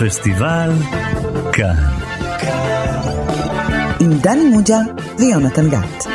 פסטיבל 0.00 0.70
כאן. 1.52 1.74
עם 4.00 4.18
דני 4.22 4.44
מוג'ה 4.44 4.78
ויונתן 5.18 5.68
גת. 5.68 6.06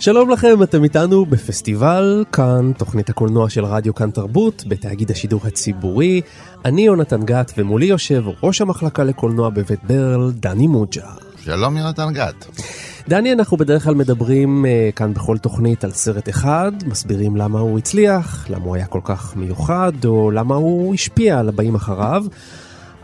שלום 0.00 0.30
לכם, 0.30 0.62
אתם 0.62 0.84
איתנו 0.84 1.26
בפסטיבל 1.26 2.24
כאן, 2.32 2.72
תוכנית 2.72 3.10
הקולנוע 3.10 3.50
של 3.50 3.64
רדיו 3.64 3.94
כאן 3.94 4.10
תרבות, 4.10 4.64
בתאגיד 4.68 5.10
השידור 5.10 5.40
הציבורי. 5.44 6.20
אני 6.64 6.82
יונתן 6.82 7.22
גת 7.22 7.52
ומולי 7.58 7.86
יושב 7.86 8.24
ראש 8.42 8.60
המחלקה 8.60 9.04
לקולנוע 9.04 9.50
בבית 9.50 9.84
ברל, 9.84 10.30
דני 10.32 10.66
מוג'ה. 10.66 11.06
שלום 11.44 11.76
יונתן 11.76 12.12
גת. 12.12 12.46
דני, 13.08 13.32
אנחנו 13.32 13.56
בדרך 13.56 13.84
כלל 13.84 13.94
מדברים 13.94 14.64
uh, 14.64 14.92
כאן 14.96 15.14
בכל 15.14 15.38
תוכנית 15.38 15.84
על 15.84 15.90
סרט 15.90 16.28
אחד, 16.28 16.72
מסבירים 16.86 17.36
למה 17.36 17.60
הוא 17.60 17.78
הצליח, 17.78 18.50
למה 18.50 18.64
הוא 18.64 18.74
היה 18.74 18.86
כל 18.86 19.00
כך 19.04 19.36
מיוחד, 19.36 20.04
או 20.04 20.30
למה 20.30 20.54
הוא 20.54 20.94
השפיע 20.94 21.38
על 21.38 21.48
הבאים 21.48 21.74
אחריו. 21.74 22.24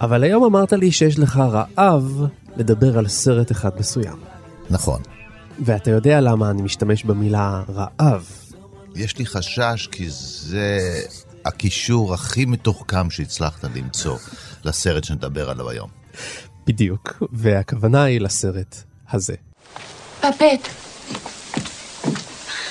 אבל 0.01 0.25
היום 0.25 0.45
אמרת 0.45 0.73
לי 0.73 0.93
שיש 0.93 1.19
לך 1.19 1.37
רעב 1.37 2.23
לדבר 2.57 2.99
על 2.99 3.09
סרט 3.09 3.53
אחד 3.53 3.71
מסוים. 3.79 4.17
נכון. 4.71 5.01
ואתה 5.65 5.91
יודע 5.91 6.21
למה 6.21 6.51
אני 6.51 6.63
משתמש 6.63 7.05
במילה 7.05 7.63
רעב. 7.69 8.31
יש 8.95 9.19
לי 9.19 9.27
חשש 9.27 9.89
כי 9.93 10.07
זה 10.11 10.79
הקישור 11.45 12.15
הכי 12.15 12.45
מתוחכם 12.45 13.11
שהצלחת 13.11 13.65
למצוא 13.65 14.19
לסרט 14.65 15.05
שנדבר 15.05 15.51
עליו 15.51 15.71
היום. 15.71 15.89
בדיוק, 16.67 17.23
והכוונה 17.33 18.03
היא 18.03 18.21
לסרט 18.21 18.77
הזה. 19.11 19.35
Babette. 20.23 20.71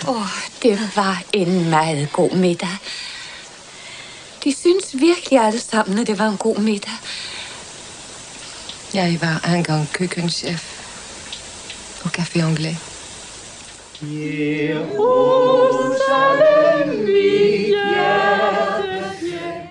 Åh, 0.07 0.15
oh, 0.15 0.27
det 0.63 0.79
var 0.95 1.23
en 1.33 1.69
meget 1.69 2.11
god 2.11 2.31
middag. 2.31 2.77
De 4.43 4.55
synes 4.55 4.85
virkelig 4.93 5.39
alle 5.39 5.59
sammen, 5.59 5.99
at 5.99 6.07
det 6.07 6.19
var 6.19 6.27
en 6.27 6.37
god 6.37 6.57
middag. 6.57 6.97
Jeg 8.93 9.17
var 9.21 9.53
engang 9.55 9.89
køkkenchef 9.93 10.63
på 12.01 12.09
Café 12.09 12.39
Anglais. 12.39 12.77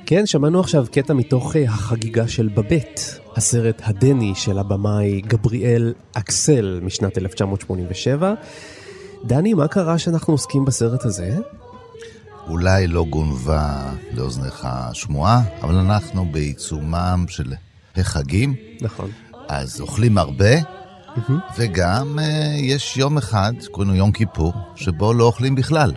כן, 0.06 0.26
שמענו 0.26 0.60
עכשיו 0.60 0.86
קטע 0.92 1.14
מתוך 1.14 1.56
אה, 1.56 1.64
החגיגה 1.64 2.28
של 2.28 2.48
בבט, 2.48 3.00
הסרט 3.38 3.82
הדני 3.84 4.32
של 4.34 4.58
הבמאי 4.58 5.20
גבריאל 5.20 5.94
אקסל 6.12 6.80
משנת 6.82 7.18
1987. 7.18 8.34
דני, 9.24 9.54
מה 9.54 9.68
קרה 9.68 9.98
שאנחנו 9.98 10.34
עוסקים 10.34 10.64
בסרט 10.64 11.04
הזה? 11.04 11.36
אולי 12.48 12.86
לא 12.86 13.04
גונבה 13.10 13.92
לאוזניך 14.12 14.68
שמועה, 14.92 15.42
אבל 15.62 15.74
אנחנו 15.74 16.32
בעיצומם 16.32 17.24
של 17.28 17.52
החגים. 17.96 18.54
נכון. 18.80 19.10
אז 19.48 19.80
אוכלים 19.80 20.18
הרבה, 20.18 20.54
וגם 21.58 22.18
uh, 22.18 22.22
יש 22.60 22.96
יום 22.96 23.18
אחד, 23.18 23.52
קוראים 23.70 23.90
לו 23.90 23.96
יום 23.96 24.12
כיפור, 24.12 24.52
שבו 24.76 25.12
לא 25.12 25.24
אוכלים 25.24 25.54
בכלל. 25.54 25.92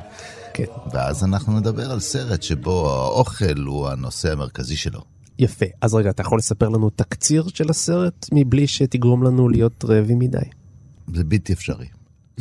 כן. 0.54 0.66
ואז 0.92 1.24
אנחנו 1.24 1.60
נדבר 1.60 1.92
על 1.92 2.00
סרט 2.00 2.44
שבו 2.44 2.90
האוכל 2.90 3.58
הוא 3.66 3.90
הנושא 3.90 4.32
המרכזי 4.32 4.76
שלו. 4.76 5.11
יפה. 5.42 5.66
אז 5.82 5.94
רגע, 5.94 6.10
אתה 6.10 6.22
יכול 6.22 6.38
לספר 6.38 6.70
לנו 6.70 6.90
תקציר 6.90 7.48
של 7.54 7.70
הסרט 7.70 8.26
מבלי 8.32 8.68
שתגרום 8.68 9.24
לנו 9.24 9.50
להיות 9.50 9.86
רעבים 9.86 10.20
מדי? 10.20 10.38
זה 11.14 11.24
בלתי 11.24 11.54
אפשרי. 11.54 11.88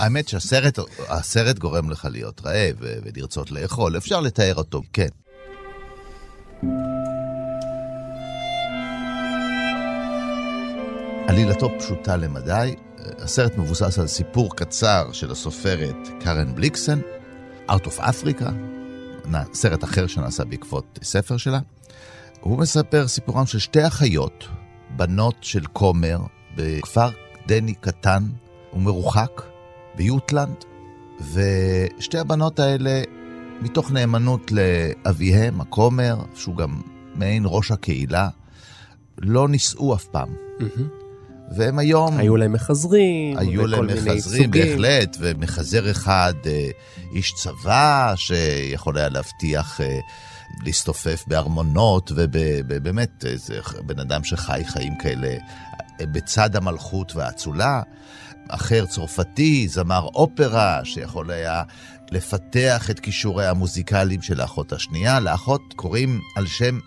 האמת 0.00 0.28
שהסרט 0.28 0.78
הסרט 1.08 1.58
גורם 1.58 1.90
לך 1.90 2.08
להיות 2.10 2.40
רעב 2.44 2.76
ולרצות 2.80 3.50
לאכול, 3.50 3.96
אפשר 3.96 4.20
לתאר 4.20 4.54
אותו, 4.54 4.82
כן. 4.92 5.08
עלילתו 11.28 11.70
פשוטה 11.78 12.16
למדי, 12.16 12.74
הסרט 12.98 13.56
מבוסס 13.56 13.98
על 13.98 14.06
סיפור 14.06 14.56
קצר 14.56 15.12
של 15.12 15.30
הסופרת 15.30 16.08
קארן 16.20 16.54
בליקסן, 16.54 17.00
Out 17.68 17.86
of 17.86 18.00
Africa, 18.00 18.50
סרט 19.52 19.84
אחר 19.84 20.06
שנעשה 20.06 20.44
בעקבות 20.44 20.98
ספר 21.02 21.36
שלה. 21.36 21.60
הוא 22.40 22.58
מספר 22.58 23.08
סיפורם 23.08 23.46
של 23.46 23.58
שתי 23.58 23.86
אחיות, 23.86 24.48
בנות 24.96 25.34
של 25.40 25.66
כומר, 25.72 26.18
בכפר 26.56 27.08
דני 27.46 27.74
קטן 27.74 28.22
ומרוחק, 28.72 29.42
ביוטלנד, 29.96 30.64
ושתי 31.34 32.18
הבנות 32.18 32.58
האלה, 32.58 33.02
מתוך 33.60 33.92
נאמנות 33.92 34.52
לאביהם, 34.52 35.60
הכומר, 35.60 36.16
שהוא 36.34 36.56
גם 36.56 36.80
מעין 37.14 37.42
ראש 37.46 37.70
הקהילה, 37.70 38.28
לא 39.18 39.48
נישאו 39.48 39.94
אף 39.94 40.04
פעם. 40.04 40.28
Mm-hmm. 40.60 41.00
והם 41.56 41.78
היום... 41.78 42.16
היו 42.16 42.36
להם 42.36 42.52
מחזרים, 42.52 43.38
היו 43.38 43.66
להם 43.66 43.86
מחזרים, 43.86 44.50
בהחלט, 44.50 45.16
ומחזר 45.20 45.90
אחד, 45.90 46.34
אה, 46.46 46.70
איש 47.14 47.32
צבא, 47.32 48.12
שיכול 48.16 48.98
היה 48.98 49.08
להבטיח 49.08 49.80
אה, 49.80 49.98
להסתופף 50.64 51.24
בארמונות, 51.26 52.12
ובאמת, 52.16 53.24
איזה 53.24 53.60
בן 53.86 53.98
אדם 53.98 54.24
שחי 54.24 54.62
חיים 54.66 54.98
כאלה 54.98 55.36
בצד 56.00 56.56
המלכות 56.56 57.16
והאצולה. 57.16 57.82
אחר 58.48 58.86
צרפתי, 58.86 59.68
זמר 59.68 60.02
אופרה, 60.02 60.80
שיכול 60.84 61.30
היה 61.30 61.62
לפתח 62.10 62.90
את 62.90 63.00
כישוריה 63.00 63.50
המוזיקליים 63.50 64.22
של 64.22 64.40
האחות 64.40 64.72
השנייה. 64.72 65.20
לאחות 65.20 65.62
קוראים 65.76 66.20
על 66.36 66.46
שם 66.46 66.78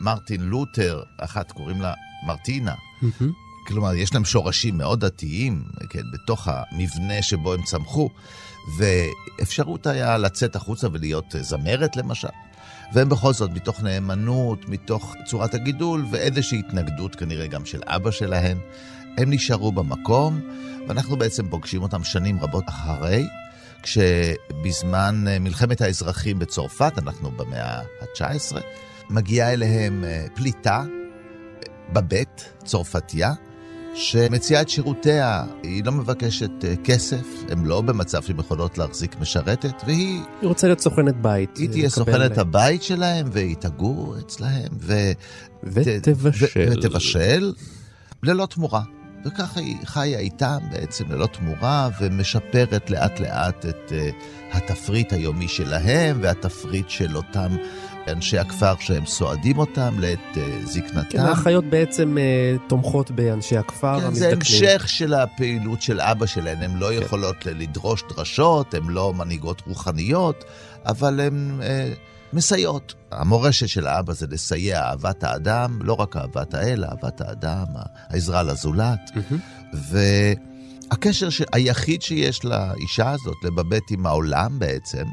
מרטין 0.00 0.40
לותר, 0.40 1.02
אחת 1.18 1.52
קוראים 1.52 1.80
לה 1.80 1.94
מרטינה. 2.26 2.74
Mm-hmm. 2.74 3.24
כלומר, 3.66 3.94
יש 3.94 4.14
להם 4.14 4.24
שורשים 4.24 4.78
מאוד 4.78 5.04
דתיים, 5.04 5.64
כן, 5.90 6.02
בתוך 6.12 6.48
המבנה 6.48 7.22
שבו 7.22 7.54
הם 7.54 7.62
צמחו, 7.62 8.08
ואפשרות 8.78 9.86
היה 9.86 10.18
לצאת 10.18 10.56
החוצה 10.56 10.88
ולהיות 10.92 11.34
זמרת 11.40 11.96
למשל. 11.96 12.28
והם 12.92 13.08
בכל 13.08 13.32
זאת, 13.32 13.50
מתוך 13.50 13.82
נאמנות, 13.82 14.68
מתוך 14.68 15.14
צורת 15.24 15.54
הגידול, 15.54 16.06
ואיזושהי 16.10 16.58
התנגדות 16.58 17.14
כנראה 17.14 17.46
גם 17.46 17.64
של 17.64 17.80
אבא 17.86 18.10
שלהם, 18.10 18.58
הם 19.18 19.30
נשארו 19.30 19.72
במקום, 19.72 20.40
ואנחנו 20.88 21.16
בעצם 21.16 21.48
פוגשים 21.48 21.82
אותם 21.82 22.04
שנים 22.04 22.40
רבות 22.40 22.68
אחרי, 22.68 23.26
כשבזמן 23.82 25.24
מלחמת 25.40 25.80
האזרחים 25.80 26.38
בצרפת, 26.38 26.92
אנחנו 26.98 27.30
במאה 27.30 27.80
ה-19, 27.80 28.56
מגיעה 29.10 29.52
אליהם 29.52 30.04
פליטה, 30.34 30.84
בבית, 31.92 32.52
צרפתיה, 32.64 33.32
שמציעה 33.98 34.62
את 34.62 34.68
שירותיה, 34.68 35.44
היא 35.62 35.84
לא 35.84 35.92
מבקשת 35.92 36.50
כסף, 36.84 37.26
הם 37.48 37.66
לא 37.66 37.80
במצב 37.80 38.22
שהן 38.22 38.38
יכולות 38.38 38.78
להחזיק 38.78 39.20
משרתת, 39.20 39.82
והיא... 39.86 40.20
היא 40.40 40.48
רוצה 40.48 40.66
להיות 40.66 40.80
סוכנת 40.80 41.16
בית. 41.16 41.56
היא 41.56 41.68
תהיה 41.68 41.90
סוכנת 41.90 42.38
הבית 42.38 42.82
שלהם, 42.82 43.26
והיא 43.32 43.56
תגור 43.56 44.16
אצלהם, 44.18 44.68
ו... 44.80 44.94
ותבשל. 45.62 46.46
ו... 46.56 46.72
ותבשל, 46.72 47.52
ללא 48.22 48.46
תמורה. 48.46 48.82
וככה 49.24 49.60
היא 49.60 49.76
חיה 49.84 50.18
איתם 50.18 50.58
בעצם 50.70 51.04
ללא 51.12 51.26
תמורה, 51.26 51.88
ומשפרת 52.00 52.90
לאט 52.90 53.20
לאט 53.20 53.66
את 53.66 53.92
uh, 53.92 54.56
התפריט 54.56 55.12
היומי 55.12 55.48
שלהם, 55.48 56.18
והתפריט 56.22 56.90
של 56.90 57.16
אותם 57.16 57.56
אנשי 58.12 58.38
הכפר 58.38 58.74
שהם 58.80 59.06
סועדים 59.06 59.58
אותם 59.58 59.98
לעת 59.98 60.18
uh, 60.34 60.38
זקנתם. 60.64 61.10
כן, 61.10 61.18
האחיות 61.18 61.64
בעצם 61.64 62.16
uh, 62.16 62.68
תומכות 62.68 63.10
באנשי 63.10 63.56
הכפר 63.56 64.00
כן, 64.00 64.06
המזדקנים. 64.06 64.40
זה 64.40 64.72
המשך 64.72 64.88
של 64.88 65.14
הפעילות 65.14 65.82
של 65.82 66.00
אבא 66.00 66.26
שלהן, 66.26 66.62
הן 66.62 66.76
לא 66.76 66.86
כן. 66.86 67.02
יכולות 67.02 67.46
לדרוש 67.46 68.04
דרשות, 68.08 68.74
הן 68.74 68.88
לא 68.88 69.14
מנהיגות 69.14 69.62
רוחניות, 69.66 70.44
אבל 70.86 71.20
הן... 71.20 71.60
uh, 71.60 71.64
מסייעות. 72.32 72.94
המורשת 73.12 73.68
של 73.68 73.86
האבא 73.86 74.12
זה 74.12 74.26
לסייע 74.30 74.82
אהבת 74.82 75.24
האדם, 75.24 75.78
לא 75.82 75.92
רק 75.92 76.16
אהבת 76.16 76.54
האל, 76.54 76.84
אהבת 76.84 77.20
האדם, 77.20 77.66
העזרה 78.10 78.42
לזולת. 78.42 79.10
Mm-hmm. 79.14 79.76
והקשר 80.90 81.30
ש... 81.30 81.42
היחיד 81.52 82.02
שיש 82.02 82.44
לאישה 82.44 83.10
הזאת, 83.10 83.36
לבבט 83.44 83.82
עם 83.90 84.06
העולם 84.06 84.58
בעצם, 84.58 85.04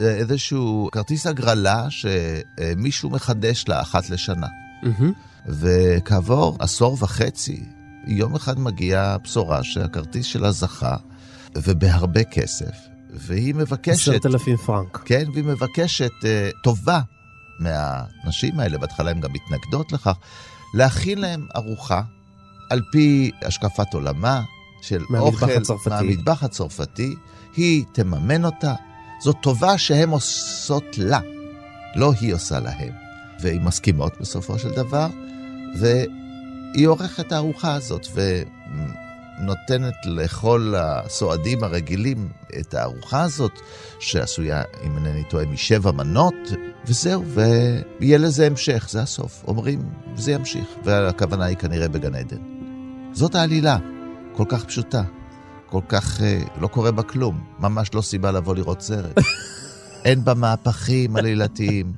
איזשהו 0.00 0.88
כרטיס 0.92 1.26
הגרלה 1.26 1.86
שמישהו 1.90 3.10
מחדש 3.10 3.64
לה 3.68 3.82
אחת 3.82 4.10
לשנה. 4.10 4.46
Mm-hmm. 4.46 5.04
וכעבור 5.46 6.56
עשור 6.60 6.96
וחצי, 7.00 7.64
יום 8.06 8.34
אחד 8.34 8.58
מגיעה 8.58 9.18
בשורה 9.18 9.64
שהכרטיס 9.64 10.26
שלה 10.26 10.50
זכה, 10.50 10.96
ובהרבה 11.56 12.24
כסף, 12.24 12.74
והיא 13.10 13.54
מבקשת... 13.54 14.08
עשרת 14.08 14.26
אלפים 14.26 14.56
פרנק. 14.56 15.02
כן, 15.04 15.24
והיא 15.32 15.44
מבקשת 15.44 16.12
uh, 16.20 16.26
טובה 16.62 17.00
מהנשים 17.58 18.60
האלה, 18.60 18.78
בהתחלה 18.78 19.10
הן 19.10 19.20
גם 19.20 19.30
מתנגדות 19.32 19.92
לכך, 19.92 20.16
להכין 20.74 21.18
להם 21.18 21.46
ארוחה 21.56 22.02
על 22.70 22.82
פי 22.92 23.30
השקפת 23.42 23.94
עולמה, 23.94 24.42
של 24.82 25.02
מהמטבח 25.10 25.42
אוכל 25.42 25.50
הצרפתי. 25.50 25.90
מהמטבח 25.90 26.42
הצרפתי, 26.42 27.14
היא 27.56 27.84
תממן 27.92 28.44
אותה. 28.44 28.74
זאת 29.20 29.36
טובה 29.40 29.78
שהן 29.78 30.10
עושות 30.10 30.98
לה, 30.98 31.20
לא 31.94 32.12
היא 32.20 32.34
עושה 32.34 32.60
להם. 32.60 33.04
והיא 33.40 33.60
מסכימות 33.60 34.12
בסופו 34.20 34.58
של 34.58 34.70
דבר, 34.70 35.06
והיא 35.78 36.88
עורכת 36.88 37.32
הארוחה 37.32 37.74
הזאת, 37.74 38.06
ונותנת 38.14 39.94
לכל 40.04 40.74
הסועדים 40.76 41.64
הרגילים 41.64 42.28
את 42.60 42.74
הארוחה 42.74 43.22
הזאת, 43.22 43.52
שעשויה, 44.00 44.62
אם 44.86 44.96
אינני 44.96 45.24
טועה, 45.24 45.46
משבע 45.46 45.92
מנות, 45.92 46.34
וזהו, 46.86 47.24
ויהיה 48.00 48.18
לזה 48.18 48.46
המשך, 48.46 48.86
זה 48.90 49.02
הסוף. 49.02 49.44
אומרים, 49.46 49.90
זה 50.16 50.32
ימשיך, 50.32 50.66
והכוונה 50.84 51.44
היא 51.44 51.56
כנראה 51.56 51.88
בגן 51.88 52.14
עדן. 52.14 52.38
זאת 53.12 53.34
העלילה, 53.34 53.78
כל 54.32 54.44
כך 54.48 54.64
פשוטה, 54.64 55.02
כל 55.74 55.80
כך 55.88 56.20
אה, 56.20 56.42
לא 56.60 56.66
קורה 56.66 56.92
בה 56.92 57.02
כלום, 57.02 57.44
ממש 57.58 57.94
לא 57.94 58.02
סיבה 58.02 58.32
לבוא 58.32 58.54
לראות 58.54 58.80
סרט. 58.80 59.18
אין 60.04 60.24
בה 60.24 60.34
מהפכים 60.34 61.16
עלילתיים. 61.16 61.92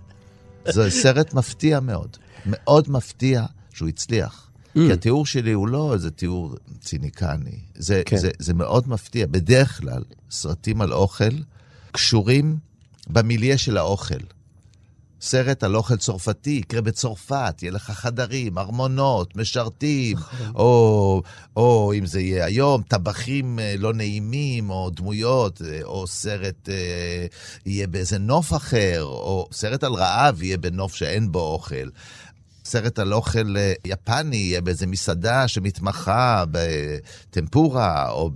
זה 0.69 0.91
סרט 0.91 1.35
מפתיע 1.35 1.81
מאוד, 1.81 2.17
מאוד 2.47 2.91
מפתיע 2.91 3.45
שהוא 3.73 3.89
הצליח. 3.89 4.51
כי 4.75 4.93
התיאור 4.93 5.27
שלי 5.27 5.53
הוא 5.53 5.69
לא 5.69 5.95
איזה 5.95 6.11
תיאור 6.11 6.55
ציניקני, 6.81 7.59
זה, 7.75 8.03
כן. 8.07 8.17
זה, 8.17 8.31
זה 8.39 8.55
מאוד 8.55 8.89
מפתיע. 8.89 9.27
בדרך 9.27 9.81
כלל, 9.81 10.03
סרטים 10.31 10.81
על 10.81 10.93
אוכל 10.93 11.35
קשורים 11.93 12.57
במיליה 13.07 13.59
של 13.59 13.77
האוכל. 13.77 14.25
סרט 15.21 15.65
על 15.65 15.77
אוכל 15.77 15.97
צרפתי, 15.97 16.51
יקרה 16.51 16.81
בצרפת, 16.81 17.55
יהיה 17.63 17.73
לך 17.73 17.91
חדרים, 17.91 18.59
ארמונות, 18.59 19.37
משרתים, 19.37 20.17
או, 20.55 21.23
או 21.57 21.93
אם 21.99 22.07
זה 22.07 22.21
יהיה 22.21 22.45
היום, 22.45 22.83
טבחים 22.83 23.59
אה, 23.59 23.75
לא 23.79 23.93
נעימים, 23.93 24.71
או 24.71 24.91
דמויות, 24.91 25.63
אה, 25.63 25.81
או 25.83 26.07
סרט 26.07 26.69
אה, 26.69 27.27
יהיה 27.67 27.87
באיזה 27.87 28.19
נוף 28.19 28.53
אחר, 28.53 29.03
או 29.03 29.49
סרט 29.53 29.85
על 29.85 29.93
רעב 29.93 30.43
יהיה 30.43 30.59
בנוף 30.59 30.95
שאין 30.95 31.33
בו 31.33 31.41
אוכל. 31.41 31.89
סרט 32.67 32.99
על 32.99 33.15
אוכל 33.15 33.57
אה, 33.57 33.73
יפני 33.85 34.61
באיזה 34.65 34.87
מסעדה 34.87 35.49
שמתמחה 35.49 36.45
בטמפורה 36.51 38.11
או 38.11 38.31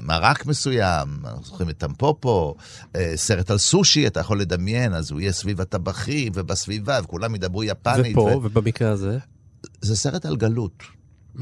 במרק 0.00 0.46
מסוים, 0.46 1.08
אנחנו 1.24 1.44
זוכרים 1.44 1.70
את 1.70 1.78
טמפופו, 1.78 2.54
אה, 2.96 3.12
סרט 3.16 3.50
על 3.50 3.58
סושי, 3.58 4.06
אתה 4.06 4.20
יכול 4.20 4.40
לדמיין, 4.40 4.94
אז 4.94 5.10
הוא 5.10 5.20
יהיה 5.20 5.32
סביב 5.32 5.60
הטבחים 5.60 6.32
ובסביבה, 6.34 6.98
וכולם 7.04 7.34
ידברו 7.34 7.64
יפנית. 7.64 8.16
ופה, 8.16 8.20
ו- 8.20 8.36
ובמקרה 8.42 8.90
הזה? 8.90 9.18
זה 9.80 9.96
סרט 9.96 10.26
על 10.26 10.36
גלות. 10.36 10.82
Mm. 11.36 11.40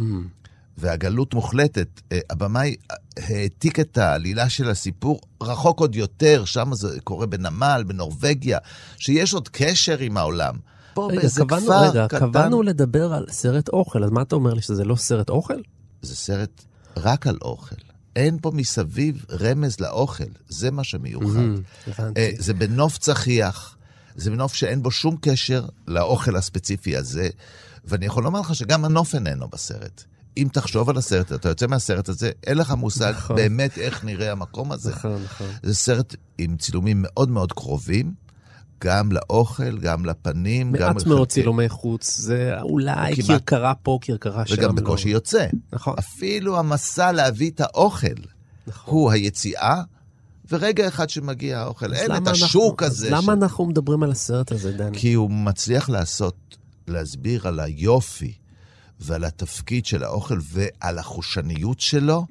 והגלות 0.79 1.35
מוחלטת. 1.35 2.01
אה, 2.13 2.19
הבמאי 2.31 2.77
העתיק 3.17 3.81
את 3.81 3.99
העלילה 3.99 4.49
של 4.49 4.71
הסיפור 4.71 5.21
רחוק 5.43 5.81
עוד 5.81 5.97
יותר, 5.97 6.45
שם 6.45 6.75
זה 6.75 7.01
קורה 7.01 7.27
בנמל, 7.27 7.85
בנורבגיה, 7.87 8.59
שיש 8.99 9.35
עוד 9.35 9.49
קשר 9.49 9.99
עם 9.99 10.17
העולם. 10.17 10.55
פה 10.95 11.09
רגע, 11.11 11.21
באיזה 11.21 11.41
קבענו, 11.41 11.67
כפר 11.67 11.91
רגע, 11.91 12.07
קטן, 12.09 12.19
קבענו 12.19 12.63
לדבר 12.63 13.13
על 13.13 13.27
סרט 13.31 13.69
אוכל, 13.69 14.05
אז 14.05 14.11
מה 14.11 14.23
אתה 14.23 14.35
אומר 14.35 14.55
לי, 14.55 14.63
שזה 14.63 14.85
לא 14.85 14.97
סרט 14.97 15.31
אוכל? 15.31 15.61
זה 16.03 16.17
סרט 16.17 16.65
רק 16.97 17.27
על 17.27 17.39
אוכל. 17.43 17.77
אין 18.17 18.39
פה 18.43 18.51
מסביב 18.55 19.25
רמז 19.41 19.81
לאוכל, 19.81 20.25
זה 20.49 20.71
מה 20.71 20.85
שמיוחד. 20.85 21.27
Mm, 21.27 21.91
הבנתי. 21.91 22.21
אה, 22.21 22.31
זה 22.39 22.55
בנוף 22.55 22.99
צחיח, 22.99 23.77
זה 24.17 24.31
בנוף 24.31 24.55
שאין 24.55 24.83
בו 24.83 24.91
שום 24.91 25.17
קשר 25.21 25.65
לאוכל 25.87 26.37
הספציפי 26.37 26.97
הזה, 26.97 27.29
ואני 27.85 28.07
יכול 28.07 28.25
לומר 28.25 28.41
לך 28.41 28.55
שגם 28.55 28.85
הנוף 28.85 29.15
איננו 29.15 29.49
בסרט. 29.49 30.05
אם 30.37 30.49
תחשוב 30.53 30.91
על 30.91 30.97
הסרט, 30.97 31.33
אתה 31.33 31.49
יוצא 31.49 31.67
מהסרט 31.67 32.09
הזה, 32.09 32.31
אין 32.47 32.59
לך 32.59 32.71
מושג 32.71 33.13
נכון. 33.17 33.37
באמת 33.37 33.79
איך 33.79 34.05
נראה 34.05 34.33
המקום 34.33 34.73
הזה. 34.73 34.91
נכון, 34.91 35.23
נכון. 35.25 35.47
זה 35.63 35.75
סרט 35.75 36.17
עם 36.39 36.57
צילומים 36.57 36.97
מאוד 37.03 37.31
מאוד 37.31 37.53
קרובים, 37.53 38.15
גם 38.85 39.13
לאוכל, 39.13 39.79
גם 39.79 40.05
לפנים, 40.07 40.73
גם... 40.73 40.95
מעט 40.95 41.07
מאוד 41.07 41.29
צילומי 41.29 41.69
חוץ, 41.69 42.17
זה 42.19 42.55
אולי 42.63 43.17
כמעט- 43.17 43.27
כרכרה 43.29 43.75
פה, 43.75 43.99
כרכרה 44.01 44.47
שם. 44.47 44.55
וגם 44.59 44.77
לא. 44.77 44.83
בקושי 44.83 45.09
יוצא. 45.09 45.47
נכון. 45.73 45.95
אפילו 45.99 46.59
המסע 46.59 47.13
להביא 47.13 47.51
את 47.51 47.61
האוכל 47.61 48.07
נכון. 48.67 48.95
הוא 48.95 49.11
היציאה, 49.11 49.83
ורגע 50.51 50.89
אחד 50.89 51.11
שמגיע 51.11 51.61
האוכל, 51.61 51.95
אין 51.95 52.17
את 52.17 52.29
השוק 52.29 52.83
אנחנו- 52.83 52.87
הזה. 52.87 53.11
למה 53.11 53.23
ש- 53.23 53.43
אנחנו 53.43 53.67
מדברים 53.67 54.03
על 54.03 54.11
הסרט 54.11 54.53
הזה, 54.53 54.73
דני? 54.73 54.99
כי 54.99 55.13
הוא 55.13 55.31
מצליח 55.31 55.89
לעשות, 55.89 56.57
להסביר 56.89 57.49
על 57.49 57.61
היופי 57.61 58.33
ועל 59.01 59.25
התפקיד 59.25 59.87
של 59.87 60.05
האוכל 60.05 60.39
ועל 60.53 60.99
החושניות 60.99 61.81
שלו, 61.81 62.27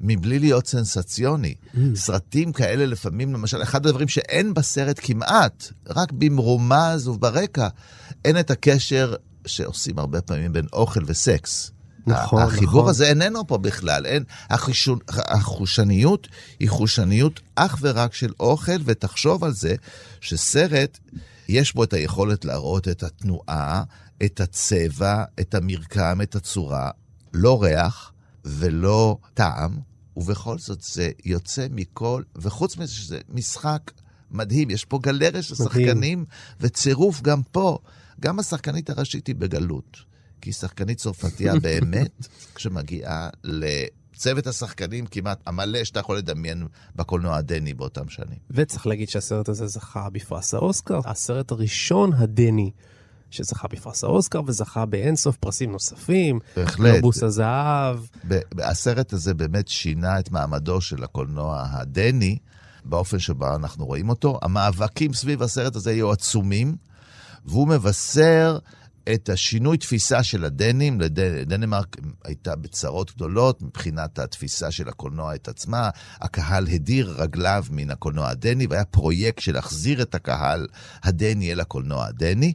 מבלי 0.00 0.38
להיות 0.38 0.66
סנסציוני. 0.66 1.54
Mm. 1.74 1.78
סרטים 1.94 2.52
כאלה 2.52 2.86
לפעמים, 2.86 3.32
למשל, 3.32 3.62
אחד 3.62 3.86
הדברים 3.86 4.08
שאין 4.08 4.54
בסרט 4.54 5.00
כמעט, 5.02 5.72
רק 5.88 6.12
במרומז 6.12 7.08
וברקע, 7.08 7.68
אין 8.24 8.40
את 8.40 8.50
הקשר 8.50 9.14
שעושים 9.46 9.98
הרבה 9.98 10.20
פעמים 10.20 10.52
בין 10.52 10.66
אוכל 10.72 11.00
וסקס. 11.06 11.70
נכון, 12.06 12.42
החיבור 12.42 12.80
נכון. 12.80 12.90
הזה 12.90 13.08
איננו 13.08 13.46
פה 13.46 13.58
בכלל, 13.58 14.06
אין, 14.06 14.24
החישון, 14.50 14.98
החושניות 15.08 16.28
היא 16.60 16.70
חושניות 16.70 17.40
אך 17.54 17.78
ורק 17.80 18.14
של 18.14 18.32
אוכל, 18.40 18.76
ותחשוב 18.84 19.44
על 19.44 19.52
זה 19.52 19.74
שסרט, 20.20 20.98
יש 21.48 21.74
בו 21.74 21.84
את 21.84 21.92
היכולת 21.92 22.44
להראות 22.44 22.88
את 22.88 23.02
התנועה, 23.02 23.82
את 24.24 24.40
הצבע, 24.40 25.24
את 25.40 25.54
המרקם, 25.54 26.18
את 26.22 26.36
הצורה, 26.36 26.90
לא 27.34 27.62
ריח 27.62 28.12
ולא 28.48 29.18
טעם, 29.34 29.78
ובכל 30.16 30.58
זאת 30.58 30.82
זה 30.82 31.10
יוצא 31.24 31.66
מכל, 31.70 32.22
וחוץ 32.36 32.76
מזה 32.76 32.92
שזה 32.92 33.18
משחק 33.28 33.90
מדהים, 34.30 34.70
יש 34.70 34.84
פה 34.84 34.98
גלריה 35.02 35.42
של. 35.42 35.54
שחקנים 35.54 36.24
וצירוף 36.60 37.22
גם 37.22 37.42
פה. 37.42 37.78
גם 38.20 38.38
השחקנית 38.38 38.90
הראשית 38.90 39.26
היא 39.26 39.34
בגלות, 39.34 39.96
כי 40.40 40.50
היא 40.50 40.54
שחקנית 40.54 40.98
צרפתייה 40.98 41.54
באמת, 41.62 42.26
כשמגיעה 42.54 43.28
לצוות 43.44 44.46
השחקנים 44.46 45.06
כמעט 45.06 45.40
המלא 45.46 45.84
שאתה 45.84 46.00
יכול 46.00 46.18
לדמיין 46.18 46.66
בקולנוע 46.96 47.36
הדני 47.36 47.74
באותם 47.74 48.08
שנים. 48.08 48.38
וצריך 48.50 48.86
להגיד 48.86 49.08
שהסרט 49.08 49.48
הזה 49.48 49.66
זכה 49.66 50.10
בפרס 50.10 50.54
האוסקר, 50.54 51.00
הסרט 51.04 51.50
הראשון 51.50 52.12
הדני 52.12 52.70
שזכה 53.30 53.68
בפרס 53.68 54.04
האוסקר 54.04 54.40
וזכה 54.46 54.86
באינסוף 54.86 55.36
פרסים 55.36 55.72
נוספים. 55.72 56.38
בהחלט. 56.56 56.92
גלובוס 56.92 57.22
הזהב. 57.22 57.98
הסרט 58.58 59.12
הזה 59.12 59.34
באמת 59.34 59.68
שינה 59.68 60.18
את 60.18 60.30
מעמדו 60.30 60.80
של 60.80 61.04
הקולנוע 61.04 61.66
הדני, 61.70 62.38
באופן 62.84 63.18
שבו 63.18 63.56
אנחנו 63.56 63.86
רואים 63.86 64.08
אותו. 64.08 64.38
המאבקים 64.42 65.12
סביב 65.12 65.42
הסרט 65.42 65.76
הזה 65.76 65.90
היו 65.90 66.12
עצומים, 66.12 66.76
והוא 67.44 67.68
מבשר 67.68 68.58
את 69.14 69.28
השינוי 69.28 69.78
תפיסה 69.78 70.22
של 70.22 70.44
הדנים. 70.44 70.98
דנמרק 71.46 71.96
הייתה 72.24 72.56
בצרות 72.56 73.14
גדולות 73.14 73.62
מבחינת 73.62 74.18
התפיסה 74.18 74.70
של 74.70 74.88
הקולנוע 74.88 75.34
את 75.34 75.48
עצמה. 75.48 75.90
הקהל 76.20 76.66
הדיר 76.66 77.14
רגליו 77.18 77.64
מן 77.70 77.90
הקולנוע 77.90 78.28
הדני, 78.28 78.66
והיה 78.66 78.84
פרויקט 78.84 79.38
של 79.38 79.54
להחזיר 79.54 80.02
את 80.02 80.14
הקהל 80.14 80.66
הדני 81.02 81.52
אל 81.52 81.60
הקולנוע 81.60 82.06
הדני. 82.06 82.52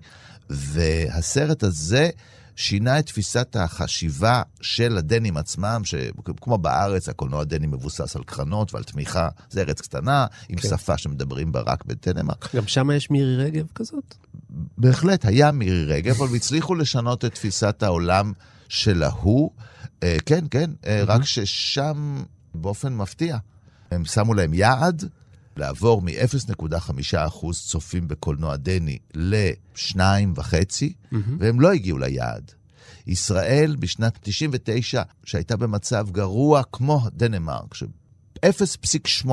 והסרט 0.50 1.64
הזה 1.64 2.10
שינה 2.56 3.00
את 3.00 3.06
תפיסת 3.06 3.56
החשיבה 3.60 4.42
של 4.62 4.98
הדנים 4.98 5.38
עצמם, 5.38 5.82
שכמו 5.84 6.58
בארץ, 6.58 7.10
הקולנוע 7.10 7.42
הדני 7.42 7.68
מבוסס 7.68 8.16
על 8.16 8.24
קרנות 8.24 8.74
ועל 8.74 8.84
תמיכה. 8.84 9.30
זה 9.50 9.62
ארץ 9.62 9.82
קטנה, 9.82 10.26
עם 10.50 10.58
כן. 10.58 10.70
שפה 10.70 10.98
שמדברים 10.98 11.52
בה 11.52 11.62
רק 11.66 11.86
בדנמרק. 11.86 12.56
גם 12.56 12.68
שם 12.68 12.92
יש 12.92 13.10
מירי 13.10 13.36
רגב 13.36 13.66
כזאת? 13.76 14.16
בהחלט 14.78 15.26
היה 15.26 15.52
מירי 15.52 15.86
רגב, 15.86 16.22
אבל 16.22 16.36
הצליחו 16.36 16.76
לשנות 16.76 17.26
את 17.26 17.34
תפיסת 17.34 17.84
העולם 17.84 18.34
של 18.70 19.04
ההוא. 19.04 19.52
אה, 20.04 20.18
כן, 20.26 20.46
כן, 20.52 20.72
אה, 20.86 21.04
רק 21.08 21.24
ששם 21.24 22.24
באופן 22.54 22.96
מפתיע, 22.96 23.38
הם 23.92 24.06
שמו 24.06 24.34
להם 24.34 24.54
יעד 24.54 25.10
לעבור 25.58 26.02
מ-0.5% 26.02 27.54
צופים 27.54 28.08
בקולנוע 28.08 28.56
דני 28.56 28.98
ל-2.5, 29.14 30.54
והם 31.40 31.60
לא 31.60 31.72
הגיעו 31.72 31.98
ליעד. 31.98 32.52
ישראל 33.08 33.76
בשנת 33.80 34.20
99, 34.22 35.02
שהייתה 35.24 35.58
במצב 35.58 36.08
גרוע 36.12 36.62
כמו 36.72 37.02
דנמרק, 37.14 37.74
ש-0.8% 37.74 39.30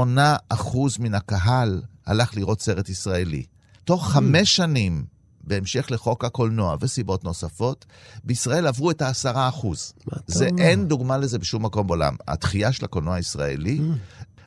מן 0.99 1.15
הקהל 1.15 1.83
הלך 2.07 2.37
לראות 2.37 2.61
סרט 2.61 2.89
ישראלי. 2.89 3.45
תוך 3.85 4.11
חמש 4.11 4.57
שנים, 4.57 5.05
בהמשך 5.45 5.91
לחוק 5.91 6.25
הקולנוע 6.25 6.77
וסיבות 6.81 7.25
נוספות, 7.25 7.87
בישראל 8.25 8.67
עברו 8.67 8.91
את 8.91 9.03
העשרה 9.03 9.49
אחוז. 9.49 9.93
מה 10.07 10.19
אתה 10.25 10.33
זה 10.33 10.49
אומר? 10.49 10.62
אין 10.62 10.89
דוגמה 10.89 11.19
לזה 11.19 11.39
בשום 11.39 11.65
מקום 11.65 11.87
בעולם. 11.87 12.17
התחייה 12.29 12.73
של 12.73 12.85
הקולנוע 12.85 13.15
הישראלי 13.15 13.81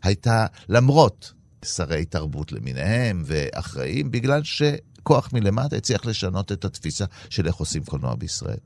הייתה 0.04 0.46
למרות 0.70 1.34
שרי 1.64 2.06
תרבות 2.06 2.52
למיניהם 2.52 3.24
ואחראים, 3.26 4.12
בגלל 4.12 4.42
שכוח 4.44 5.30
מלמטה 5.34 5.76
הצליח 5.76 6.06
לשנות 6.06 6.52
את 6.52 6.66
התפיסה 6.66 7.06
של 7.30 7.48
איך 7.48 7.56
עושים 7.56 7.84
קולנוע 7.84 8.16
בישראל. 8.16 8.58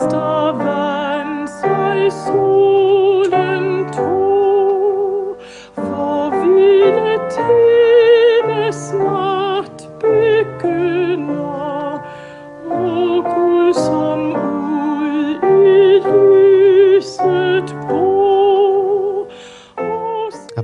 Stop 0.00 0.60
and 0.62 1.48
say 1.48 2.08
so. 2.24 2.79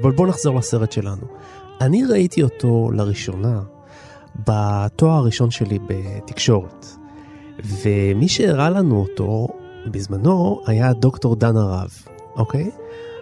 אבל 0.07 0.15
בואו 0.15 0.29
נחזור 0.29 0.57
לסרט 0.57 0.93
שלנו. 0.93 1.23
אני 1.81 2.05
ראיתי 2.05 2.43
אותו 2.43 2.91
לראשונה 2.93 3.61
בתואר 4.49 5.13
הראשון 5.13 5.51
שלי 5.51 5.79
בתקשורת, 5.87 6.87
ומי 7.65 8.29
שהראה 8.29 8.71
לנו 8.71 9.01
אותו 9.01 9.49
בזמנו 9.87 10.61
היה 10.67 10.93
דוקטור 10.93 11.37
דן 11.37 11.57
הרב, 11.57 11.91
אוקיי? 12.37 12.71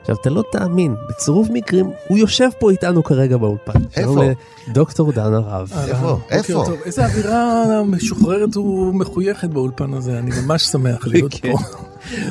עכשיו, 0.00 0.17
אתה 0.21 0.31
לא 0.31 0.45
תאמין, 0.53 0.95
בצירוף 1.09 1.49
מקרים, 1.53 1.91
הוא 2.09 2.19
יושב 2.19 2.49
פה 2.61 2.71
איתנו 2.71 3.05
כרגע 3.05 3.37
באולפן. 3.37 3.81
איפה? 3.97 4.23
דוקטור 4.69 5.12
דן 5.12 5.35
הרב. 5.35 5.73
איפה? 5.88 6.19
איפה? 6.31 6.64
איזה 6.85 7.07
אווירה 7.07 7.83
משוחררת 7.87 8.57
ומחויכת 8.57 9.49
באולפן 9.49 9.95
הזה, 9.95 10.19
אני 10.19 10.31
ממש 10.43 10.62
שמח 10.62 11.07
להיות 11.07 11.35
כן. 11.43 11.53
פה. 11.53 11.59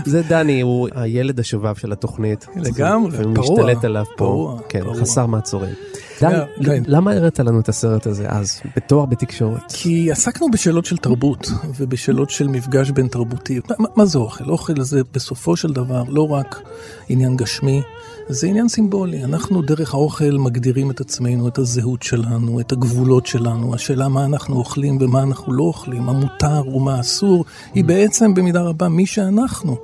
זה 0.06 0.22
דני, 0.22 0.62
הוא 0.62 0.90
הילד 0.96 1.40
השובב 1.40 1.76
של 1.76 1.92
התוכנית. 1.92 2.48
לגמרי, 2.56 3.12
לפעמים 3.12 3.36
פרוע, 3.36 3.60
משתלט 3.60 3.86
עליו 3.86 4.06
פה. 4.06 4.16
פרוע, 4.16 4.60
כן, 4.70 4.82
פרוע. 4.82 4.96
חסר 4.96 5.26
מעצורים. 5.26 5.74
דני, 6.22 6.36
כן. 6.66 6.84
למה 6.88 7.12
הראית 7.12 7.40
לנו 7.40 7.60
את 7.60 7.70
הסרט 7.70 8.08
הזה 8.08 8.30
אז, 8.30 8.62
בתואר 8.76 9.06
בתקשורת? 9.06 9.72
כי 9.74 10.12
עסקנו 10.12 10.52
בשאלות 10.52 10.86
של 10.86 10.98
תרבות 10.98 11.48
ובשאלות 11.78 12.30
של 12.30 12.48
מפגש 12.48 12.92
בין 12.92 13.08
תרבותי. 13.08 13.60
מה, 13.80 13.88
מה 13.96 14.06
זה 14.06 14.18
אוכל? 14.18 14.50
אוכל 14.50 14.82
זה 14.82 15.02
בסופו 15.14 15.56
של 15.56 15.74
דבר 15.74 16.04
לא 16.08 16.32
רק 16.32 16.62
עניין 17.10 17.38
גשמי, 17.38 17.82
זה 18.30 18.48
עניין 18.48 18.68
סימבולי. 18.68 19.24
אנחנו 19.24 19.62
דרך 19.62 19.94
האוכל 19.94 20.32
מגדירים 20.32 20.92
את 20.92 21.02
עצמנו, 21.02 21.48
את 21.48 21.58
הזהות 21.58 22.04
שלנו, 22.04 22.60
את 22.60 22.72
הגבולות 22.72 23.26
שלנו. 23.26 23.76
השאלה 23.76 24.08
מה 24.08 24.26
אנחנו 24.26 24.56
אוכלים 24.56 24.98
ומה 25.02 25.24
אנחנו 25.24 25.54
לא 25.54 25.64
אוכלים, 25.64 26.04
מה 26.04 26.14
מותר 26.14 26.68
ומה 26.68 27.00
אסור, 27.00 27.46
היא 27.74 27.86
בעצם 27.86 28.34
במידה 28.34 28.62
רבה 28.62 28.90
מי 28.90 29.06
שאנחנו. 29.06 29.78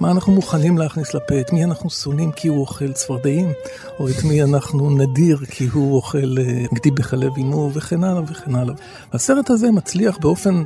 מה 0.00 0.10
אנחנו 0.10 0.32
מוכנים 0.32 0.78
להכניס 0.78 1.14
לפה, 1.14 1.40
את 1.40 1.52
מי 1.52 1.64
אנחנו 1.64 1.90
שונאים 1.90 2.32
כי 2.32 2.48
הוא 2.48 2.60
אוכל 2.60 2.92
צפרדעים, 2.92 3.52
או 4.00 4.08
את 4.08 4.24
מי 4.24 4.42
אנחנו 4.42 4.90
נדיר 4.90 5.38
כי 5.50 5.66
הוא 5.72 5.75
אוכל 5.80 6.34
אה, 6.38 6.64
גדי 6.74 6.90
בחלב 6.90 7.32
אימו, 7.36 7.70
וכן 7.74 8.04
הלאה 8.04 8.22
וכן 8.26 8.54
הלאה. 8.54 8.74
והסרט 9.12 9.50
הזה 9.50 9.70
מצליח 9.70 10.18
באופן 10.18 10.62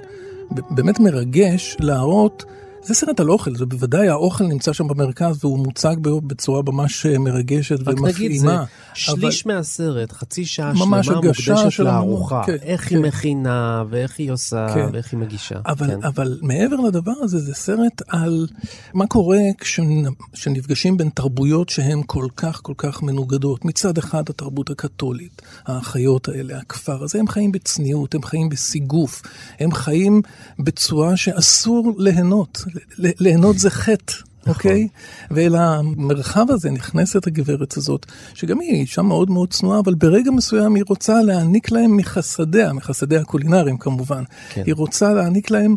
באמת 0.71 1.01
מרגש 1.01 1.77
להראות 1.81 2.45
זה 2.83 2.95
סרט 2.95 3.21
על 3.21 3.31
אוכל, 3.31 3.55
זה 3.55 3.67
בוודאי 3.67 4.09
האוכל 4.09 4.45
נמצא 4.45 4.73
שם 4.73 4.89
במרכז 4.89 5.45
והוא 5.45 5.59
מוצג 5.59 5.97
בצורה 6.03 6.63
ממש 6.63 7.07
אה, 7.07 7.19
מרגשת 7.19 7.89
רק 7.89 8.01
נגיד, 8.01 8.33
זה 8.41 8.47
ומפעימה. 8.47 8.65
שליש 8.95 9.47
מהסרט, 9.47 10.13
חצי 10.13 10.45
שעה 10.45 10.77
שלמה 10.77 11.01
מוקדשת 11.15 11.55
של 11.71 11.83
לארוחה. 11.85 12.43
כן, 12.47 12.57
איך 12.63 12.91
היא 12.91 12.99
כן. 12.99 13.05
מכינה, 13.05 13.85
ואיך 13.91 14.19
היא 14.19 14.31
עושה, 14.31 14.67
כן. 14.75 14.87
ואיך 14.93 15.13
היא 15.13 15.21
מגישה. 15.21 15.55
אבל, 15.67 15.87
כן. 15.87 16.03
אבל 16.03 16.39
מעבר 16.43 16.77
לדבר 16.77 17.13
הזה, 17.21 17.39
זה 17.39 17.55
סרט 17.55 18.03
על 18.09 18.47
מה 18.95 19.07
קורה 19.07 19.39
כשנ- 19.61 20.11
כשנפגשים 20.33 20.97
בין 20.97 21.09
תרבויות 21.09 21.69
שהן 21.69 22.01
כל 22.07 22.27
כך 22.37 22.61
כל 22.63 22.75
כך 22.77 23.03
מנוגדות. 23.03 23.65
מצד 23.65 23.99
אחד 23.99 24.29
התרבות 24.29 24.71
הקתולית, 24.71 25.43
האחיות 25.67 26.29
האלה, 26.29 26.59
הכפר 26.59 27.03
הזה, 27.05 27.19
הם 27.19 27.29
חיים 27.29 27.53
בצניעות, 27.53 28.15
הם 28.15 28.23
חיים 28.23 28.49
בסיגוף, 28.49 29.23
הם 29.61 29.73
חיים 29.73 30.23
בצורה 30.59 31.17
שאסור 31.17 31.93
ליהנות. 31.99 32.65
ליהנות 32.99 33.59
זה 33.59 33.71
חטא. 33.71 34.15
אוקיי? 34.47 34.89
ואל 35.31 35.55
המרחב 35.57 36.47
הזה 36.51 36.71
נכנסת 36.71 37.27
הגברת 37.27 37.77
הזאת, 37.77 38.07
שגם 38.35 38.61
היא 38.61 38.71
אישה 38.71 39.03
מאוד 39.03 39.31
מאוד 39.31 39.51
צנועה, 39.51 39.79
אבל 39.79 39.95
ברגע 39.95 40.31
מסוים 40.31 40.75
היא 40.75 40.85
רוצה 40.89 41.23
להעניק 41.23 41.71
להם 41.71 41.97
מחסדיה, 41.97 42.73
מחסדיה 42.73 43.21
הקולינריים 43.21 43.79
כמובן. 43.79 44.23
כן. 44.51 44.63
היא 44.67 44.75
רוצה 44.75 45.15
להעניק 45.15 45.51
להם 45.51 45.77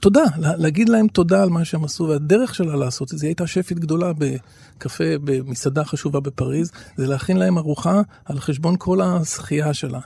תודה, 0.00 0.22
לה- 0.38 0.56
להגיד 0.56 0.88
להם 0.88 1.08
תודה 1.08 1.42
על 1.42 1.48
מה 1.48 1.64
שהם 1.64 1.84
עשו, 1.84 2.04
והדרך 2.04 2.54
שלה 2.54 2.76
לעשות 2.76 3.12
את 3.12 3.18
זה, 3.18 3.26
היא 3.26 3.30
הייתה 3.30 3.46
שפית 3.46 3.78
גדולה 3.78 4.12
בקפה, 4.18 5.04
במסעדה 5.24 5.84
חשובה 5.84 6.20
בפריז, 6.20 6.70
זה 6.96 7.06
להכין 7.06 7.36
להם 7.36 7.58
ארוחה 7.58 8.00
על 8.24 8.40
חשבון 8.40 8.74
כל 8.78 9.00
הזכייה 9.02 9.74
שלה. 9.74 10.00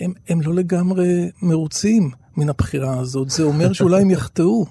הם, 0.00 0.12
הם 0.28 0.40
לא 0.40 0.54
לגמרי 0.54 1.30
מרוצים 1.42 2.10
מן 2.36 2.48
הבחירה 2.48 2.98
הזאת, 2.98 3.30
זה 3.30 3.42
אומר 3.42 3.72
שאולי 3.72 4.02
הם 4.02 4.10
יחטאו, 4.10 4.66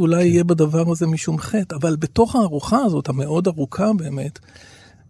אולי 0.00 0.24
יהיה 0.24 0.44
בדבר 0.44 0.90
הזה 0.90 1.06
משום 1.06 1.38
חטא, 1.38 1.74
אבל 1.74 1.96
בתוך 1.96 2.36
הארוחה 2.36 2.78
הזאת, 2.78 3.08
המאוד 3.08 3.46
ארוכה 3.46 3.92
באמת, 3.92 4.38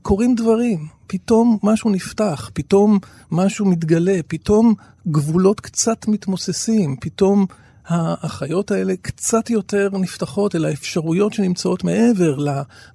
קורים 0.02 0.34
דברים, 0.34 0.86
פתאום 1.06 1.58
משהו 1.62 1.90
נפתח, 1.90 2.50
פתאום 2.54 2.98
משהו 3.30 3.66
מתגלה, 3.66 4.20
פתאום 4.26 4.74
גבולות 5.06 5.60
קצת 5.60 6.08
מתמוססים, 6.08 6.96
פתאום 7.00 7.46
האחיות 7.86 8.70
האלה 8.70 8.94
קצת 9.02 9.50
יותר 9.50 9.88
נפתחות 9.92 10.54
אל 10.54 10.64
האפשרויות 10.64 11.32
שנמצאות 11.32 11.84
מעבר 11.84 12.36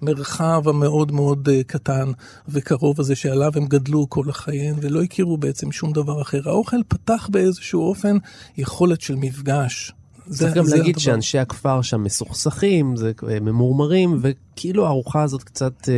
למרחב 0.02 0.68
המאוד 0.68 1.12
מאוד 1.12 1.50
אה, 1.50 1.64
קטן 1.64 2.12
וקרוב 2.48 3.00
הזה 3.00 3.16
שעליו 3.16 3.52
הם 3.56 3.66
גדלו 3.66 4.10
כל 4.10 4.30
החיים 4.30 4.76
ולא 4.82 5.04
הכירו 5.04 5.38
בעצם 5.38 5.72
שום 5.72 5.94
דבר 5.94 6.22
אחר. 6.22 6.50
האוכל 6.50 6.78
פתח 6.88 7.30
באיזשהו 7.32 7.82
אופן 7.82 8.18
יכולת 8.58 9.02
של 9.02 9.16
מפגש. 9.16 9.94
צריך 10.30 10.54
גם 10.54 10.66
להגיד 10.68 10.96
הדבר. 10.96 11.00
שאנשי 11.00 11.38
הכפר 11.40 11.82
שם 11.82 12.04
מסוכסכים, 12.04 12.96
זה 12.96 13.12
אה, 13.30 13.40
ממורמרים, 13.40 14.20
וכאילו 14.22 14.86
הארוחה 14.86 15.24
הזאת 15.24 15.44
קצת 15.44 15.90
אה, 15.90 15.94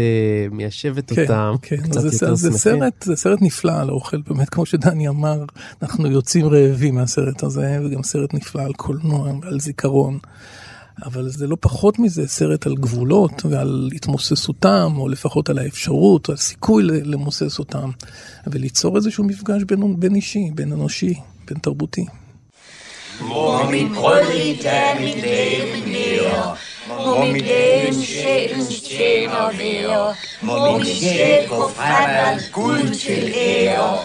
מיישבת 0.51 1.11
אותם, 1.11 1.55
כן, 1.61 1.77
קצת 1.77 2.01
זה, 2.01 2.07
יותר 2.07 2.17
סרט, 2.17 2.35
זה, 2.37 2.47
שמחים. 2.51 2.79
סרט, 2.79 3.03
זה 3.03 3.15
סרט 3.15 3.41
נפלא 3.41 3.71
על 3.79 3.89
האוכל, 3.89 4.21
באמת, 4.21 4.49
כמו 4.49 4.65
שדני 4.65 5.07
אמר, 5.07 5.45
אנחנו 5.81 6.07
יוצאים 6.07 6.47
רעבים 6.47 6.95
מהסרט 6.95 7.43
הזה, 7.43 7.79
וגם 7.85 8.03
סרט 8.03 8.33
נפלא 8.33 8.61
על 8.61 8.73
קולנוע 8.73 9.31
ועל 9.41 9.59
זיכרון. 9.59 10.19
אבל 11.05 11.29
זה 11.29 11.47
לא 11.47 11.57
פחות 11.59 11.99
מזה, 11.99 12.27
סרט 12.27 12.65
על 12.67 12.75
גבולות 12.75 13.45
ועל 13.45 13.89
התמוססותם, 13.95 14.93
או 14.97 15.09
לפחות 15.09 15.49
על 15.49 15.57
האפשרות, 15.59 16.29
או 16.29 16.33
הסיכוי 16.33 16.83
ל- 16.83 17.11
למוסס 17.11 17.59
אותם, 17.59 17.89
וליצור 18.47 18.97
איזשהו 18.97 19.23
מפגש 19.23 19.63
בין, 19.63 19.99
בין 19.99 20.15
אישי, 20.15 20.51
בין 20.55 20.71
אנושי, 20.73 21.13
בין 21.47 21.57
תרבותי. 21.57 22.05
Må 23.29 23.69
min 23.71 23.95
brød 23.95 24.23
mit 24.99 25.21
leven 25.21 25.83
nære, 25.91 26.55
må 26.87 27.25
mit 27.25 27.45
leven 27.45 28.01
sjælens 28.03 28.81
tjener 28.81 29.47
være, 29.57 30.15
må 30.41 30.77
min 30.77 30.85
sjæl 30.85 31.47
gå 31.49 31.69
fremad 31.75 32.51
Gud 32.51 32.95
til 32.95 33.33
ære. 33.35 33.97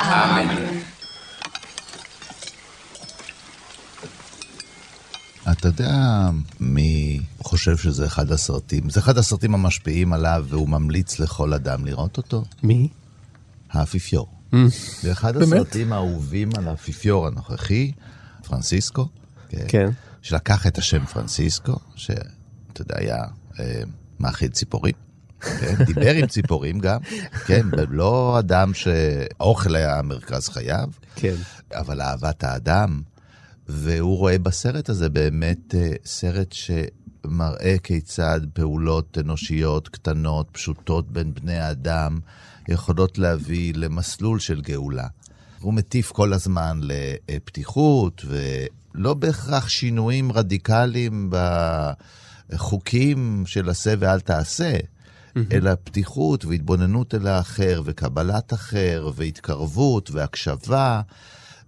Amen. 0.00 0.84
אתה 5.52 5.68
יודע 5.68 6.30
מי 6.60 7.20
חושב 7.42 7.76
שזה 7.76 8.06
אחד 8.06 8.32
הסרטים, 8.32 8.90
זה 8.90 9.00
אחד 9.00 9.18
הסרטים 9.18 9.54
המשפיעים 9.54 10.12
עליו 10.12 10.44
והוא 10.48 10.68
ממליץ 10.68 11.18
לכל 11.18 11.54
אדם 11.54 11.84
לראות 11.84 12.16
אותו? 12.16 12.44
מי? 12.62 12.88
האפיפיור. 13.70 14.28
זה 15.00 15.12
אחד? 15.12 15.36
הסרטים 15.36 15.92
האהובים 15.92 16.50
על 16.58 16.68
האפיפיור 16.68 17.26
הנוכחי, 17.26 17.92
פרנסיסקו. 18.48 19.08
כן. 19.68 19.88
שלקח 20.22 20.66
את 20.66 20.78
השם 20.78 21.06
פרנסיסקו, 21.06 21.76
שאתה 21.96 22.80
יודע, 22.80 22.94
היה 22.98 23.24
אה, 23.60 23.82
מאכיל 24.20 24.50
ציפורים. 24.50 24.94
כן, 25.40 25.74
דיבר 25.86 26.14
עם 26.14 26.26
ציפורים 26.26 26.78
גם, 26.78 27.00
כן, 27.46 27.66
לא 27.88 28.38
אדם 28.38 28.74
שהאוכל 28.74 29.76
היה 29.76 30.02
מרכז 30.02 30.48
חייו, 30.48 30.88
כן. 31.14 31.34
אבל 31.74 32.00
אהבת 32.00 32.44
האדם, 32.44 33.02
והוא 33.68 34.18
רואה 34.18 34.38
בסרט 34.38 34.88
הזה 34.88 35.08
באמת 35.08 35.74
אה, 35.74 35.90
סרט 36.04 36.52
שמראה 36.52 37.76
כיצד 37.82 38.40
פעולות 38.52 39.18
אנושיות 39.20 39.88
קטנות, 39.88 40.48
פשוטות 40.52 41.12
בין 41.12 41.34
בני 41.34 41.58
האדם, 41.58 42.18
יכולות 42.68 43.18
להביא 43.18 43.72
למסלול 43.76 44.38
של 44.38 44.60
גאולה. 44.60 45.06
הוא 45.60 45.74
מטיף 45.74 46.12
כל 46.12 46.32
הזמן 46.32 46.80
לפתיחות, 46.82 48.24
ולא 48.24 49.14
בהכרח 49.14 49.68
שינויים 49.68 50.32
רדיקליים 50.32 51.30
בחוקים 52.50 53.42
של 53.46 53.70
עשה 53.70 53.94
ואל 53.98 54.20
תעשה, 54.20 54.76
אלא 55.52 55.70
פתיחות 55.84 56.44
והתבוננות 56.44 57.14
אל 57.14 57.26
האחר, 57.26 57.82
וקבלת 57.84 58.52
אחר, 58.52 59.10
והתקרבות, 59.14 60.10
והקשבה. 60.10 61.00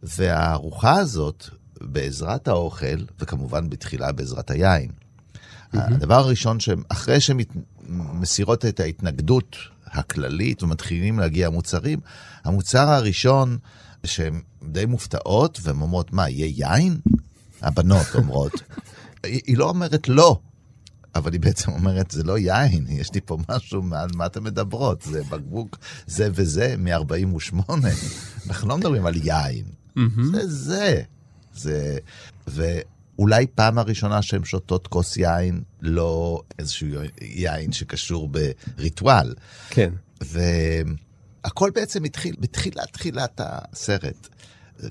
והארוחה 0.03 0.93
הזאת, 0.93 1.47
בעזרת 1.81 2.49
האוכל, 2.49 3.05
וכמובן 3.19 3.71
בתחילה 3.71 4.13
בעזרת 4.13 4.51
היין, 4.51 4.91
הדבר 5.73 6.15
הראשון, 6.15 6.61
שאחרי 6.61 7.21
שהן 7.21 7.39
מסירות 7.89 8.65
את 8.65 8.81
ההתנגדות 8.81 9.57
הכללית 9.93 10.63
ומתחילים 10.63 11.19
להגיע 11.19 11.47
המוצרים, 11.47 11.99
המוצר 12.45 12.89
הראשון 12.89 13.59
שהן 14.07 14.41
די 14.63 14.87
מופתעות 14.87 15.59
והן 15.63 15.81
אומרות, 15.81 16.13
מה, 16.13 16.29
יהיה 16.29 16.47
יין? 16.57 17.01
הבנות 17.63 18.07
אומרות. 18.19 18.53
היא, 19.23 19.41
היא 19.47 19.59
לא 19.59 19.69
אומרת 19.69 20.09
לא, 20.09 20.41
אבל 21.15 21.33
היא 21.33 21.41
בעצם 21.41 21.73
אומרת, 21.73 22.11
זה 22.11 22.23
לא 22.23 22.39
יין, 22.39 22.87
יש 23.01 23.15
לי 23.15 23.21
פה 23.25 23.39
משהו, 23.49 23.83
על 23.93 24.11
מה 24.15 24.27
אתם 24.27 24.45
מדברות? 24.45 25.03
זה 25.03 25.23
בקבוק 25.25 25.79
זה 26.07 26.29
וזה 26.35 26.75
מ-48. 26.79 27.71
אנחנו 28.49 28.69
לא 28.69 28.79
מדברים 28.79 29.07
על 29.07 29.17
יין. 29.17 29.65
זה 30.47 31.03
זה. 31.55 31.99
זה... 32.47 32.81
אולי 33.21 33.47
פעם 33.47 33.79
הראשונה 33.79 34.23
שהן 34.23 34.45
שותות 34.45 34.87
כוס 34.87 35.17
יין, 35.17 35.63
לא 35.81 36.43
איזשהו 36.59 36.87
יין 37.21 37.73
שקשור 37.73 38.29
בריטואל. 38.77 39.35
כן. 39.71 39.93
והכל 40.21 41.71
בעצם 41.75 42.05
התחיל, 42.05 42.35
בתחילת 42.39 42.93
תחילת 42.93 43.41
הסרט, 43.45 44.29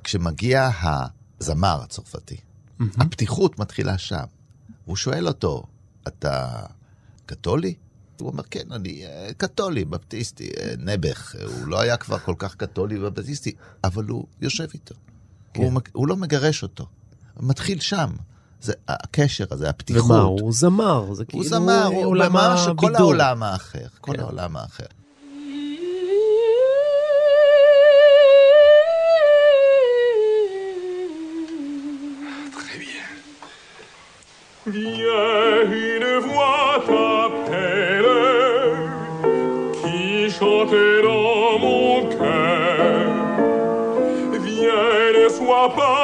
כשמגיע 0.03 0.69
הזמר 0.83 1.81
הצרפתי, 1.83 2.36
mm-hmm. 2.36 2.83
הפתיחות 2.98 3.59
מתחילה 3.59 3.98
שם. 3.98 4.24
הוא 4.86 4.95
שואל 4.95 5.27
אותו, 5.27 5.63
אתה 6.07 6.65
קתולי? 7.25 7.74
הוא 8.19 8.27
אומר, 8.27 8.43
כן, 8.43 8.71
אני 8.71 9.05
אה, 9.05 9.29
קתולי, 9.38 9.86
בפטיסטי, 9.86 10.50
אה, 10.59 10.74
נעבך. 10.77 11.36
הוא 11.43 11.67
לא 11.67 11.81
היה 11.81 11.98
כבר 11.98 12.19
כל 12.19 12.36
כך 12.38 12.55
קתולי 12.55 13.00
ובפטיסטי, 13.00 13.51
אבל 13.83 14.05
הוא 14.05 14.25
יושב 14.41 14.67
איתו. 14.74 14.95
כן. 15.53 15.63
הוא, 15.63 15.81
הוא 15.93 16.07
לא 16.07 16.17
מגרש 16.17 16.63
אותו. 16.63 16.88
הוא 17.39 17.50
מתחיל 17.50 17.79
שם. 17.79 18.10
זה 18.62 18.74
הקשר 18.88 19.46
הזה, 19.51 19.69
הפתיחות. 19.69 20.12
ומה, 20.12 20.22
הוא 20.22 20.53
זמר, 20.53 21.13
זה 21.13 21.25
כאילו 21.25 21.43
הוא 21.43 21.50
זמר, 21.50 21.86
הוא 21.86 22.17
ממש 22.17 22.67
כל 22.75 22.96
העולם 22.96 23.43
האחר. 23.43 23.88
כל 24.01 24.13
כן. 24.13 24.19
העולם 24.19 24.58
האחר. 24.58 24.86
Viens, 34.67 35.63
une 35.96 36.10
voix 36.27 36.74
t'appelle, 36.88 38.15
qui 39.79 40.29
chante 40.38 40.77
dans 41.08 41.51
mon 41.63 41.93
cœur. 42.17 43.08
Viens, 44.46 45.08
ne 45.17 45.25
sois 45.38 45.69
pas 45.79 45.98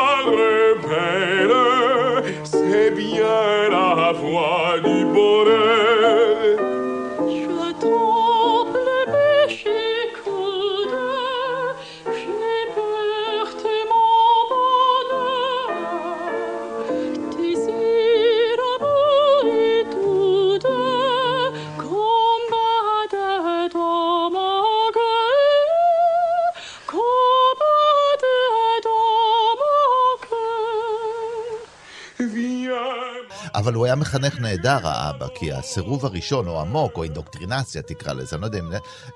היה 33.95 34.01
מחנך 34.01 34.39
נהדר, 34.39 34.87
האבא, 34.87 35.27
כי 35.35 35.53
הסירוב 35.53 36.05
הראשון, 36.05 36.47
או 36.47 36.61
עמוק, 36.61 36.97
או 36.97 37.03
אינדוקטרינציה 37.03 37.81
תקרא 37.81 38.13
לזה, 38.13 38.35
אני 38.35 38.41
לא 38.41 38.47
יודע 38.47 38.59
אם... 38.59 38.65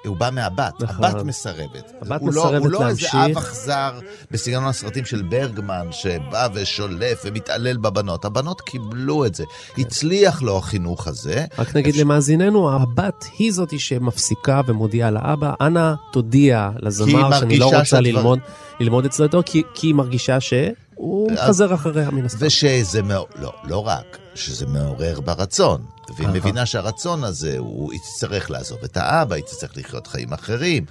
הוא 0.05 0.17
בא 0.17 0.29
מהבת, 0.33 0.74
נכון. 0.81 1.05
הבת 1.05 1.24
מסרבת. 1.24 1.91
הבת 2.01 2.21
הוא 2.21 2.29
מסרבת 2.29 2.51
לא, 2.53 2.57
הוא 2.57 2.69
לא 2.69 2.79
להמשיך. 2.79 3.15
איזה 3.15 3.25
אב 3.25 3.38
אכזר 3.38 4.00
בסגנון 4.31 4.65
הסרטים 4.65 5.05
של 5.05 5.21
ברגמן, 5.21 5.88
שבא 5.91 6.48
ושולף 6.53 7.21
ומתעלל 7.25 7.77
בבנות. 7.77 8.25
הבנות 8.25 8.62
קיבלו 8.62 9.25
את 9.25 9.36
זה. 9.36 9.43
כן. 9.75 9.81
הצליח 9.81 10.41
לו 10.41 10.57
החינוך 10.57 11.07
הזה. 11.07 11.45
רק 11.57 11.75
נגיד 11.75 11.89
אפשר... 11.89 12.01
למאזיננו, 12.01 12.72
הבת 12.72 13.25
היא 13.39 13.51
זאתי 13.51 13.79
שמפסיקה 13.79 14.61
ומודיעה 14.68 15.11
לאבא, 15.11 15.53
אנא 15.61 15.94
תודיע 16.11 16.70
לזמר 16.79 17.39
שאני 17.39 17.59
לא 17.59 17.72
רוצה. 17.79 18.00
ללמוד, 18.00 18.39
ללמוד 18.79 19.05
אצלו 19.05 19.25
יותר, 19.25 19.42
כי, 19.42 19.63
כי 19.74 19.87
היא 19.87 19.96
מרגישה 19.96 20.39
ש... 20.39 20.53
הוא 21.00 21.31
חזר 21.48 21.74
אחריה 21.74 22.12
מן 22.12 22.25
הסתם. 22.25 22.46
ושזה, 22.46 23.01
לא, 23.35 23.53
לא 23.64 23.88
רק, 23.88 24.18
שזה 24.35 24.66
מעורר 24.66 25.20
ברצון. 25.20 25.85
והיא 26.18 26.27
מבינה 26.27 26.66
שהרצון 26.66 27.24
הזה, 27.24 27.55
הוא 27.57 27.94
יצטרך 27.94 28.51
לעזוב 28.51 28.79
את 28.83 28.98
האבא, 28.98 29.35
היא 29.35 29.44
תצטרך 29.44 29.77
לחיות 29.77 30.07
חיים 30.07 30.33
אחרים. 30.33 30.85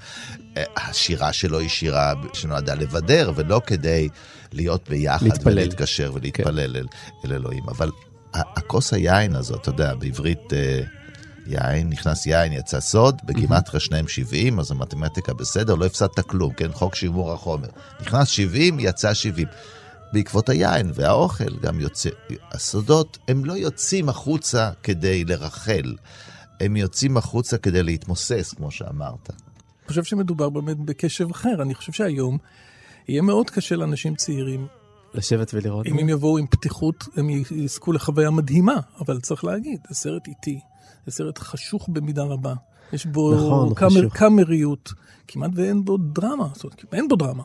אה, 0.56 0.64
השירה 0.76 1.32
שלו 1.32 1.58
היא 1.58 1.68
שירה 1.68 2.12
שנועדה 2.32 2.74
לבדר, 2.74 3.32
ולא 3.34 3.60
כדי 3.66 4.08
להיות 4.52 4.88
ביחד 4.88 5.26
להתפלל. 5.26 5.52
ולהתקשר 5.52 6.10
ולהתפלל 6.14 6.72
כן. 6.72 6.78
אל, 6.78 6.86
אל 7.24 7.32
אלוהים. 7.32 7.68
אבל 7.68 7.90
הכוס 8.34 8.92
היין 8.92 9.36
הזאת, 9.36 9.60
אתה 9.60 9.70
יודע, 9.70 9.94
בעברית... 9.94 10.52
אה, 10.52 10.80
יין, 11.48 11.90
נכנס 11.90 12.26
יין, 12.26 12.52
יצא 12.52 12.80
סוד, 12.80 13.20
בגימטריה 13.24 13.80
שניהם 13.80 14.08
70, 14.08 14.58
אז 14.58 14.70
המתמטיקה 14.70 15.34
בסדר, 15.34 15.74
לא 15.74 15.86
הפסדת 15.86 16.20
כלום, 16.20 16.52
כן? 16.52 16.72
חוק 16.72 16.94
שימור 16.94 17.32
החומר. 17.32 17.68
נכנס 18.00 18.28
70, 18.28 18.80
יצא 18.80 19.14
70. 19.14 19.46
בעקבות 20.12 20.48
היין 20.48 20.90
והאוכל 20.94 21.56
גם 21.56 21.80
יוצא, 21.80 22.10
הסודות, 22.52 23.18
הם 23.28 23.44
לא 23.44 23.52
יוצאים 23.52 24.08
החוצה 24.08 24.70
כדי 24.82 25.24
לרחל, 25.24 25.94
הם 26.60 26.76
יוצאים 26.76 27.16
החוצה 27.16 27.58
כדי 27.58 27.82
להתמוסס, 27.82 28.54
כמו 28.56 28.70
שאמרת. 28.70 29.30
אני 29.30 29.88
חושב 29.88 30.04
שמדובר 30.04 30.48
באמת 30.48 30.76
בקשב 30.76 31.30
אחר. 31.30 31.62
אני 31.62 31.74
חושב 31.74 31.92
שהיום 31.92 32.38
יהיה 33.08 33.22
מאוד 33.22 33.50
קשה 33.50 33.76
לאנשים 33.76 34.14
צעירים. 34.14 34.66
לשבת 35.14 35.54
ולראות. 35.54 35.86
אם 35.86 35.98
הם 35.98 36.08
יבואו 36.08 36.38
עם 36.38 36.46
פתיחות, 36.46 37.04
הם 37.16 37.30
יזכו 37.50 37.92
לחוויה 37.92 38.30
מדהימה, 38.30 38.80
אבל 39.00 39.20
צריך 39.20 39.44
להגיד, 39.44 39.80
זה 39.88 39.94
סרט 39.94 40.26
איטי, 40.26 40.60
זה 41.06 41.12
סרט 41.12 41.38
חשוך 41.38 41.88
במידה 41.88 42.22
רבה. 42.22 42.54
יש 42.92 43.06
בו 43.06 43.34
נכון, 43.34 43.74
קאמר, 43.74 44.08
קאמריות, 44.08 44.92
כמעט 45.28 45.50
ואין 45.54 45.84
בו 45.84 45.96
דרמה, 45.96 46.48
זאת 46.54 46.64
אומרת, 46.64 46.84
אין 46.92 47.08
בו 47.08 47.16
דרמה. 47.16 47.42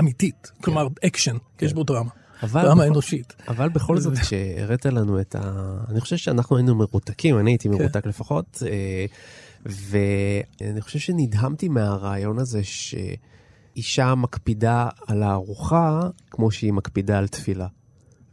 אמיתית, 0.00 0.52
כן. 0.54 0.62
כלומר 0.62 0.88
אקשן, 1.06 1.36
כן. 1.58 1.66
יש 1.66 1.72
בו 1.72 1.84
דרמה. 1.84 2.10
אבל 2.42 2.62
דרמה 2.62 2.82
בכל, 2.82 2.92
אנושית. 2.92 3.34
אבל 3.48 3.68
בכל 3.68 3.98
זאת, 3.98 4.18
כשהראית 4.18 4.86
לנו 4.86 5.20
את 5.20 5.34
ה... 5.34 5.76
אני 5.88 6.00
חושב 6.00 6.16
שאנחנו 6.16 6.56
היינו 6.56 6.74
מרותקים, 6.74 7.38
אני 7.38 7.50
הייתי 7.50 7.68
כן. 7.68 7.74
מרותק 7.74 8.06
לפחות, 8.06 8.62
אה, 8.66 9.06
ואני 9.66 10.80
חושב 10.80 10.98
שנדהמתי 10.98 11.68
מהרעיון 11.68 12.38
הזה 12.38 12.60
שאישה 12.64 14.14
מקפידה 14.14 14.88
על 15.06 15.22
הארוחה 15.22 16.00
כמו 16.30 16.50
שהיא 16.50 16.72
מקפידה 16.72 17.18
על 17.18 17.28
תפילה. 17.28 17.66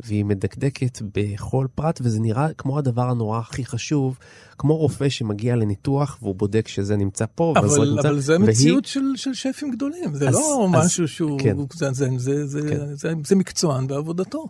והיא 0.03 0.25
מדקדקת 0.25 1.01
בכל 1.15 1.67
פרט, 1.75 1.99
וזה 2.03 2.19
נראה 2.19 2.53
כמו 2.53 2.77
הדבר 2.77 3.09
הנורא 3.09 3.39
הכי 3.39 3.65
חשוב, 3.65 4.17
כמו 4.57 4.77
רופא 4.77 5.09
שמגיע 5.09 5.55
לניתוח 5.55 6.17
והוא 6.21 6.35
בודק 6.35 6.67
שזה 6.67 6.97
נמצא 6.97 7.25
פה, 7.35 7.53
אבל, 7.57 7.67
אבל 7.67 7.89
נמצא, 7.89 8.09
אבל 8.09 8.19
זה 8.19 8.37
והיא... 8.39 8.49
מציאות 8.49 8.85
של, 8.85 9.01
של 9.15 9.33
שפים 9.33 9.71
גדולים, 9.71 10.13
זה 10.13 10.29
אז, 10.29 10.35
לא 10.35 10.67
אז, 10.73 10.85
משהו 10.85 11.07
שהוא, 11.07 11.39
כן. 11.39 11.57
זה, 11.73 11.91
זה, 11.91 12.09
זה, 12.17 12.47
זה, 12.47 12.61
כן. 12.69 12.95
זה, 12.95 13.13
זה 13.25 13.35
מקצוען 13.35 13.87
בעבודתו. 13.87 14.47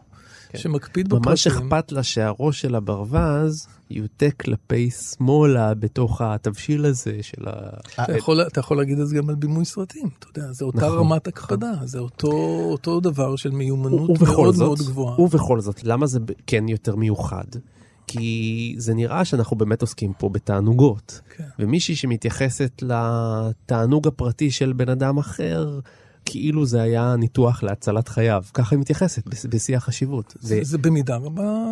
כן. 0.49 0.57
שמקפיד 0.57 1.07
בפרטים. 1.07 1.29
ממש 1.29 1.47
אכפת 1.47 1.91
לה 1.91 2.03
שהראש 2.03 2.61
של 2.61 2.75
הברווז 2.75 3.67
יוטה 3.89 4.31
כלפי 4.31 4.89
שמאלה 4.91 5.73
בתוך 5.73 6.21
התבשיל 6.21 6.85
הזה 6.85 7.17
של 7.21 7.47
ה... 7.47 7.69
אתה 8.03 8.17
יכול, 8.17 8.41
אתה 8.41 8.59
יכול 8.59 8.77
להגיד 8.77 8.99
את 8.99 9.07
זה 9.07 9.15
גם 9.15 9.29
על 9.29 9.35
בימוי 9.35 9.65
סרטים, 9.65 10.09
אתה 10.19 10.27
יודע, 10.27 10.51
זה 10.51 10.65
אותה 10.65 10.77
נכון, 10.77 10.97
רמת 10.97 11.27
נכון. 11.27 11.57
זה 11.87 11.99
אותו, 11.99 12.31
אותו 12.71 12.99
דבר 12.99 13.35
של 13.35 13.51
מיומנות 13.51 14.21
מאוד 14.21 14.55
זאת, 14.55 14.65
מאוד 14.65 14.79
גבוהה. 14.79 15.21
ובכל 15.21 15.61
זאת, 15.61 15.83
למה 15.83 16.07
זה 16.07 16.19
כן 16.47 16.67
יותר 16.67 16.95
מיוחד? 16.95 17.45
כי 18.07 18.75
זה 18.77 18.93
נראה 18.93 19.25
שאנחנו 19.25 19.57
באמת 19.57 19.81
עוסקים 19.81 20.13
פה 20.17 20.29
בתענוגות. 20.29 21.21
כן. 21.37 21.43
ומישהי 21.59 21.95
שמתייחסת 21.95 22.81
לתענוג 22.81 24.07
הפרטי 24.07 24.51
של 24.51 24.73
בן 24.73 24.89
אדם 24.89 25.17
אחר, 25.17 25.79
כאילו 26.31 26.65
זה 26.65 26.81
היה 26.81 27.15
ניתוח 27.17 27.63
להצלת 27.63 28.07
חייו. 28.07 28.43
ככה 28.53 28.75
היא 28.75 28.79
מתייחסת, 28.79 29.27
בשיא 29.49 29.77
החשיבות. 29.77 30.33
זה, 30.39 30.59
זה 30.61 30.77
במידה 30.77 31.15
רבה 31.15 31.63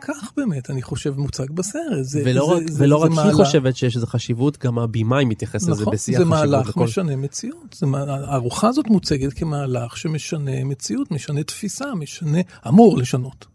כך 0.00 0.32
באמת, 0.36 0.70
אני 0.70 0.82
חושב, 0.82 1.14
מוצג 1.16 1.50
בסרט. 1.50 1.82
זה, 2.02 2.22
ולא 2.24 2.46
זה, 2.46 2.54
רק, 2.54 2.70
זה, 2.70 2.84
ולא 2.84 2.98
זה 2.98 3.04
רק 3.04 3.10
מעלה... 3.10 3.28
היא 3.28 3.44
חושבת 3.44 3.76
שיש 3.76 3.96
לזה 3.96 4.06
חשיבות, 4.06 4.58
גם 4.58 4.78
הבמאי 4.78 5.24
מתייחס 5.24 5.62
נכון, 5.62 5.72
לזה 5.72 5.84
בשיא 5.84 6.14
החשיבות. 6.14 6.34
נכון, 6.34 6.46
זה 6.46 6.52
מהלך 6.56 6.68
לכל... 6.68 6.84
משנה 6.84 7.16
מציאות. 7.16 7.76
זה, 7.78 7.86
הארוחה 8.06 8.68
הזאת 8.68 8.86
מוצגת 8.86 9.32
כמהלך 9.32 9.96
שמשנה 9.96 10.64
מציאות, 10.64 11.10
משנה 11.10 11.42
תפיסה, 11.42 11.94
משנה, 11.94 12.38
אמור 12.68 12.98
לשנות. 12.98 13.46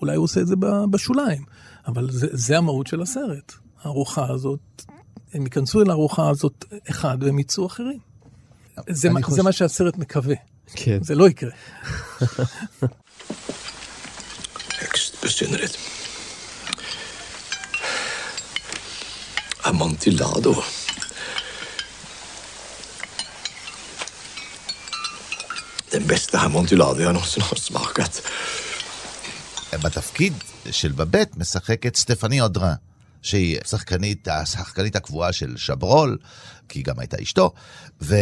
אולי 0.00 0.16
הוא 0.16 0.24
עושה 0.24 0.40
את 0.40 0.46
זה 0.46 0.54
בשוליים, 0.90 1.42
אבל 1.86 2.10
זה, 2.10 2.26
זה 2.32 2.58
המהות 2.58 2.86
של 2.86 3.02
הסרט. 3.02 3.52
הארוחה 3.82 4.26
הזאת, 4.30 4.82
הם 5.34 5.42
ייכנסו 5.42 5.82
אל 5.82 5.90
הארוחה 5.90 6.30
הזאת 6.30 6.64
אחד 6.90 7.18
והם 7.20 7.38
יצאו 7.38 7.66
אחרים. 7.66 8.07
זה, 8.88 9.10
מה, 9.10 9.22
חושב... 9.22 9.36
זה 9.36 9.42
מה 9.42 9.52
שהסרט 9.52 9.96
מקווה. 9.96 10.34
כן. 10.74 10.98
זה 11.02 11.14
לא 11.14 11.28
יקרה. 11.28 11.50
Högst 14.80 15.12
besynnerligt. 15.22 15.76
Amontillado. 19.70 20.52
Den 25.92 26.06
bästa 26.06 26.38
amontillado 26.40 27.02
jag 27.02 27.12
någonsin 27.12 27.42
har. 27.42 27.58
בתפקיד 29.82 30.32
של 30.70 30.92
בבט 30.92 31.36
משחקת 31.36 31.96
סטפני 31.96 32.40
אודרה, 32.40 32.74
שהיא 33.22 33.58
שחקנית, 33.64 34.28
השחקנית 34.28 34.96
הקבועה 34.96 35.32
של 35.32 35.56
שברול, 35.56 36.18
כי 36.68 36.78
היא 36.78 36.84
גם 36.84 36.98
הייתה 36.98 37.16
אשתו, 37.22 37.52
ו... 38.02 38.16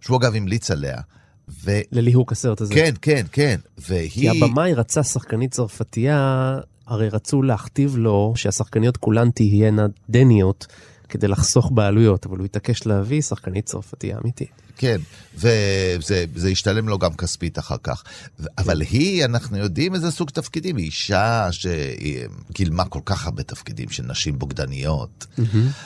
שהוא 0.00 0.16
אגב 0.16 0.34
המליץ 0.34 0.70
עליה, 0.70 0.96
ו... 1.64 1.70
לליהוק 1.92 2.32
הסרט 2.32 2.60
הזה. 2.60 2.74
כן, 2.74 2.94
כן, 3.02 3.26
כן. 3.32 3.56
והיא... 3.78 4.10
כי 4.10 4.28
הבמאי 4.28 4.74
רצה 4.74 5.02
שחקנית 5.02 5.50
צרפתייה, 5.50 6.58
הרי 6.86 7.08
רצו 7.08 7.42
להכתיב 7.42 7.96
לו 7.96 8.32
שהשחקניות 8.36 8.96
כולן 8.96 9.30
תהיינה 9.30 9.86
דניות. 10.10 10.66
כדי 11.10 11.28
לחסוך 11.28 11.70
בעלויות, 11.74 12.26
אבל 12.26 12.38
הוא 12.38 12.44
התעקש 12.44 12.86
להביא 12.86 13.22
שחקנית 13.22 13.66
צרפתייה 13.66 14.18
אמיתית. 14.22 14.50
כן, 14.80 14.96
וזה 15.34 16.48
השתלם 16.50 16.88
לו 16.88 16.98
גם 16.98 17.14
כספית 17.14 17.58
אחר 17.58 17.76
כך. 17.82 18.02
כן. 18.02 18.44
אבל 18.58 18.80
היא, 18.80 19.24
אנחנו 19.24 19.56
יודעים 19.56 19.94
איזה 19.94 20.10
סוג 20.10 20.30
תפקידים, 20.30 20.76
היא 20.76 20.84
אישה 20.84 21.48
שגילמה 21.50 22.84
כל 22.84 23.00
כך 23.04 23.26
הרבה 23.26 23.42
תפקידים 23.42 23.88
של 23.88 24.02
נשים 24.02 24.38
בוגדניות, 24.38 25.26
mm-hmm. 25.38 25.42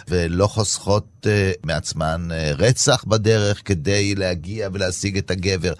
ולא 0.08 0.46
חוסכות 0.46 1.06
uh, 1.22 1.26
מעצמן 1.66 2.28
uh, 2.30 2.34
רצח 2.62 3.04
בדרך 3.04 3.62
כדי 3.64 4.14
להגיע 4.14 4.68
ולהשיג 4.72 5.16
את 5.16 5.30
הגבר. 5.30 5.72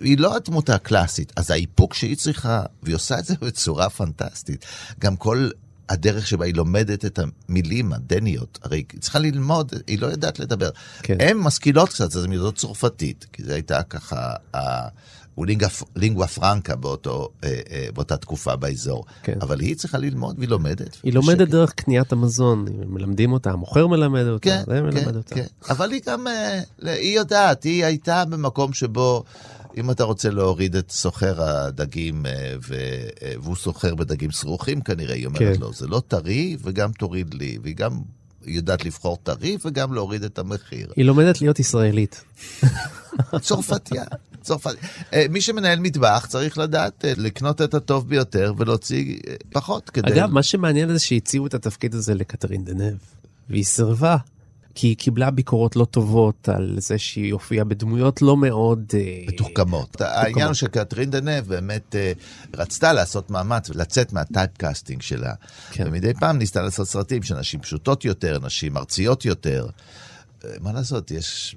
היא 0.00 0.18
לא 0.18 0.36
הדמות 0.36 0.70
הקלאסית, 0.70 1.32
אז 1.36 1.50
האיפוק 1.50 1.94
שהיא 1.94 2.16
צריכה, 2.16 2.62
והיא 2.82 2.94
עושה 2.94 3.18
את 3.18 3.24
זה 3.24 3.34
בצורה 3.40 3.90
פנטסטית. 3.90 4.64
גם 5.00 5.16
כל 5.16 5.48
הדרך 5.88 6.26
שבה 6.26 6.44
היא 6.44 6.54
לומדת 6.54 7.04
את 7.04 7.18
המילים 7.48 7.92
הדניות, 7.92 8.58
הרי 8.62 8.84
היא 8.92 9.00
צריכה 9.00 9.18
ללמוד, 9.18 9.72
היא 9.86 9.98
לא 9.98 10.06
יודעת 10.06 10.38
לדבר. 10.38 10.70
כן. 11.02 11.16
הן 11.20 11.36
משכילות 11.36 11.88
קצת, 11.88 12.16
אז 12.16 12.24
הן 12.24 12.32
יודעות 12.32 12.56
צרפתית, 12.56 13.26
כי 13.32 13.42
זו 13.44 13.52
הייתה 13.52 13.82
ככה 13.82 14.34
הוא 15.34 15.46
לינגווה 15.96 16.26
פרנקה 16.26 16.76
באותו, 16.76 17.28
אה, 17.44 17.60
אה, 17.70 17.86
באותה 17.94 18.16
תקופה 18.16 18.56
באזור. 18.56 19.04
כן. 19.22 19.38
אבל 19.40 19.60
היא 19.60 19.76
צריכה 19.76 19.98
ללמוד 19.98 20.38
והיא 20.38 20.48
לומדת. 20.48 20.96
היא 21.02 21.12
לומדת 21.12 21.38
שקט. 21.38 21.50
דרך 21.50 21.72
קניית 21.72 22.12
המזון, 22.12 22.64
מלמדים 22.86 23.32
אותה, 23.32 23.50
המוכר 23.50 23.86
מלמד 23.86 24.26
אותה, 24.26 24.44
כן, 24.44 24.62
זה 24.66 24.82
מלמד 24.82 25.04
כן, 25.04 25.16
אותה. 25.16 25.34
כן. 25.34 25.46
אבל 25.70 25.92
היא 25.92 26.00
גם, 26.06 26.26
אה, 26.26 26.60
היא 26.82 27.16
יודעת, 27.16 27.62
היא 27.62 27.84
הייתה 27.84 28.24
במקום 28.24 28.72
שבו... 28.72 29.24
אם 29.76 29.90
אתה 29.90 30.04
רוצה 30.04 30.30
להוריד 30.30 30.76
את 30.76 30.90
סוחר 30.90 31.42
הדגים, 31.42 32.26
אה, 32.26 32.54
ו... 32.68 32.74
אה, 33.22 33.34
והוא 33.42 33.56
סוחר 33.56 33.94
בדגים 33.94 34.30
סרוחים 34.30 34.80
כנראה, 34.80 35.14
היא 35.14 35.26
אומרת 35.26 35.56
כן. 35.56 35.60
לו, 35.60 35.72
זה 35.72 35.86
לא 35.86 36.02
טרי 36.08 36.56
וגם 36.62 36.92
תוריד 36.92 37.34
לי, 37.34 37.58
והיא 37.62 37.76
גם 37.76 38.00
יודעת 38.46 38.84
לבחור 38.84 39.18
טרי 39.22 39.56
וגם 39.64 39.94
להוריד 39.94 40.24
את 40.24 40.38
המחיר. 40.38 40.92
היא 40.96 41.04
לומדת 41.04 41.40
להיות 41.40 41.58
ישראלית. 41.58 42.24
צרפתיה, 43.40 44.04
צרפת. 44.42 44.74
אה, 45.12 45.26
מי 45.30 45.40
שמנהל 45.40 45.78
מטבח 45.80 46.26
צריך 46.28 46.58
לדעת 46.58 47.04
לקנות 47.16 47.62
את 47.62 47.74
הטוב 47.74 48.08
ביותר 48.08 48.54
ולהוציא 48.56 49.16
פחות 49.52 49.90
כדי... 49.90 50.12
אגב, 50.12 50.30
מה 50.30 50.42
שמעניין 50.42 50.92
זה 50.92 50.98
שהציעו 50.98 51.46
את 51.46 51.54
התפקיד 51.54 51.94
הזה 51.94 52.14
לקטרין 52.14 52.64
דנב, 52.64 52.96
והיא 53.50 53.64
סירבה. 53.64 54.16
כי 54.74 54.86
היא 54.86 54.96
קיבלה 54.96 55.30
ביקורות 55.30 55.76
לא 55.76 55.84
טובות 55.84 56.48
על 56.48 56.76
זה 56.78 56.98
שהיא 56.98 57.32
הופיעה 57.32 57.64
בדמויות 57.64 58.22
לא 58.22 58.36
מאוד... 58.36 58.84
אה, 58.94 59.24
מתוחכמות. 59.28 60.00
העניין 60.00 60.46
הוא 60.46 60.54
שקטרין 60.54 61.10
דנב 61.10 61.44
באמת 61.48 61.94
אה, 61.94 62.12
רצתה 62.56 62.92
לעשות 62.92 63.30
מאמץ 63.30 63.70
ולצאת 63.70 64.12
מה 64.12 64.26
typecasting 64.26 65.02
שלה. 65.02 65.32
כן. 65.70 65.84
ומדי 65.86 66.14
פעם 66.14 66.38
ניסתה 66.38 66.62
לעשות 66.62 66.88
סרטים 66.88 67.22
של 67.22 67.38
נשים 67.38 67.60
פשוטות 67.60 68.04
יותר, 68.04 68.38
נשים 68.42 68.76
ארציות 68.76 69.24
יותר. 69.24 69.66
אה, 70.44 70.50
מה 70.60 70.72
לעשות, 70.72 71.10
יש 71.10 71.56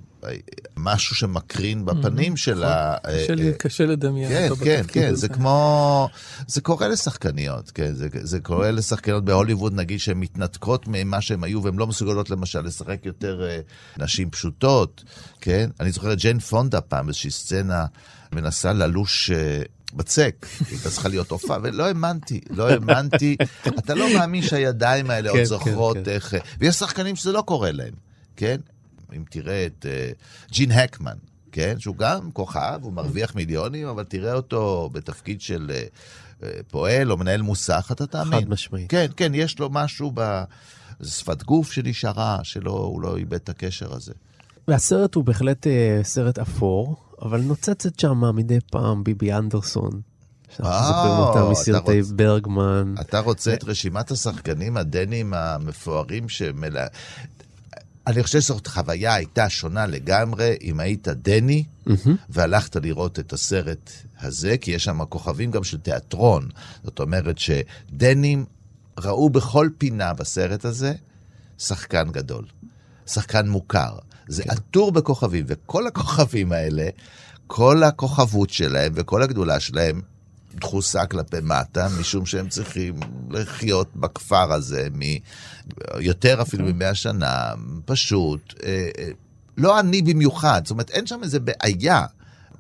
משהו 0.78 1.16
שמקרין 1.16 1.86
בפנים 1.86 2.34
mm-hmm. 2.34 2.38
שלה. 2.38 2.96
נכון. 3.04 3.14
קשה 3.58 3.86
לדמיין 3.86 4.30
כן, 4.30 4.50
כן, 4.64 4.82
כן, 4.88 5.16
זה 5.16 5.28
כמו... 5.30 6.10
זה 6.48 6.62
קורה 6.62 6.88
לשחקניות, 6.88 7.72
כן, 7.72 7.92
זה 8.22 8.40
קורה 8.40 8.72
לשחקניות 8.72 9.26
בהוליווד, 9.26 9.74
נגיד, 9.74 10.00
שהן 10.00 10.18
מתנתקות 10.18 10.86
ממה 10.88 11.22
שהן 11.22 11.44
היו, 11.44 11.64
והן 11.64 11.76
לא 11.76 11.88
מסוגלות 11.88 12.30
למשל 12.30 12.62
לשחק 12.62 13.00
יותר 13.06 13.48
אה, 13.50 13.60
נשים 13.98 14.30
פשוטות, 14.30 15.04
כן? 15.42 15.70
אני 15.80 15.92
זוכר 15.92 16.14
את 16.14 16.18
ג'יין 16.18 16.40
פונדה 16.40 16.82
פעם, 16.82 17.08
איזושהי 17.08 17.32
סצנה, 17.32 17.86
מנסה 18.32 18.74
ללוש... 18.74 19.32
אה, 19.32 19.62
בצק, 19.94 20.46
הייתה 20.70 20.90
צריכה 20.90 21.10
להיות 21.10 21.32
הופעה, 21.32 21.58
ולא 21.64 21.86
האמנתי, 21.86 22.42
לא 22.50 22.70
האמנתי. 22.70 23.36
אתה 23.68 23.96
לא 23.96 24.14
מאמין 24.14 24.42
שהידיים 24.42 25.10
האלה 25.10 25.30
עוד 25.30 25.40
כן, 25.40 25.46
זוכרות 25.46 25.98
כן, 26.06 26.12
איך... 26.12 26.36
ויש 26.60 26.76
שחקנים 26.76 27.16
שזה 27.16 27.32
לא 27.32 27.42
קורה 27.42 27.72
להם, 27.72 27.94
כן? 28.36 28.58
אם 29.16 29.24
תראה 29.30 29.66
את 29.66 29.86
uh, 29.86 30.52
ג'ין 30.54 30.72
הקמן, 30.72 31.18
כן? 31.52 31.76
שהוא 31.80 31.96
גם 31.96 32.32
כוכב, 32.32 32.80
הוא 32.82 32.94
מרוויח 32.94 33.36
מיליונים, 33.36 33.88
אבל 33.88 34.04
תראה 34.04 34.34
אותו 34.34 34.90
בתפקיד 34.94 35.42
של 35.42 35.72
uh, 35.72 36.46
פועל 36.68 37.12
או 37.12 37.18
מנהל 37.18 37.42
מוסך, 37.42 37.90
אתה 37.92 38.08
תאמין. 38.08 38.42
חד 38.42 38.50
משמעית. 38.50 38.90
כן, 38.90 39.08
כן, 39.18 39.32
יש 39.36 39.60
לו 39.60 39.70
משהו 39.72 40.14
בשפת 41.02 41.44
גוף 41.44 41.72
שנשארה, 41.72 42.40
שהוא 42.44 43.02
לא 43.02 43.18
איבד 43.18 43.34
את 43.34 43.50
הקשר 43.50 43.94
הזה. 43.94 44.14
והסרט 44.68 45.16
הוא 45.16 45.24
בהחלט 45.24 45.68
uh, 45.68 45.70
סרט 46.04 46.40
אפור, 46.40 46.96
אבל 47.22 47.42
נוצצת 47.42 48.00
שם 48.00 48.36
מדי 48.36 48.60
פעם 48.72 49.04
ביבי 49.04 49.34
אנדרסון. 49.34 50.02
שאנחנו 50.56 50.88
זוכרים 50.88 51.20
אותה 51.20 51.50
מסרטי 51.50 52.02
ברגמן. 52.02 52.96
אתה 53.02 53.20
רוצה 53.20 53.54
את 53.54 53.64
רשימת 53.64 54.12
השחקנים 54.12 54.78
הדנים 54.78 55.34
המפוארים 55.34 56.30
שמלא... 56.30 56.82
אני 58.08 58.24
חושב 58.24 58.42
שזאת 58.42 58.68
חוויה 58.68 59.14
הייתה 59.14 59.50
שונה 59.50 59.86
לגמרי 59.86 60.56
אם 60.62 60.80
היית 60.80 61.08
דני 61.08 61.64
mm-hmm. 61.88 62.10
והלכת 62.30 62.76
לראות 62.76 63.20
את 63.20 63.34
הסרט 63.34 63.92
הזה, 64.20 64.58
כי 64.58 64.72
יש 64.72 64.84
שם 64.84 65.06
כוכבים 65.06 65.52
גם 65.52 65.64
של 65.64 65.78
תיאטרון. 65.78 66.50
זאת 66.84 67.00
אומרת 67.00 67.38
שדנים 67.38 68.46
ראו 69.00 69.30
בכל 69.30 69.70
פינה 69.78 70.14
בסרט 70.14 70.66
הזה 70.66 70.94
שחקן 71.58 72.12
גדול, 72.12 72.46
שחקן 73.08 73.50
מוכר. 73.50 73.98
זה 74.28 74.44
כן. 74.44 74.50
עטור 74.50 74.92
בכוכבים, 74.92 75.46
וכל 75.48 75.88
הכוכבים 75.88 76.52
האלה, 76.52 76.90
כל 77.48 77.84
הכוכבות 77.84 78.50
שלהם 78.50 78.92
וכל 78.96 79.24
הגדולה 79.24 79.60
שלהם 79.60 80.02
דחוסה 80.60 81.06
כלפי 81.06 81.38
מטה, 81.44 81.88
משום 82.00 82.26
שהם 82.26 82.50
צריכים 82.50 82.96
לחיות 83.30 83.96
בכפר 83.96 84.54
הזה 84.54 84.88
מ... 84.92 85.02
יותר 86.00 86.42
אפילו 86.42 86.64
אוקיי. 86.64 86.74
ממאה 86.74 86.96
שנה, 86.96 87.52
פשוט, 87.86 88.54
אה, 88.64 88.90
אה, 89.00 89.10
לא 89.58 89.80
עני 89.80 90.02
במיוחד, 90.02 90.62
זאת 90.64 90.72
אומרת, 90.72 90.90
אין 90.90 91.08
שם 91.08 91.20
איזה 91.24 91.40
בעיה. 91.40 92.06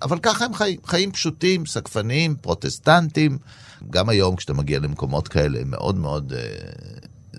אבל 0.01 0.19
ככה 0.19 0.45
הם 0.45 0.53
חיים, 0.53 0.79
חיים 0.85 1.11
פשוטים, 1.11 1.65
סקפנים, 1.65 2.35
פרוטסטנטים. 2.35 3.37
גם 3.89 4.09
היום 4.09 4.35
כשאתה 4.35 4.53
מגיע 4.53 4.79
למקומות 4.79 5.27
כאלה 5.27 5.59
הם 5.59 5.69
מאוד 5.71 5.95
מאוד 5.95 6.33
אה, 6.33 6.39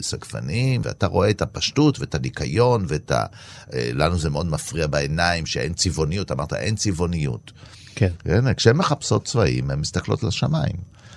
סקפנים, 0.01 0.81
ואתה 0.85 1.07
רואה 1.07 1.31
את 1.31 1.43
הפשטות 1.43 2.01
ואת 2.01 2.15
הניקיון 2.15 2.85
ואת 2.89 3.11
ה... 3.11 3.25
אה, 3.73 3.91
לנו 3.95 4.19
זה 4.19 4.31
מאוד 4.31 4.47
מפריע 4.47 4.87
בעיניים 4.87 5.47
שאין 5.47 5.75
צבעוניות, 5.75 6.33
אמרת 6.33 6.53
אין 6.53 6.77
צבעוניות. 6.77 7.53
כן. 7.95 8.11
כן, 8.25 8.55
כשהן 8.55 8.77
מחפשות 8.77 9.25
צבעים, 9.25 9.71
הן 9.71 9.79
מסתכלות 9.79 10.23
לשמיים. 10.23 10.77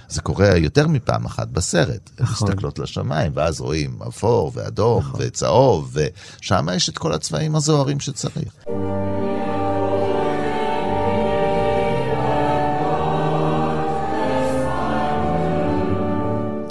זה 0.10 0.22
קורה 0.22 0.58
יותר 0.58 0.88
מפעם 0.88 1.26
אחת 1.26 1.48
בסרט. 1.48 2.10
נכון. 2.20 2.50
מסתכלות 2.50 2.80
לשמיים, 2.80 3.32
ואז 3.36 3.62
רואים 3.62 4.00
אפור 4.08 4.52
ואדום 4.56 5.00
נכון. 5.00 5.22
וצהוב, 5.24 5.98
ושם 6.42 6.68
יש 6.76 6.90
את 6.90 6.98
כל 6.98 7.14
הצבעים 7.14 7.56
הזוהרים 7.56 8.00
שצריך. 8.00 8.54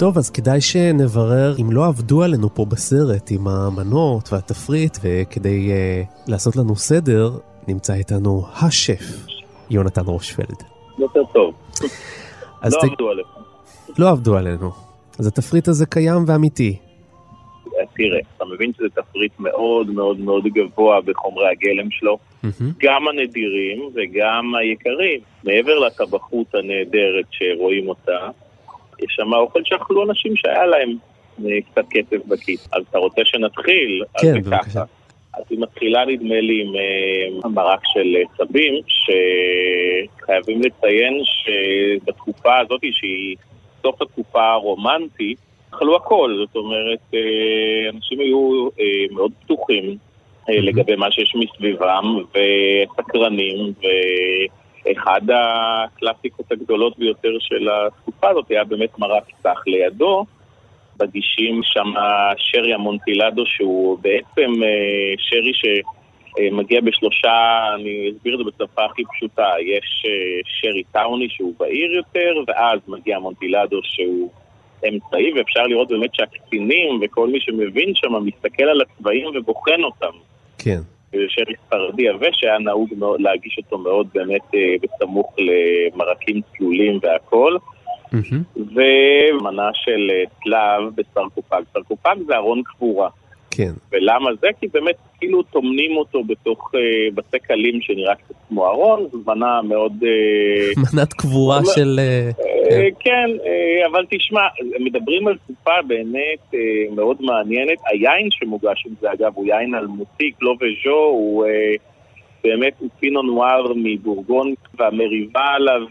טוב, 0.01 0.17
אז 0.17 0.29
כדאי 0.29 0.61
שנברר 0.61 1.53
אם 1.61 1.71
לא 1.71 1.85
עבדו 1.85 2.23
עלינו 2.23 2.55
פה 2.55 2.65
בסרט 2.65 3.31
עם 3.31 3.47
המנות 3.47 4.29
והתפריט, 4.33 4.97
וכדי 5.03 5.69
uh, 5.69 6.31
לעשות 6.31 6.55
לנו 6.55 6.75
סדר, 6.75 7.29
נמצא 7.67 7.93
איתנו 7.93 8.45
השף, 8.61 9.03
יונתן 9.69 10.01
רושפלד. 10.05 10.63
יותר 10.99 11.23
טוב. 11.33 11.53
לא 12.63 12.69
ת... 12.69 12.83
עבדו 12.83 13.09
עלינו. 13.09 13.27
לא 13.99 14.09
עבדו 14.09 14.37
עלינו. 14.37 14.71
אז 15.19 15.27
התפריט 15.27 15.67
הזה 15.67 15.85
קיים 15.85 16.23
ואמיתי. 16.27 16.77
תראה, 17.95 18.19
אתה 18.37 18.45
מבין 18.45 18.71
שזה 18.73 18.87
תפריט 18.89 19.33
מאוד 19.39 19.89
מאוד 19.89 20.19
מאוד 20.19 20.43
גבוה 20.43 21.01
בחומרי 21.01 21.49
הגלם 21.49 21.91
שלו, 21.91 22.17
mm-hmm. 22.17 22.63
גם 22.77 23.07
הנדירים 23.07 23.89
וגם 23.95 24.55
היקרים. 24.55 25.19
מעבר 25.43 25.79
לטבחות 25.79 26.55
הנהדרת 26.55 27.25
שרואים 27.31 27.89
אותה, 27.89 28.29
יש 29.01 29.15
שם 29.15 29.33
אוכל 29.33 29.59
שאכלו 29.63 30.09
אנשים 30.09 30.35
שהיה 30.35 30.65
להם 30.65 30.97
אה, 31.45 31.61
קצת 31.71 31.85
כסף 31.89 32.25
בכיס. 32.27 32.69
אז 32.73 32.83
אתה 32.89 32.97
רוצה 32.97 33.21
שנתחיל? 33.25 34.03
כן, 34.21 34.41
בבקשה. 34.41 34.83
אז 35.33 35.43
היא 35.49 35.59
מתחילה 35.59 36.05
נדמה 36.05 36.41
לי 36.41 36.61
עם 36.61 36.73
uh, 37.43 37.47
מרק 37.47 37.79
של 37.85 38.15
uh, 38.15 38.37
סבים, 38.37 38.73
שחייבים 38.87 40.61
לציין 40.61 41.21
שבתקופה 41.23 42.59
הזאת, 42.59 42.81
שהיא 42.91 43.35
סוף 43.81 44.01
התקופה 44.01 44.51
הרומנטית, 44.51 45.37
אכלו 45.69 45.95
הכל, 45.95 46.35
זאת 46.37 46.55
אומרת, 46.55 47.13
אנשים 47.93 48.19
היו 48.19 48.69
מאוד 49.11 49.31
פתוחים 49.43 49.97
uh, 50.49 50.51
לגבי 50.51 50.95
מה 50.95 51.11
שיש 51.11 51.35
מסביבם, 51.35 52.17
וסקרנים, 52.31 53.73
ואחד 54.85 55.21
הקלאסיקות 55.33 56.51
הגדולות 56.51 56.99
ביותר 56.99 57.39
של 57.39 57.69
התקופה 57.69 58.29
הזאת 58.29 58.45
היה 58.49 58.63
באמת 58.63 58.99
מרק 58.99 59.23
צח 59.43 59.63
לידו. 59.67 60.25
מגישים 61.01 61.61
שם 61.63 61.93
שרי 62.37 62.73
המונטילדו 62.73 63.45
שהוא 63.45 63.97
בעצם 64.01 64.63
אה, 64.63 65.13
שרי 65.17 65.51
אה, 66.39 66.47
מגיע 66.51 66.81
בשלושה, 66.81 67.63
אני 67.75 68.11
אסביר 68.11 68.33
את 68.33 68.45
זה 68.45 68.51
בשפה 68.51 68.85
הכי 68.85 69.03
פשוטה, 69.13 69.49
יש 69.61 70.03
אה, 70.05 70.41
שרי 70.45 70.83
טאוני 70.91 71.27
שהוא 71.29 71.53
בהיר 71.59 71.91
יותר, 71.91 72.33
ואז 72.47 72.79
מגיע 72.87 73.19
מונטילדו 73.19 73.79
שהוא 73.83 74.31
אמצעי, 74.87 75.33
ואפשר 75.33 75.63
לראות 75.63 75.87
באמת 75.87 76.15
שהקצינים 76.15 76.99
וכל 77.01 77.27
מי 77.27 77.39
שמבין 77.41 77.95
שם 77.95 78.13
מסתכל 78.25 78.63
על 78.63 78.81
הצבעים 78.81 79.27
ובוחן 79.35 79.83
אותם. 79.83 80.17
כן. 80.57 80.79
שרי 81.11 81.53
ספרדי 81.67 82.09
עבה 82.09 82.27
שהיה 82.31 82.59
נהוג 82.59 82.89
מאוד, 82.97 83.21
להגיש 83.21 83.57
אותו 83.57 83.77
מאוד 83.77 84.07
באמת 84.13 84.41
אה, 84.55 84.75
בסמוך 84.81 85.35
למרקים 85.37 86.41
צלולים 86.57 86.99
והכול. 87.01 87.57
ומנה 88.55 89.69
של 89.73 90.11
צלב 90.43 90.95
בסרקופג. 90.95 91.61
סרקופג 91.73 92.15
זה 92.27 92.35
ארון 92.35 92.61
קבורה. 92.63 93.09
כן. 93.51 93.71
ולמה 93.91 94.29
זה? 94.41 94.47
כי 94.59 94.67
באמת 94.67 94.95
כאילו 95.19 95.43
טומנים 95.43 95.97
אותו 95.97 96.23
בתוך 96.23 96.71
uh, 96.75 97.15
בתי 97.15 97.39
קלים 97.39 97.81
שנראה 97.81 98.15
קצת 98.15 98.35
כמו 98.49 98.67
ארון, 98.67 99.07
זו 99.11 99.17
מנה 99.27 99.61
מאוד... 99.61 99.93
Uh, 100.01 100.79
מנת 100.93 101.13
קבורה 101.13 101.59
לא, 101.59 101.73
של... 101.75 101.99
Uh, 101.99 102.43
כן, 102.69 102.89
כן 102.99 103.29
uh, 103.37 103.91
אבל 103.91 104.05
תשמע, 104.09 104.41
מדברים 104.79 105.27
על 105.27 105.37
תקופה 105.37 105.81
באמת 105.87 106.53
uh, 106.53 106.95
מאוד 106.95 107.17
מעניינת. 107.21 107.77
היין 107.85 108.27
שמוגש 108.31 108.83
עם 108.87 108.93
זה, 109.01 109.11
אגב, 109.13 109.31
הוא 109.35 109.45
יין 109.45 109.75
אלמותי, 109.75 110.31
קלו 110.39 110.51
וז'ו, 110.51 110.95
הוא... 110.95 111.45
Uh, 111.45 111.81
באמת 112.43 112.73
הוא 112.79 112.89
פינו 112.99 113.21
נואר 113.21 113.73
מבורגון, 113.75 114.53
והמריבה 114.79 115.45
עליו 115.55 115.81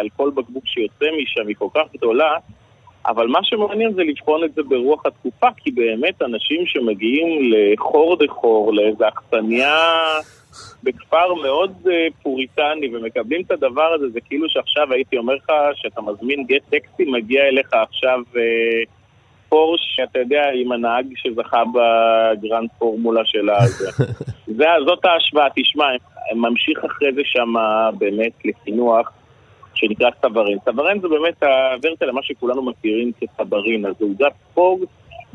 על 0.00 0.08
כל 0.16 0.30
בקבוק 0.30 0.66
שיוצא 0.66 1.06
משם 1.22 1.48
היא 1.48 1.56
כל 1.58 1.68
כך 1.74 1.82
גדולה, 1.96 2.36
אבל 3.06 3.26
מה 3.26 3.38
שמעניין 3.42 3.92
זה 3.92 4.02
לבחון 4.02 4.44
את 4.44 4.54
זה 4.54 4.62
ברוח 4.62 5.06
התקופה, 5.06 5.46
כי 5.56 5.70
באמת 5.70 6.22
אנשים 6.22 6.66
שמגיעים 6.66 7.52
לחור 7.52 8.16
דחור, 8.16 8.74
לאיזה 8.74 9.08
אכסניה 9.08 9.76
בכפר 10.82 11.34
מאוד 11.34 11.72
uh, 11.84 11.90
פוריטני 12.22 12.96
ומקבלים 12.96 13.42
את 13.46 13.50
הדבר 13.50 13.92
הזה, 13.94 14.08
זה 14.08 14.20
כאילו 14.20 14.48
שעכשיו 14.48 14.92
הייתי 14.92 15.18
אומר 15.18 15.34
לך 15.34 15.50
שאתה 15.74 16.00
מזמין 16.00 16.44
גט 16.46 16.62
טקסי, 16.70 17.04
מגיע 17.04 17.42
אליך 17.44 17.68
עכשיו 17.72 18.20
uh, 18.34 18.38
פורש, 19.48 20.00
אתה 20.04 20.18
יודע, 20.18 20.42
עם 20.54 20.72
הנהג 20.72 21.06
שזכה 21.16 21.62
בגרנד 21.74 22.68
פורמולה 22.78 23.22
שלה. 23.24 23.58
זה, 24.56 24.64
זאת 24.86 25.04
ההשוואה, 25.04 25.46
תשמע, 25.54 25.84
ממשיך 26.34 26.84
אחרי 26.84 27.12
זה 27.12 27.22
שם 27.24 27.54
באמת 27.98 28.32
לקינוח. 28.44 29.12
שנקרא 29.78 30.10
סברין. 30.22 30.58
סברין 30.64 31.00
זה 31.00 31.08
באמת 31.08 31.42
הוורטה 31.42 32.06
למה 32.06 32.20
שכולנו 32.22 32.62
מכירים 32.62 33.12
כסברין, 33.20 33.86
אז 33.86 33.94
זו 33.98 34.04
עוגת 34.04 34.32
ספוג, 34.50 34.84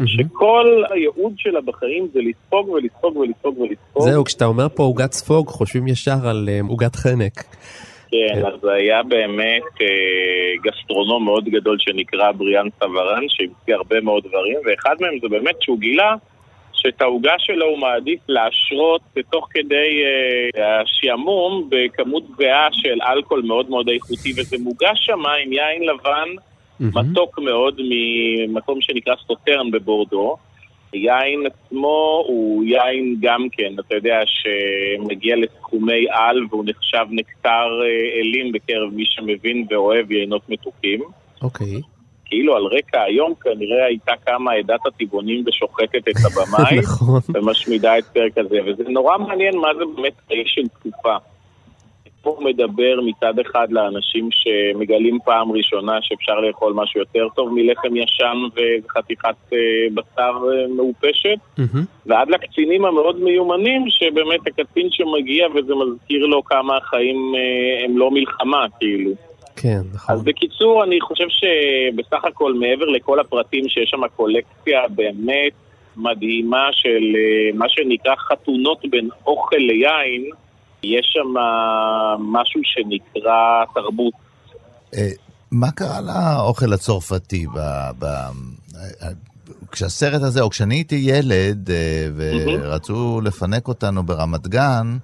שכל 0.06 0.84
הייעוד 0.90 1.34
שלה 1.38 1.62
בחיים 1.62 2.08
זה 2.14 2.20
לספוג 2.22 2.70
ולספוג 2.70 3.18
ולספוג 3.18 3.60
ולספוג. 3.60 4.04
זהו, 4.04 4.24
כשאתה 4.24 4.46
אומר 4.46 4.70
פה 4.76 4.84
עוגת 4.84 5.12
ספוג, 5.12 5.48
חושבים 5.48 5.88
ישר 5.88 6.28
על 6.28 6.50
אה, 6.50 6.60
עוגת 6.70 6.96
חנק. 6.96 7.44
כן, 8.12 8.46
אז 8.46 8.66
היה 8.66 9.04
באמת 9.04 9.82
אה, 9.82 9.88
גסטרונום 10.64 11.26
מאוד 11.26 11.46
גדול 11.46 11.78
שנקרא 11.80 12.32
בריאן 12.32 12.68
סברן, 12.80 13.24
שהמציא 13.30 13.76
הרבה 13.76 14.02
מאוד 14.02 14.24
דברים, 14.28 14.58
ואחד 14.66 14.96
מהם 15.00 15.20
זה 15.22 15.28
באמת 15.30 15.56
שהוא 15.62 15.80
גילה 15.80 16.16
שאת 16.84 17.02
העוגה 17.02 17.34
שלו 17.40 17.66
הוא 17.66 17.78
מעדיף 17.78 18.20
להשרות 18.28 19.02
תוך 19.32 19.48
כדי 19.52 20.04
אה, 20.04 20.82
השעמום 20.82 21.70
בכמות 21.70 22.24
זהה 22.38 22.68
של 22.72 23.02
אלכוהול 23.02 23.44
מאוד 23.46 23.70
מאוד 23.70 23.90
איכותי, 23.90 24.32
וזה 24.38 24.58
מוגש 24.60 25.06
שם 25.06 25.26
עם 25.44 25.54
יין 25.54 25.84
לבן 25.84 26.30
mm-hmm. 26.30 27.00
מתוק 27.00 27.40
מאוד 27.40 27.82
ממקום 27.90 28.82
שנקרא 28.82 29.14
סוטרן 29.28 29.72
בבורדו. 29.72 30.38
יין 30.94 31.44
עצמו 31.46 32.24
הוא 32.28 32.64
יין 32.64 33.16
גם 33.20 33.48
כן, 33.52 33.74
אתה 33.80 33.96
יודע, 33.96 34.20
שמגיע 34.26 35.36
לסכומי 35.36 36.06
על 36.10 36.38
והוא 36.50 36.66
נחשב 36.68 37.06
נקטר 37.10 37.50
אה, 37.84 38.20
אלים 38.20 38.52
בקרב 38.52 38.94
מי 38.94 39.04
שמבין 39.06 39.66
ואוהב 39.70 40.12
יינות 40.12 40.50
מתוקים. 40.50 41.00
אוקיי. 41.42 41.68
Okay. 41.68 41.93
כאילו 42.34 42.56
על 42.56 42.64
רקע 42.64 43.02
היום 43.02 43.34
כנראה 43.42 43.86
הייתה 43.86 44.12
קמה 44.26 44.54
עדת 44.54 44.80
הטבעונים 44.86 45.44
ושוחקת 45.48 46.08
את 46.10 46.16
הבמאי, 46.26 46.80
נכון. 46.84 47.20
ומשמידה 47.34 47.98
את 47.98 48.04
פרק 48.04 48.38
הזה, 48.38 48.58
וזה 48.66 48.84
נורא 48.90 49.18
מעניין 49.18 49.58
מה 49.58 49.68
זה 49.78 49.84
באמת 49.96 50.14
חיי 50.28 50.44
של 50.46 50.68
תקופה. 50.68 51.16
פה 52.22 52.38
מדבר 52.40 53.02
מצד 53.06 53.40
אחד 53.40 53.68
לאנשים 53.72 54.30
שמגלים 54.32 55.18
פעם 55.26 55.52
ראשונה 55.52 55.98
שאפשר 56.02 56.40
לאכול 56.40 56.74
משהו 56.76 57.00
יותר 57.00 57.28
טוב 57.36 57.54
מלחם 57.54 57.96
ישן 57.96 58.38
וחתיכת 58.56 59.36
אה, 59.54 59.58
בשר 59.94 60.34
אה, 60.52 60.68
מעופשת, 60.76 61.40
mm-hmm. 61.60 61.86
ועד 62.06 62.30
לקצינים 62.30 62.86
המאוד 62.86 63.20
מיומנים, 63.20 63.86
שבאמת 63.90 64.40
הקצין 64.48 64.88
שמגיע 64.92 65.48
וזה 65.56 65.74
מזכיר 65.76 66.26
לו 66.26 66.44
כמה 66.44 66.78
החיים 66.78 67.34
אה, 67.36 67.86
הם 67.86 67.98
לא 67.98 68.12
מלחמה, 68.12 68.66
כאילו. 68.80 69.12
כן, 69.56 69.82
נכון. 69.94 70.16
אז 70.16 70.24
בקיצור, 70.24 70.84
אני 70.84 71.02
חושב 71.02 71.28
שבסך 71.30 72.26
הכל, 72.26 72.54
מעבר 72.54 72.86
לכל 72.86 73.20
הפרטים, 73.20 73.70
שיש 73.70 73.90
שם 73.90 74.08
קולקציה 74.16 74.80
באמת 74.90 75.54
מדהימה 75.98 76.68
של 76.72 77.16
אה, 77.16 77.58
מה 77.58 77.66
שנקרא 77.70 78.16
חתונות 78.16 78.86
בין 78.90 79.10
אוכל 79.26 79.56
ליין, 79.56 80.30
יש 80.84 81.14
שם 81.14 81.34
משהו 82.20 82.62
שנקרא 82.64 83.64
תרבות. 83.74 84.14
אה, 84.94 85.10
מה 85.52 85.72
קרה 85.72 86.00
לאוכל 86.02 86.74
הצרפתי 86.74 87.46
ב... 87.48 87.60
ב... 88.00 88.06
כשהסרט 89.72 90.22
הזה, 90.22 90.42
או 90.42 90.50
כשאני 90.50 90.76
הייתי 90.76 90.96
ילד 90.96 91.70
אה, 91.72 92.08
ורצו 92.16 93.22
לפנק 93.24 93.68
אותנו 93.68 94.04
ברמת 94.04 94.48
גן, 94.48 94.98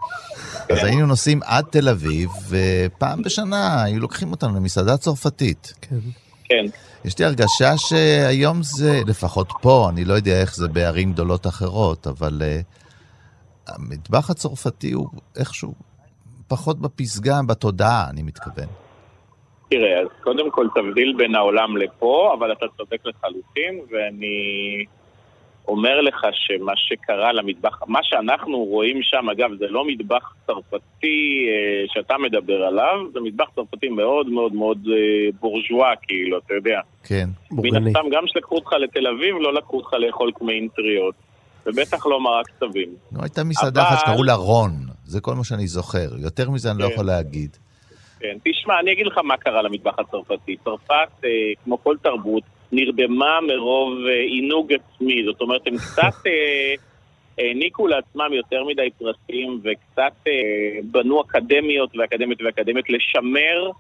אז 0.70 0.84
היינו 0.84 1.06
נוסעים 1.06 1.40
עד 1.44 1.66
תל 1.70 1.90
אביב, 1.90 2.30
ופעם 2.50 3.24
בשנה 3.24 3.84
היו 3.84 4.00
לוקחים 4.00 4.32
אותנו 4.32 4.56
למסעדה 4.56 4.98
צרפתית. 4.98 5.74
כן. 5.82 6.00
כן. 6.44 6.66
יש 7.06 7.20
לי 7.20 7.26
הרגשה 7.26 7.78
שהיום 7.78 8.64
זה, 8.64 9.02
לפחות 9.08 9.54
פה, 9.62 9.90
אני 9.90 10.06
לא 10.06 10.14
יודע 10.14 10.42
איך 10.42 10.56
זה 10.56 10.68
בערים 10.68 11.14
גדולות 11.14 11.48
אחרות, 11.48 12.08
אבל 12.08 12.42
uh, 12.42 13.72
המטבח 13.74 14.30
הצרפתי 14.30 14.92
הוא 14.92 15.08
איכשהו 15.36 15.74
פחות 16.48 16.80
בפסגה, 16.80 17.42
בתודעה, 17.42 18.10
אני 18.10 18.22
מתכוון. 18.24 18.68
תראה, 19.70 20.00
אז 20.00 20.08
קודם 20.22 20.52
כל 20.52 20.68
תבדיל 20.76 21.14
בין 21.18 21.36
העולם 21.36 21.78
לפה, 21.78 22.36
אבל 22.38 22.52
אתה 22.52 22.66
צודק 22.78 23.06
לחלוטין, 23.06 23.80
ואני 23.92 24.86
אומר 25.68 26.02
לך 26.02 26.28
שמה 26.34 26.74
שקרה 26.76 27.34
למטבח, 27.34 27.80
מה 27.88 28.00
שאנחנו 28.04 28.58
רואים 28.58 29.00
שם, 29.02 29.30
אגב, 29.30 29.50
זה 29.60 29.66
לא 29.70 29.86
מטבח 29.88 30.34
צרפתי 30.48 31.48
אה, 31.50 31.86
שאתה 31.88 32.16
מדבר 32.18 32.64
עליו, 32.64 32.98
זה 33.14 33.20
מטבח 33.20 33.46
צרפתי 33.56 33.90
מאוד 33.90 34.30
מאוד 34.30 34.54
מאוד 34.54 34.78
אה, 34.88 35.30
בורז'ואה, 35.40 35.96
כאילו, 36.02 36.38
אתה 36.38 36.54
יודע. 36.54 36.80
כן. 37.04 37.30
מן 37.52 37.88
הסתם, 37.88 38.10
גם 38.12 38.24
כשלקחו 38.26 38.56
אותך 38.56 38.74
לתל 38.74 39.08
אביב, 39.08 39.36
לא 39.36 39.54
לקחו 39.54 39.78
אותך 39.78 39.94
לאכול 39.94 40.32
קמעין 40.32 40.68
טריות. 40.76 41.16
ובטח 41.66 42.06
לא 42.06 42.22
מרק 42.22 42.46
צבים. 42.60 42.90
לא, 43.12 43.22
הייתה 43.22 43.44
מסעדה 43.44 43.82
אחת 43.82 43.92
אבל... 43.92 44.00
שקראו 44.00 44.24
לה 44.24 44.34
רון, 44.34 44.72
זה 45.06 45.22
כל 45.22 45.36
מה 45.36 45.44
שאני 45.44 45.68
זוכר. 45.68 46.10
יותר 46.18 46.50
מזה 46.50 46.72
אני 46.72 46.80
לא 46.80 46.84
כן. 46.84 46.90
לא 46.90 46.94
יכול 46.94 47.06
להגיד. 47.06 47.58
כן, 48.20 48.38
תשמע, 48.44 48.80
אני 48.80 48.92
אגיד 48.92 49.08
לך 49.08 49.18
מה 49.18 49.38
קרה 49.38 49.62
למטבח 49.62 50.00
הצרפתי. 50.00 50.56
צרפת, 50.64 51.10
אה, 51.24 51.30
כמו 51.64 51.84
כל 51.84 51.96
תרבות, 52.02 52.44
נרדמה 52.72 53.42
מרוב 53.48 53.94
אה, 54.08 54.20
עינוג 54.20 54.74
עצמי. 54.74 55.24
זאת 55.26 55.42
אומרת, 55.42 55.68
הם 55.68 55.78
קצת 55.78 56.26
אה, 56.28 56.74
העניקו 57.38 57.88
לעצמם 57.88 58.34
יותר 58.34 58.64
מדי 58.64 58.90
פרסים 58.98 59.60
וקצת 59.64 60.14
אה, 60.28 60.34
בנו 60.84 61.22
אקדמיות 61.22 61.90
ואקדמיות 61.98 62.42
ואקדמיות 62.42 62.90
לשמר 62.90 63.72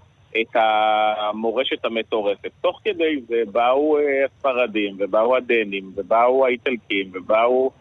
את 0.41 0.55
המורשת 0.55 1.85
המטורפת. 1.85 2.51
תוך 2.61 2.79
כדי 2.83 3.21
זה 3.27 3.41
באו 3.51 3.97
הספרדים 4.25 4.95
ובאו 4.99 5.35
הדנים 5.35 5.91
ובאו 5.95 6.45
האיטלקים 6.45 7.11
ובאו 7.13 7.71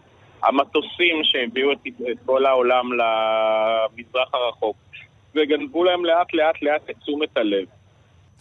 המטוסים 0.43 1.25
שהביאו 1.25 1.73
את, 1.73 1.79
את 2.11 2.17
כל 2.27 2.47
העולם 2.47 2.87
למזרח 2.93 4.35
הרחוק 4.35 4.77
וגנבו 5.39 5.85
להם 5.85 6.05
לאט 6.05 6.35
לאט 6.35 6.63
לאט 6.63 6.91
את 6.91 6.97
תשומת 7.03 7.37
הלב. 7.37 7.67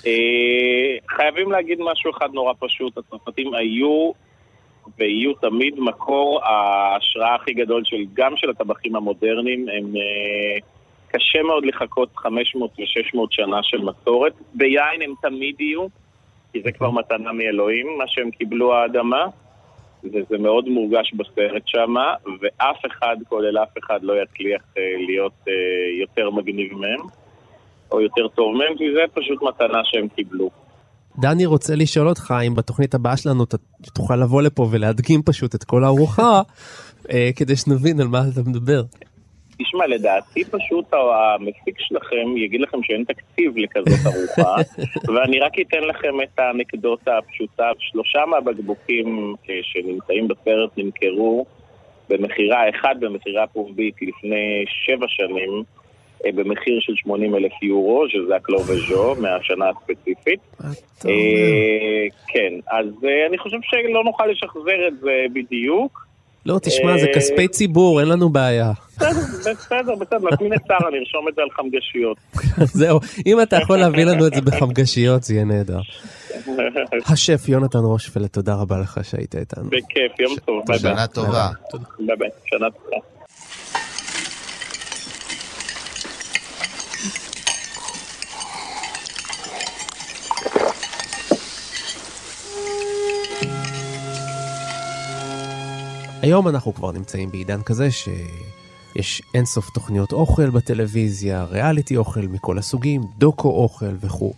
אה, 0.06 0.98
חייבים 1.10 1.52
להגיד 1.52 1.80
משהו 1.82 2.12
אחד 2.12 2.30
נורא 2.34 2.54
פשוט, 2.60 2.98
הצרפתים 2.98 3.54
היו 3.54 4.12
ויהיו 4.98 5.34
תמיד 5.34 5.80
מקור 5.80 6.42
ההשראה 6.44 7.36
הכי 7.36 7.54
גדול 7.54 7.82
של, 7.86 8.06
גם 8.14 8.38
של 8.38 8.50
הטבחים 8.50 8.96
המודרניים, 8.96 9.70
הם 9.70 9.96
אה, 9.96 10.60
קשה 11.08 11.44
מאוד 11.44 11.66
לחכות 11.66 12.10
500 12.16 12.72
ו-600 12.80 13.20
שנה 13.30 13.64
של 13.64 13.82
מסורת. 13.82 14.34
ביין 14.54 15.02
הם 15.02 15.14
תמיד 15.22 15.62
יהיו, 15.62 15.88
כי 16.54 16.62
זה 16.62 16.72
כבר 16.72 16.92
מתנה 16.92 17.32
מאלוהים, 17.32 17.88
מה 17.98 18.04
שהם 18.08 18.32
קיבלו 18.32 18.74
האדמה, 18.74 19.26
וזה 20.04 20.38
מאוד 20.40 20.70
מורגש 20.70 21.14
בסרט 21.14 21.64
שם, 21.66 21.94
ואף 22.42 22.78
אחד, 22.86 23.16
כולל 23.30 23.58
אף 23.58 23.78
אחד, 23.84 24.00
לא 24.02 24.14
יצליח 24.14 24.62
אה, 24.78 24.84
להיות 25.08 25.46
יותר 26.00 26.30
מגניב 26.30 26.74
מהם. 26.74 27.08
או 27.92 28.02
יותר 28.02 28.28
טוב 28.36 28.56
מהם, 28.58 28.78
כי 28.78 28.84
זה 28.94 29.00
פשוט 29.14 29.42
מתנה 29.42 29.82
שהם 29.84 30.08
קיבלו. 30.08 30.50
דני 31.20 31.46
רוצה 31.46 31.76
לשאול 31.76 32.10
אותך 32.10 32.34
אם 32.48 32.56
בתוכנית 32.56 32.96
הבאה 32.96 33.18
שלנו 33.18 33.44
אתה 33.44 33.58
תוכל 33.94 34.16
לבוא 34.16 34.42
לפה 34.42 34.68
ולהדגים 34.72 35.22
פשוט 35.26 35.56
את 35.56 35.64
כל 35.64 35.84
הארוחה 35.84 36.42
אה, 37.12 37.30
כדי 37.36 37.56
שנבין 37.56 38.02
על 38.02 38.08
מה 38.08 38.22
אתה 38.34 38.42
מדבר. 38.50 38.82
תשמע, 39.60 39.88
לדעתי 39.88 40.44
פשוט 40.44 40.86
המפיק 40.94 41.76
שלכם 41.80 42.38
יגיד 42.38 42.62
לכם 42.62 42.84
שאין 42.84 43.04
תקציב 43.04 43.58
לכזאת 43.58 44.14
ארוחה, 44.14 44.56
ואני 45.14 45.40
רק 45.40 45.60
אתן 45.60 45.84
לכם 45.84 46.22
את 46.22 46.40
האנקדוטה 46.40 47.18
הפשוטה. 47.18 47.72
שלושה 47.80 48.26
מהבקבוקים 48.26 49.36
אה, 49.50 49.60
שנמצאים 49.62 50.28
בסרט 50.28 50.70
נמכרו 50.78 51.46
במכירה, 52.10 52.70
אחד 52.70 52.96
במכירה 53.00 53.48
פומבית 53.48 53.96
לפני 54.02 54.66
שבע 54.68 55.06
שנים, 55.08 55.64
אה, 56.26 56.32
במחיר 56.32 56.80
של 56.80 56.94
80 56.96 57.36
אלף 57.36 57.64
יורו, 57.64 58.10
שזה 58.10 58.36
הקלו 58.36 58.60
וז'ו 58.60 59.16
מהשנה 59.22 59.70
הספציפית. 59.70 60.40
אה, 61.06 62.06
כן, 62.28 62.54
אז 62.68 62.86
אני 63.30 63.38
חושב 63.38 63.58
שלא 63.64 64.04
נוכל 64.04 64.26
לשחזר 64.26 64.88
את 64.88 65.00
זה 65.00 65.26
בדיוק. 65.34 66.07
לא, 66.48 66.60
תשמע, 66.60 66.98
זה 66.98 67.08
כספי 67.16 67.48
ציבור, 67.48 68.00
אין 68.00 68.10
לנו 68.10 68.30
בעיה. 68.30 68.72
בסדר, 68.98 69.10
בסדר, 69.40 69.96
בסדר, 69.96 70.28
נזמין 70.32 70.54
את 70.54 70.62
שרה, 70.68 70.90
נרשום 70.92 71.28
את 71.30 71.36
זה 71.36 71.42
על 71.42 71.50
חמגשיות. 71.52 72.18
זהו, 72.80 73.00
אם 73.26 73.42
אתה 73.42 73.56
יכול 73.56 73.78
להביא 73.78 74.06
לנו 74.06 74.28
את 74.28 74.34
זה 74.34 74.42
בחמגשיות, 74.42 75.24
זה 75.24 75.34
יהיה 75.34 75.46
נהדר. 75.46 75.80
השף 77.12 77.50
יונתן 77.50 77.80
רושפלד, 77.80 78.28
תודה 78.28 78.56
רבה 78.56 78.78
לך 78.78 79.00
שהיית 79.04 79.36
איתנו. 79.36 79.64
בכיף, 79.70 80.20
יום 80.20 80.36
טוב, 80.46 80.64
ביי 80.68 80.80
ביי. 80.80 80.92
שנה 80.94 81.08
טובה. 81.08 81.50
ביי 82.00 82.16
ביי, 82.16 82.30
שנה 82.46 82.68
טובה. 82.72 83.17
היום 96.28 96.48
אנחנו 96.48 96.74
כבר 96.74 96.92
נמצאים 96.92 97.32
בעידן 97.32 97.62
כזה 97.62 97.92
שיש 97.92 99.22
אינסוף 99.34 99.70
תוכניות 99.70 100.12
אוכל 100.12 100.50
בטלוויזיה, 100.50 101.44
ריאליטי 101.44 101.98
אוכל 101.98 102.22
מכל 102.22 102.58
הסוגים, 102.58 103.02
דוקו 103.18 103.50
אוכל 103.50 103.96
וכו'. 104.00 104.34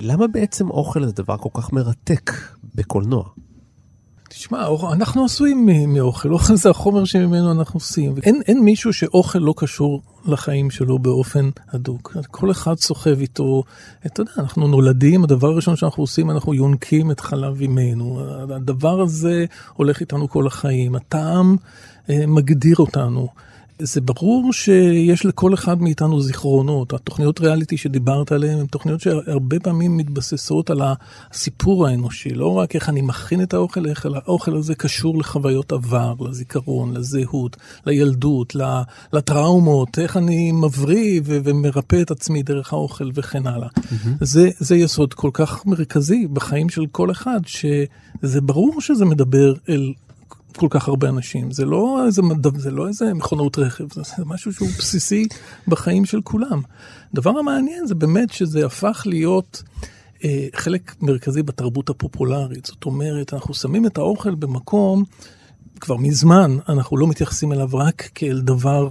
למה 0.00 0.26
בעצם 0.26 0.70
אוכל 0.70 1.06
זה 1.06 1.12
דבר 1.12 1.36
כל 1.36 1.48
כך 1.54 1.72
מרתק 1.72 2.30
בקולנוע? 2.74 3.24
תשמע, 4.36 4.66
אנחנו 4.92 5.24
עשויים 5.24 5.68
מאוכל, 5.88 6.32
אוכל 6.32 6.56
זה 6.56 6.70
החומר 6.70 7.04
שממנו 7.04 7.52
אנחנו 7.52 7.76
עושים. 7.76 8.14
אין, 8.22 8.42
אין 8.46 8.64
מישהו 8.64 8.92
שאוכל 8.92 9.38
לא 9.38 9.54
קשור 9.56 10.02
לחיים 10.26 10.70
שלו 10.70 10.98
באופן 10.98 11.50
הדוק. 11.72 12.16
כל 12.30 12.50
אחד 12.50 12.78
סוחב 12.78 13.20
איתו, 13.20 13.62
אתה 14.06 14.20
יודע, 14.20 14.32
אנחנו 14.38 14.68
נולדים, 14.68 15.24
הדבר 15.24 15.48
הראשון 15.48 15.76
שאנחנו 15.76 16.02
עושים, 16.02 16.30
אנחנו 16.30 16.54
יונקים 16.54 17.10
את 17.10 17.20
חלב 17.20 17.62
אמנו. 17.62 18.20
הדבר 18.54 19.00
הזה 19.00 19.44
הולך 19.74 20.00
איתנו 20.00 20.28
כל 20.28 20.46
החיים. 20.46 20.94
הטעם 20.94 21.56
אה, 22.10 22.26
מגדיר 22.26 22.76
אותנו. 22.78 23.28
זה 23.78 24.00
ברור 24.00 24.52
שיש 24.52 25.26
לכל 25.26 25.54
אחד 25.54 25.82
מאיתנו 25.82 26.20
זיכרונות. 26.20 26.92
התוכניות 26.92 27.40
ריאליטי 27.40 27.76
שדיברת 27.76 28.32
עליהן 28.32 28.58
הן 28.58 28.66
תוכניות 28.66 29.00
שהרבה 29.00 29.60
פעמים 29.60 29.96
מתבססות 29.96 30.70
על 30.70 30.80
הסיפור 30.82 31.86
האנושי, 31.86 32.30
לא 32.30 32.52
רק 32.52 32.74
איך 32.74 32.88
אני 32.88 33.02
מכין 33.02 33.42
את 33.42 33.54
האוכל, 33.54 33.86
איך 33.86 34.06
האוכל 34.14 34.56
הזה 34.56 34.74
קשור 34.74 35.18
לחוויות 35.18 35.72
עבר, 35.72 36.14
לזיכרון, 36.20 36.96
לזהות, 36.96 37.56
לילדות, 37.86 38.56
לטראומות, 39.12 39.98
איך 39.98 40.16
אני 40.16 40.52
מבריא 40.52 41.20
ומרפא 41.24 42.02
את 42.02 42.10
עצמי 42.10 42.42
דרך 42.42 42.72
האוכל 42.72 43.10
וכן 43.14 43.46
הלאה. 43.46 43.68
Mm-hmm. 43.68 44.08
זה, 44.20 44.50
זה 44.58 44.76
יסוד 44.76 45.14
כל 45.14 45.30
כך 45.32 45.66
מרכזי 45.66 46.26
בחיים 46.32 46.68
של 46.68 46.86
כל 46.92 47.10
אחד, 47.10 47.40
שזה 47.46 48.40
ברור 48.40 48.80
שזה 48.80 49.04
מדבר 49.04 49.54
אל 49.68 49.92
כל 50.56 50.66
כך 50.70 50.88
הרבה 50.88 51.08
אנשים. 51.08 51.50
זה 51.50 51.64
לא 51.64 52.02
איזה, 52.06 52.22
זה 52.56 52.70
לא 52.70 52.88
איזה 52.88 53.14
מכונות 53.14 53.58
רכב, 53.58 53.84
זה 53.94 54.24
משהו 54.26 54.52
שהוא 54.52 54.68
בסיסי 54.78 55.26
בחיים 55.68 56.04
של 56.04 56.20
כולם. 56.24 56.62
הדבר 57.12 57.38
המעניין 57.38 57.86
זה 57.86 57.94
באמת 57.94 58.32
שזה 58.32 58.66
הפך 58.66 59.02
להיות 59.06 59.62
אה, 60.24 60.46
חלק 60.54 60.94
מרכזי 61.02 61.42
בתרבות 61.42 61.90
הפופולרית. 61.90 62.64
זאת 62.64 62.84
אומרת, 62.84 63.34
אנחנו 63.34 63.54
שמים 63.54 63.86
את 63.86 63.98
האוכל 63.98 64.34
במקום, 64.34 65.04
כבר 65.80 65.96
מזמן 65.96 66.56
אנחנו 66.68 66.96
לא 66.96 67.06
מתייחסים 67.06 67.52
אליו 67.52 67.68
רק 67.72 68.08
כאל 68.14 68.40
דבר 68.40 68.88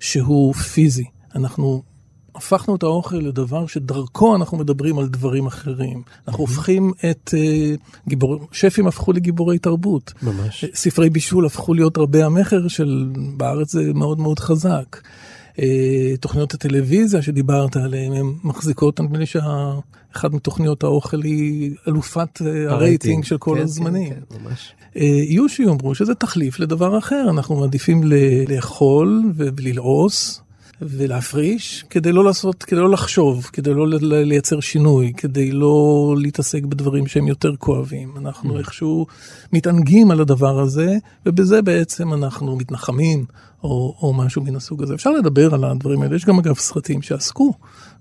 שהוא 0.00 0.54
פיזי. 0.54 1.04
אנחנו 1.34 1.82
הפכנו 2.38 2.76
את 2.76 2.82
האוכל 2.82 3.16
לדבר 3.16 3.66
שדרכו 3.66 4.36
אנחנו 4.36 4.58
מדברים 4.58 4.98
על 4.98 5.08
דברים 5.08 5.46
אחרים. 5.46 6.02
אנחנו 6.28 6.40
הופכים 6.40 6.92
את 7.10 7.34
uh, 7.34 7.98
גיבורי, 8.08 8.38
שפים 8.52 8.86
הפכו 8.86 9.12
לגיבורי 9.12 9.58
תרבות. 9.58 10.12
ממש. 10.22 10.64
ספרי 10.74 11.10
בישול 11.10 11.46
הפכו 11.46 11.74
להיות 11.74 11.98
רבי 11.98 12.22
המכר 12.22 12.68
של, 12.68 13.08
בארץ 13.36 13.72
זה 13.72 13.92
מאוד 13.94 14.20
מאוד 14.20 14.38
חזק. 14.38 15.00
Uh, 15.56 15.60
תוכניות 16.20 16.54
הטלוויזיה 16.54 17.22
שדיברת 17.22 17.76
עליהן, 17.76 18.12
הן 18.12 18.32
מחזיקות, 18.44 19.00
נדמה 19.00 19.18
לי 19.18 19.26
שאחת 19.26 20.32
מתוכניות 20.32 20.84
האוכל 20.84 21.22
היא 21.22 21.74
אלופת 21.88 22.42
uh, 22.42 22.72
הרייטינג 22.72 23.24
של 23.24 23.38
כל 23.38 23.54
כן, 23.56 23.62
הזמנים. 23.62 24.14
כן, 24.14 24.20
כן, 24.30 24.44
ממש. 24.44 24.72
יהיו 24.94 25.48
שיאמרו 25.48 25.94
שזה 25.94 26.14
תחליף 26.14 26.60
לדבר 26.60 26.98
אחר, 26.98 27.26
אנחנו 27.30 27.56
מעדיפים 27.56 28.02
לאכול 28.48 29.22
וללעוס. 29.36 30.42
ולהפריש, 30.82 31.84
כדי 31.90 32.12
לא 32.12 32.24
לעשות, 32.24 32.62
כדי 32.62 32.80
לא 32.80 32.90
לחשוב, 32.90 33.50
כדי 33.52 33.74
לא 33.74 33.86
לייצר 34.00 34.60
שינוי, 34.60 35.12
כדי 35.16 35.52
לא 35.52 36.14
להתעסק 36.18 36.64
בדברים 36.64 37.06
שהם 37.06 37.28
יותר 37.28 37.56
כואבים. 37.56 38.14
אנחנו 38.16 38.56
mm. 38.56 38.58
איכשהו 38.58 39.06
מתענגים 39.52 40.10
על 40.10 40.20
הדבר 40.20 40.60
הזה, 40.60 40.96
ובזה 41.26 41.62
בעצם 41.62 42.12
אנחנו 42.12 42.56
מתנחמים, 42.56 43.24
או, 43.64 43.96
או 44.02 44.14
משהו 44.14 44.42
מן 44.42 44.56
הסוג 44.56 44.82
הזה. 44.82 44.94
אפשר 44.94 45.10
לדבר 45.10 45.54
על 45.54 45.64
הדברים 45.64 46.02
האלה, 46.02 46.16
יש 46.16 46.24
גם 46.24 46.38
אגב 46.38 46.54
סרטים 46.54 47.02
שעסקו 47.02 47.54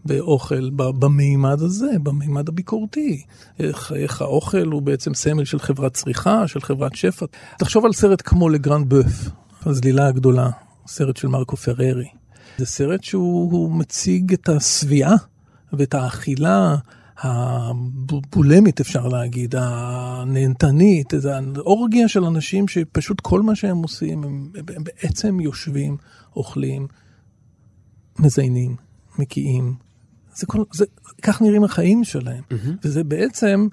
באוכל 0.05 0.69
במימד 0.69 1.61
הזה, 1.61 1.91
במימד 2.03 2.49
הביקורתי. 2.49 3.23
איך, 3.59 3.93
איך 3.95 4.21
האוכל 4.21 4.67
הוא 4.71 4.81
בעצם 4.81 5.13
סמל 5.13 5.45
של 5.45 5.59
חברת 5.59 5.93
צריכה, 5.93 6.47
של 6.47 6.61
חברת 6.61 6.95
שפע. 6.95 7.25
תחשוב 7.59 7.85
על 7.85 7.93
סרט 7.93 8.21
כמו 8.25 8.49
לגרנד 8.49 8.89
בוף, 8.89 9.29
הזלילה 9.65 10.07
הגדולה, 10.07 10.49
סרט 10.87 11.17
של 11.17 11.27
מרקו 11.27 11.57
פררי. 11.57 12.07
זה 12.57 12.65
סרט 12.65 13.03
שהוא 13.03 13.71
מציג 13.71 14.33
את 14.33 14.49
השביעה 14.49 15.15
ואת 15.73 15.93
האכילה 15.93 16.75
הבולמית, 17.17 18.79
אפשר 18.79 19.07
להגיד, 19.07 19.55
הנהנתנית, 19.57 21.13
איזו 21.13 21.29
אורגיה 21.57 22.07
של 22.07 22.23
אנשים 22.23 22.67
שפשוט 22.67 23.21
כל 23.21 23.41
מה 23.41 23.55
שהם 23.55 23.77
עושים, 23.77 24.23
הם, 24.23 24.51
הם 24.75 24.83
בעצם 24.83 25.39
יושבים, 25.39 25.97
אוכלים, 26.35 26.87
מזיינים, 28.19 28.75
מקיאים. 29.19 29.75
זה 30.35 30.45
כל, 30.45 30.63
זה, 30.73 30.85
כך 31.21 31.41
נראים 31.41 31.63
החיים 31.63 32.03
שלהם. 32.03 32.43
Mm-hmm. 32.51 32.69
וזה 32.83 33.03
בעצם 33.03 33.67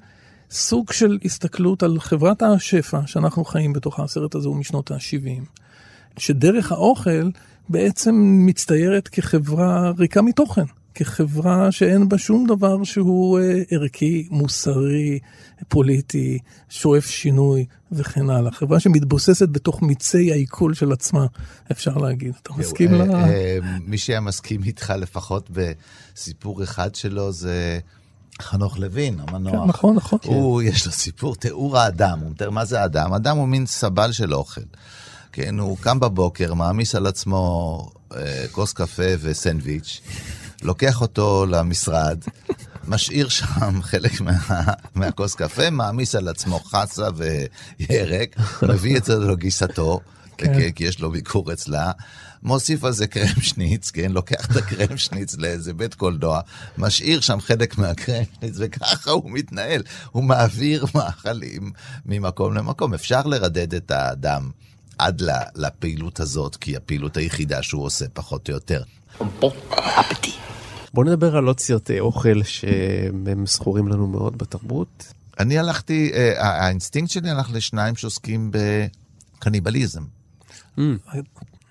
סוג 0.50 0.92
של 0.92 1.18
הסתכלות 1.24 1.82
על 1.82 2.00
חברת 2.00 2.42
השפע 2.42 3.00
שאנחנו 3.06 3.44
חיים 3.44 3.72
בתוך 3.72 4.00
הסרט 4.00 4.34
הזה 4.34 4.48
הוא 4.48 4.56
משנות 4.56 4.90
ה-70. 4.90 5.44
שדרך 6.18 6.72
האוכל 6.72 7.30
בעצם 7.68 8.14
מצטיירת 8.46 9.09
כחברה 9.09 9.92
ריקה 9.98 10.22
מתוכן, 10.22 10.64
כחברה 10.94 11.72
שאין 11.72 12.09
בה 12.09 12.18
שום 12.18 12.46
דבר 12.46 12.85
שהוא 12.85 13.38
אה, 13.38 13.62
ערכי, 13.70 14.29
מוסרי, 14.31 15.18
פוליטי, 15.68 16.38
שואף 16.68 17.07
שינוי 17.07 17.64
וכן 17.92 18.31
הלאה. 18.31 18.50
חברה 18.50 18.81
שמתבוססת 18.81 19.48
בתוך 19.48 19.83
מיצי 19.83 20.33
העיכול 20.33 20.74
של 20.74 20.92
עצמה, 20.92 21.27
אפשר 21.72 21.96
להגיד. 21.96 22.35
אתה 22.42 22.53
מסכים 22.57 22.94
אה, 22.94 23.05
ל... 23.05 23.11
אה, 23.11 23.59
מי 23.87 23.98
שהיה 23.98 24.20
מסכים 24.20 24.62
איתך 24.62 24.92
לפחות 24.98 25.50
בסיפור 25.50 26.62
אחד 26.62 26.94
שלו 26.94 27.33
זה... 27.33 27.79
חנוך 28.42 28.79
לוין, 28.79 29.21
המנוח. 29.21 29.52
כן, 29.52 29.69
נכון, 29.69 29.96
נכון. 29.96 30.19
הוא, 30.25 30.62
כן. 30.62 30.69
יש 30.69 30.87
לו 30.87 30.92
סיפור, 30.92 31.37
תיאור 31.37 31.79
האדם, 31.79 32.19
הוא 32.21 32.31
מתאר 32.31 32.50
מה 32.50 32.65
זה 32.65 32.85
אדם. 32.85 33.12
אדם 33.12 33.37
הוא 33.37 33.48
מין 33.48 33.67
סבל 33.67 34.12
של 34.12 34.35
אוכל. 34.35 34.60
כן, 35.37 35.58
הוא 35.58 35.78
קם 35.80 36.00
בבוקר, 36.00 36.54
מעמיס 36.54 36.94
על 36.94 37.06
עצמו 37.06 37.88
אה, 38.16 38.44
כוס 38.52 38.72
קפה 38.72 39.02
וסנדוויץ', 39.20 40.00
לוקח 40.62 41.00
אותו 41.00 41.46
למשרד, 41.46 42.18
משאיר 42.88 43.28
שם 43.28 43.82
חלק 43.90 44.20
מה, 44.20 44.38
מהכוס 44.94 45.35
קפה, 45.35 45.70
מעמיס 45.70 46.14
על 46.14 46.28
עצמו 46.28 46.60
חסה 46.60 47.08
וירק, 47.16 48.37
מביא 48.62 48.96
את 48.96 49.04
זה 49.04 49.18
לגיסתו, 49.18 50.00
כן. 50.37 50.70
כי 50.70 50.85
יש 50.85 51.00
לו 51.00 51.10
ביקור 51.10 51.52
אצלה, 51.52 51.92
מוסיף 52.42 52.85
על 52.85 52.92
זה 52.92 53.06
קרם 53.06 53.40
שניץ, 53.40 53.90
כן, 53.90 54.12
לוקח 54.12 54.46
את 54.50 54.56
הקרם 54.56 54.96
שניץ 54.96 55.37
לאיזה 55.37 55.74
בית 55.74 55.94
קולנוע, 55.94 56.40
משאיר 56.78 57.20
שם 57.20 57.40
חלק 57.40 57.78
מהקרם 57.78 58.24
שניץ, 58.40 58.54
וככה 58.58 59.10
הוא 59.10 59.30
מתנהל, 59.30 59.82
הוא 60.12 60.24
מעביר 60.24 60.87
מאכלים 60.94 61.72
ממקום 62.06 62.54
למקום. 62.54 62.94
אפשר 62.94 63.22
לרדד 63.22 63.74
את 63.74 63.90
האדם. 63.90 64.50
עד 64.98 65.22
לפעילות 65.54 66.20
הזאת, 66.20 66.56
כי 66.56 66.76
הפעילות 66.76 67.16
היחידה 67.16 67.62
שהוא 67.62 67.84
עושה 67.84 68.04
פחות 68.12 68.48
או 68.48 68.54
יותר. 68.54 68.82
בוא 70.94 71.04
נדבר 71.04 71.36
על 71.36 71.46
עוד 71.46 71.60
סרטי 71.60 72.00
אוכל 72.00 72.42
שהם 72.42 73.46
זכורים 73.46 73.88
לנו 73.88 74.06
מאוד 74.06 74.38
בתרבות. 74.38 75.12
אני 75.40 75.58
הלכתי, 75.58 76.10
אה, 76.14 76.32
האינסטינקט 76.38 77.10
שלי 77.10 77.30
הלך 77.30 77.48
לשניים 77.52 77.96
שעוסקים 77.96 78.50
בקניבליזם. 79.40 80.02
Mm. 80.78 80.80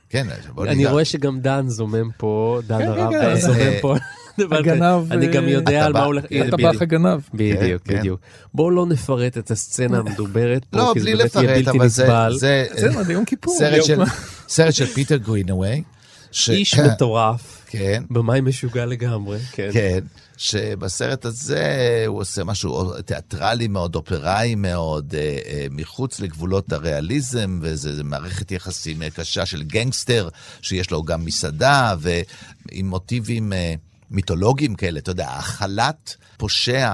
כן, 0.10 0.28
בוא 0.54 0.66
אני. 0.66 0.86
רואה 0.86 1.06
שגם 1.06 1.40
דן 1.40 1.70
זומם 1.70 2.12
פה, 2.18 2.60
דן 2.68 2.78
כן, 2.80 2.88
הרב 2.88 3.12
כן, 3.12 3.22
אה, 3.22 3.36
כן. 3.36 3.42
זומם 3.42 3.60
אה, 3.60 3.80
פה. 3.82 3.96
הגנב, 4.40 5.12
אני 5.12 5.28
גם 5.28 5.44
אה, 5.46 5.50
יודע 5.50 5.86
על 5.86 5.94
מה. 5.94 6.04
הולך... 6.04 6.24
הטבח 6.48 6.82
הגנב. 6.82 7.20
בדיוק, 7.34 7.82
כן, 7.84 7.94
כן. 7.94 8.00
בדיוק. 8.00 8.20
בואו 8.54 8.72
לא 8.72 8.86
נפרט 8.86 9.38
את 9.38 9.52
הסצנה 9.52 9.98
המדוברת 10.00 10.66
פה, 10.66 10.78
לא, 10.78 10.92
כי 10.94 11.00
זה 11.00 11.06
בלי 11.06 11.16
באמת 11.16 11.36
יהיה 11.36 11.64
בלתי. 11.64 11.78
נסבל. 11.78 12.36
זה 12.38 12.66
יום 13.10 13.26
כיפור. 13.26 13.58
סרט 14.48 14.74
של- 14.74 14.86
פיטר 14.86 15.18
גרינווי. 15.18 15.84
ש- 16.32 16.50
איש 16.50 16.76
מטורף, 16.80 17.62
כן. 17.70 18.04
במאי 18.10 18.42
משוגע 18.42 18.86
לגמרי, 18.86 19.40
כן. 19.52 19.70
כן, 19.74 20.00
שבסרט 20.38 21.26
הזה 21.26 21.64
הוא 22.08 22.20
עושה 22.20 22.44
משהו 22.44 23.02
תיאטרלי 23.02 23.68
מאוד, 23.68 23.96
אופראי 23.96 24.56
מאוד, 24.56 25.16
אה, 25.18 25.20
אה, 25.46 25.66
מחוץ 25.72 26.20
לגבולות 26.20 26.74
הריאליזם, 26.74 27.60
וזו 27.62 28.04
מערכת 28.04 28.52
יחסים 28.52 29.02
אה, 29.02 29.10
קשה 29.10 29.46
של 29.46 29.64
גנגסטר, 29.64 30.30
שיש 30.62 30.92
לו 30.92 31.04
גם 31.04 31.26
מסעדה, 31.26 31.96
ועם 32.00 32.90
מוטיבים 32.90 33.54
אה, 33.54 33.74
מיתולוגיים 34.14 34.76
כאלה, 34.76 35.00
אתה 35.00 35.12
יודע, 35.12 35.30
האכלת 35.30 36.16
פושע 36.38 36.94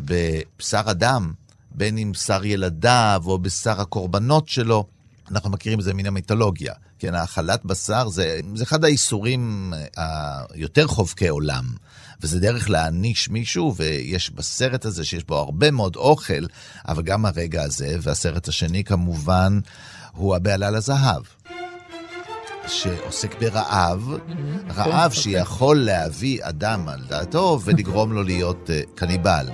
בבשר 0.00 0.82
אדם, 0.90 1.32
בין 1.70 1.98
אם 1.98 2.12
בשר 2.12 2.44
ילדיו 2.44 3.22
או 3.26 3.38
בשר 3.38 3.80
הקורבנות 3.80 4.48
שלו, 4.48 4.86
אנחנו 5.30 5.50
מכירים 5.50 5.78
את 5.78 5.84
זה 5.84 5.94
מן 5.94 6.06
המיתולוגיה. 6.06 6.74
כן, 6.98 7.14
האכלת 7.14 7.64
בשר 7.64 8.08
זה, 8.08 8.40
זה 8.54 8.64
אחד 8.64 8.84
האיסורים 8.84 9.74
אה, 9.98 10.42
היותר 10.50 10.86
חובקי 10.86 11.28
עולם. 11.28 11.64
וזה 12.20 12.40
דרך 12.40 12.70
להעניש 12.70 13.28
מישהו, 13.28 13.74
ויש 13.76 14.30
בסרט 14.30 14.84
הזה 14.84 15.04
שיש 15.04 15.24
בו 15.24 15.36
הרבה 15.36 15.70
מאוד 15.70 15.96
אוכל, 15.96 16.46
אבל 16.88 17.02
גם 17.02 17.26
הרגע 17.26 17.62
הזה, 17.62 17.96
והסרט 18.02 18.48
השני 18.48 18.84
כמובן, 18.84 19.60
הוא 20.12 20.36
הבעלה 20.36 20.70
לזהב. 20.70 21.22
שעוסק 22.66 23.40
ברעב, 23.40 24.10
רעב 24.76 25.12
שיכול 25.12 25.76
להביא 25.76 26.38
אדם 26.42 26.88
על 26.88 27.00
דעתו 27.08 27.60
ולגרום 27.64 28.12
לו 28.12 28.22
להיות 28.22 28.70
uh, 28.70 28.90
קניבל. 28.94 29.46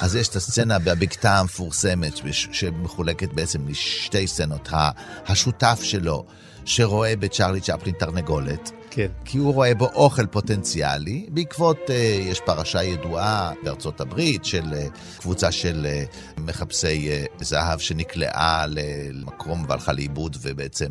אז 0.00 0.16
יש 0.16 0.28
את 0.28 0.36
הסצנה 0.36 0.78
בבקתה 0.78 1.38
המפורסמת 1.38 2.20
שמחולקת 2.52 3.32
בעצם 3.32 3.68
לשתי 3.68 4.26
סצנות. 4.26 4.68
השותף 5.26 5.80
שלו, 5.82 6.24
שרואה 6.64 7.16
בצ'רלי 7.16 7.60
צ'פלין 7.60 7.94
תרנגולת, 7.94 8.70
כן. 8.90 9.06
כי 9.24 9.38
הוא 9.38 9.54
רואה 9.54 9.74
בו 9.74 9.86
אוכל 9.94 10.26
פוטנציאלי. 10.26 11.26
בעקבות, 11.28 11.78
uh, 11.86 11.92
יש 12.30 12.40
פרשה 12.40 12.82
ידועה 12.82 13.52
בארצות 13.62 14.00
הברית 14.00 14.44
של 14.44 14.64
uh, 14.72 15.20
קבוצה 15.20 15.52
של 15.52 15.86
uh, 15.86 16.40
מחפשי 16.40 17.08
זהב 17.40 17.78
שנקלעה 17.78 18.64
למקום 18.68 19.64
והלכה 19.68 19.92
לאיבוד 19.92 20.36
ובעצם 20.42 20.88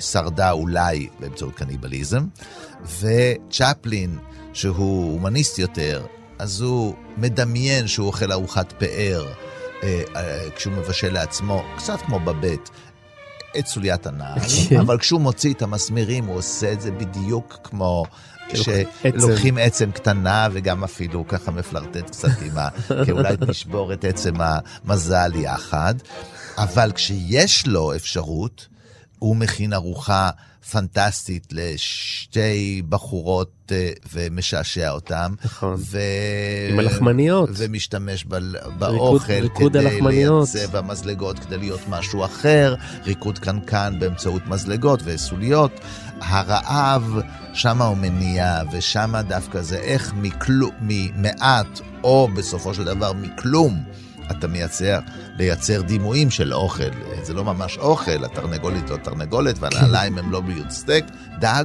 שרדה 0.00 0.50
אולי 0.50 1.08
באמצעות 1.20 1.54
קניבליזם. 1.54 2.26
וצ'פלין, 3.00 4.18
שהוא 4.52 5.12
הומניסט 5.12 5.58
יותר, 5.58 6.06
אז 6.38 6.60
הוא 6.60 6.94
מדמיין 7.16 7.86
שהוא 7.86 8.06
אוכל 8.06 8.32
ארוחת 8.32 8.72
פאר 8.78 9.32
אה, 9.84 10.02
אה, 10.16 10.50
כשהוא 10.56 10.74
מבשל 10.74 11.12
לעצמו, 11.12 11.62
קצת 11.76 12.00
כמו 12.00 12.20
בבית. 12.20 12.70
את 13.58 13.66
סוליית 13.66 14.06
הנעל, 14.06 14.38
כן. 14.68 14.80
אבל 14.80 14.98
כשהוא 14.98 15.20
מוציא 15.20 15.52
את 15.52 15.62
המסמרים 15.62 16.24
הוא 16.24 16.36
עושה 16.36 16.72
את 16.72 16.80
זה 16.80 16.90
בדיוק 16.90 17.58
כמו 17.62 18.04
עצם. 18.50 18.82
שלוקחים 19.02 19.58
עצם 19.58 19.90
קטנה 19.90 20.48
וגם 20.52 20.84
אפילו 20.84 21.28
ככה 21.28 21.50
מפלרטט 21.50 22.10
קצת 22.10 22.42
עם 22.42 22.58
ה... 22.58 22.68
כי 23.04 23.12
אולי 23.12 23.34
נשבור 23.48 23.92
את 23.92 24.04
עצם 24.04 24.34
המזל 24.38 25.30
יחד, 25.34 25.94
אבל 26.56 26.92
כשיש 26.92 27.66
לו 27.66 27.94
אפשרות, 27.94 28.66
הוא 29.24 29.36
מכין 29.36 29.72
ארוחה 29.72 30.30
פנטסטית 30.70 31.46
לשתי 31.52 32.82
בחורות 32.88 33.72
אה, 33.72 33.90
ומשעשע 34.12 34.90
אותן. 34.90 35.32
נכון. 35.44 35.74
ו... 35.78 35.98
עם 36.70 36.78
הלחמניות. 36.78 37.50
ומשתמש 37.52 38.24
ב... 38.28 38.36
באוכל 38.78 39.32
ריקוד 39.32 39.72
כדי 39.72 39.78
הלחמניות. 39.78 40.48
לייצב 40.54 40.76
במזלגות 40.76 41.38
כדי 41.38 41.58
להיות 41.58 41.80
משהו 41.88 42.24
אחר, 42.24 42.74
ריקוד 43.04 43.38
קנקן 43.38 43.96
באמצעות 43.98 44.46
מזלגות 44.46 45.00
וסוליות. 45.04 45.80
הרעב, 46.20 47.18
שם 47.54 47.82
הוא 47.82 47.96
מניע, 47.96 48.62
ושם 48.72 49.14
דווקא 49.28 49.62
זה 49.62 49.76
איך 49.76 50.14
מכלו, 50.16 50.68
ממעט, 50.80 51.80
או 52.04 52.28
בסופו 52.36 52.74
של 52.74 52.84
דבר 52.84 53.12
מכלום, 53.12 53.84
אתה 54.30 54.46
מייצר, 54.46 54.98
לייצר 55.36 55.82
דימויים 55.82 56.30
של 56.30 56.54
אוכל. 56.54 56.90
זה 57.22 57.34
לא 57.34 57.44
ממש 57.44 57.78
אוכל, 57.78 58.24
התרנגולת 58.24 58.90
לא 58.90 58.96
תרנגולת, 58.96 59.56
והנעליים 59.60 60.18
הם 60.18 60.32
לא 60.32 60.40
בריאות 60.40 60.70
סטייק, 60.70 61.04
דג, 61.38 61.64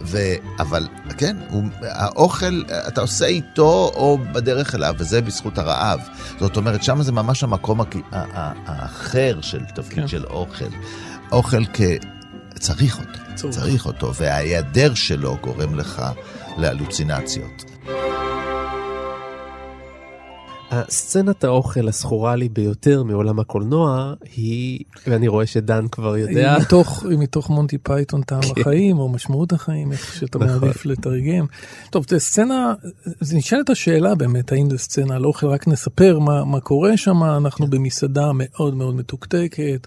ו... 0.00 0.18
אבל 0.58 0.88
כן, 1.18 1.36
הוא... 1.48 1.64
האוכל, 1.82 2.62
אתה 2.88 3.00
עושה 3.00 3.26
איתו 3.26 3.92
או 3.94 4.18
בדרך 4.32 4.74
אליו, 4.74 4.94
וזה 4.98 5.22
בזכות 5.22 5.58
הרעב. 5.58 6.00
זאת 6.40 6.56
אומרת, 6.56 6.82
שם 6.82 7.02
זה 7.02 7.12
ממש 7.12 7.42
המקום 7.42 7.80
הק... 7.80 7.96
ה- 7.96 8.00
ה- 8.12 8.52
האחר 8.66 9.38
של 9.40 9.64
תפקיד 9.64 10.00
כן. 10.00 10.08
של 10.08 10.24
אוכל. 10.24 10.64
אוכל 11.32 11.64
כ... 11.72 11.80
צריך 12.58 12.98
אותו, 12.98 13.18
צורך. 13.34 13.54
צריך 13.54 13.86
אותו, 13.86 14.14
וההיעדר 14.14 14.94
שלו 14.94 15.36
גורם 15.40 15.74
לך 15.74 16.02
להלוצינציות. 16.56 17.69
הסצנת 20.70 21.44
האוכל 21.44 21.88
הזכורה 21.88 22.36
לי 22.36 22.48
ביותר 22.48 23.02
מעולם 23.02 23.40
הקולנוע 23.40 24.14
היא, 24.36 24.80
ואני 25.06 25.28
רואה 25.28 25.46
שדן 25.46 25.88
כבר 25.88 26.16
יודע, 26.16 26.54
היא 26.54 26.62
מתוך, 26.62 27.04
היא 27.10 27.18
מתוך 27.18 27.50
מונטי 27.50 27.78
פייתון 27.78 28.22
טעם 28.22 28.40
כן. 28.42 28.60
החיים 28.60 28.98
או 28.98 29.08
משמעות 29.08 29.52
החיים 29.52 29.92
איך 29.92 30.14
שאתה 30.14 30.38
נכון. 30.38 30.60
מעדיף 30.60 30.86
לתרגם. 30.86 31.46
טוב 31.90 32.04
זה 32.08 32.18
סצנה 32.18 32.74
זה 33.20 33.36
נשאלת 33.36 33.70
השאלה 33.70 34.14
באמת 34.14 34.52
האם 34.52 34.70
זה 34.70 34.78
סצנה 34.78 35.16
על 35.16 35.24
אוכל 35.24 35.46
רק 35.46 35.68
נספר 35.68 36.18
מה, 36.18 36.44
מה 36.44 36.60
קורה 36.60 36.96
שם 36.96 37.24
אנחנו 37.24 37.66
כן. 37.66 37.70
במסעדה 37.70 38.30
מאוד 38.34 38.74
מאוד 38.74 38.94
מתוקתקת 38.94 39.86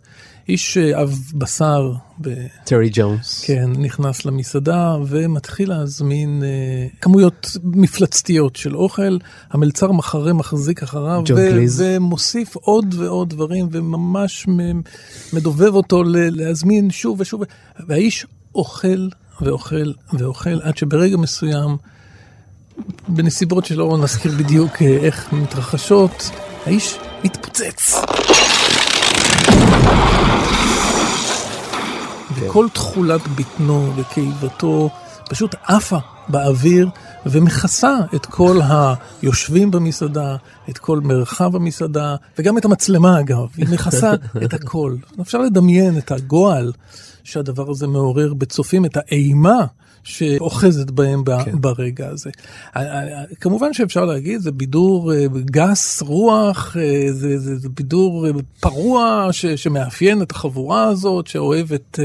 איש 0.50 0.78
אה, 0.78 1.02
עב 1.02 1.20
בשר. 1.36 1.92
ב... 2.22 2.30
טרי 2.64 2.90
ג'ונס. 2.94 3.44
כן, 3.46 3.70
נכנס 3.78 4.26
למסעדה 4.26 4.98
ומתחיל 5.08 5.70
להזמין 5.70 6.44
אה, 6.44 6.88
כמויות 7.02 7.58
מפלצתיות 7.64 8.56
של 8.56 8.76
אוכל. 8.76 9.18
המלצר 9.52 9.92
מחרה 9.92 10.34
מחזיק 10.34 10.84
אחריו 10.84 11.22
ג'ון 11.26 11.38
קליז. 11.52 11.84
ומוסיף 11.86 12.56
עוד 12.56 12.96
ועוד 12.98 13.30
דברים 13.30 13.70
וממש 13.72 14.48
מדובב 15.34 15.74
אותו 15.76 16.04
ל- 16.04 16.42
להזמין 16.42 16.92
שוב 16.92 17.20
ושוב. 17.20 17.44
והאיש 17.88 18.26
אוכל 18.56 19.08
ואוכל 19.42 19.92
ואוכל 20.14 20.62
עד 20.62 20.78
שברגע 20.78 21.18
מסוים, 21.18 21.78
בנסיבות 23.08 23.66
שלא 23.66 23.98
נזכיר 24.04 24.32
בדיוק 24.32 24.82
אה, 24.82 24.88
איך 24.88 25.34
מתרחשות, 25.34 26.30
האיש 26.66 26.98
מתפוצץ. 27.24 27.96
וכל 32.36 32.68
תכולת 32.74 33.22
בטנו 33.28 33.94
וקיבתו 33.96 34.90
פשוט 35.30 35.56
עפה 35.68 35.98
באוויר 36.28 36.90
ומכסה 37.26 37.96
את 38.16 38.26
כל 38.26 38.60
היושבים 39.22 39.72
במסעדה, 39.72 40.36
את 40.70 40.78
כל 40.78 41.00
מרחב 41.00 41.56
המסעדה, 41.56 42.16
וגם 42.38 42.58
את 42.58 42.66
המצלמה 42.66 43.20
אגב, 43.20 43.48
היא 43.58 43.68
מכסה 43.72 44.14
את 44.46 44.54
הכל. 44.54 44.96
אפשר 45.22 45.42
לדמיין 45.42 45.98
את 45.98 46.12
הגועל 46.12 46.72
שהדבר 47.24 47.70
הזה 47.70 47.88
מעורר 47.88 48.34
בצופים, 48.34 48.86
את 48.86 48.98
האימה. 48.98 49.66
שאוחזת 50.04 50.92
בהם 50.92 51.24
כן. 51.46 51.52
ברגע 51.62 52.08
הזה. 52.10 52.30
כמובן 53.42 53.74
שאפשר 53.74 54.06
להגיד, 54.06 54.42
זה 54.42 54.52
בידור 54.52 55.14
אה, 55.14 55.26
גס 55.46 56.02
רוח, 56.02 56.78
אה, 56.80 57.14
זה, 57.14 57.40
זה, 57.40 57.58
זה 57.58 57.70
בידור 57.70 58.28
אה, 58.28 58.32
פרוע 58.60 59.28
ש, 59.32 59.46
שמאפיין 59.46 60.22
את 60.22 60.32
החבורה 60.32 60.84
הזאת, 60.84 61.28
שאוהבת 61.28 62.00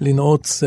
לנעוץ 0.00 0.62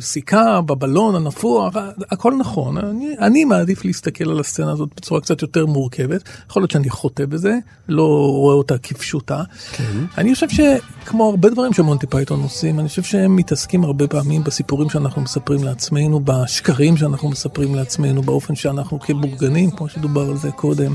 סיכה 0.00 0.60
בבלון 0.60 1.14
הנפוח, 1.14 1.74
הכל 2.10 2.34
נכון. 2.38 2.78
אני, 2.78 3.14
אני 3.18 3.44
מעדיף 3.44 3.84
להסתכל 3.84 4.30
על 4.30 4.40
הסצנה 4.40 4.72
הזאת 4.72 4.88
בצורה 4.96 5.20
קצת 5.20 5.42
יותר 5.42 5.66
מורכבת. 5.66 6.22
יכול 6.50 6.62
להיות 6.62 6.70
שאני 6.70 6.90
חוטא 6.90 7.26
בזה, 7.26 7.58
לא 7.88 8.30
רואה 8.30 8.54
אותה 8.54 8.78
כפשוטה. 8.78 9.42
כן. 9.72 10.04
אני 10.18 10.34
חושב 10.34 10.46
שכמו 10.48 11.30
הרבה 11.30 11.50
דברים 11.50 11.72
שמונטי 11.72 12.06
פייתון 12.06 12.42
עושים, 12.42 12.80
אני 12.80 12.88
חושב 12.88 13.02
שהם 13.02 13.36
מתעסקים 13.36 13.84
הרבה 13.84 14.08
פעמים 14.08 14.44
בסיפורים 14.44 14.90
שאנחנו 14.90 15.22
מספרים 15.22 15.64
לעצמנו, 15.64 15.89
בשקרים 16.24 16.96
שאנחנו 16.96 17.28
מספרים 17.28 17.74
לעצמנו, 17.74 18.22
באופן 18.22 18.54
שאנחנו 18.54 19.00
כבורגנים, 19.00 19.70
כמו 19.70 19.88
שדובר 19.88 20.28
על 20.28 20.36
זה 20.36 20.50
קודם, 20.50 20.94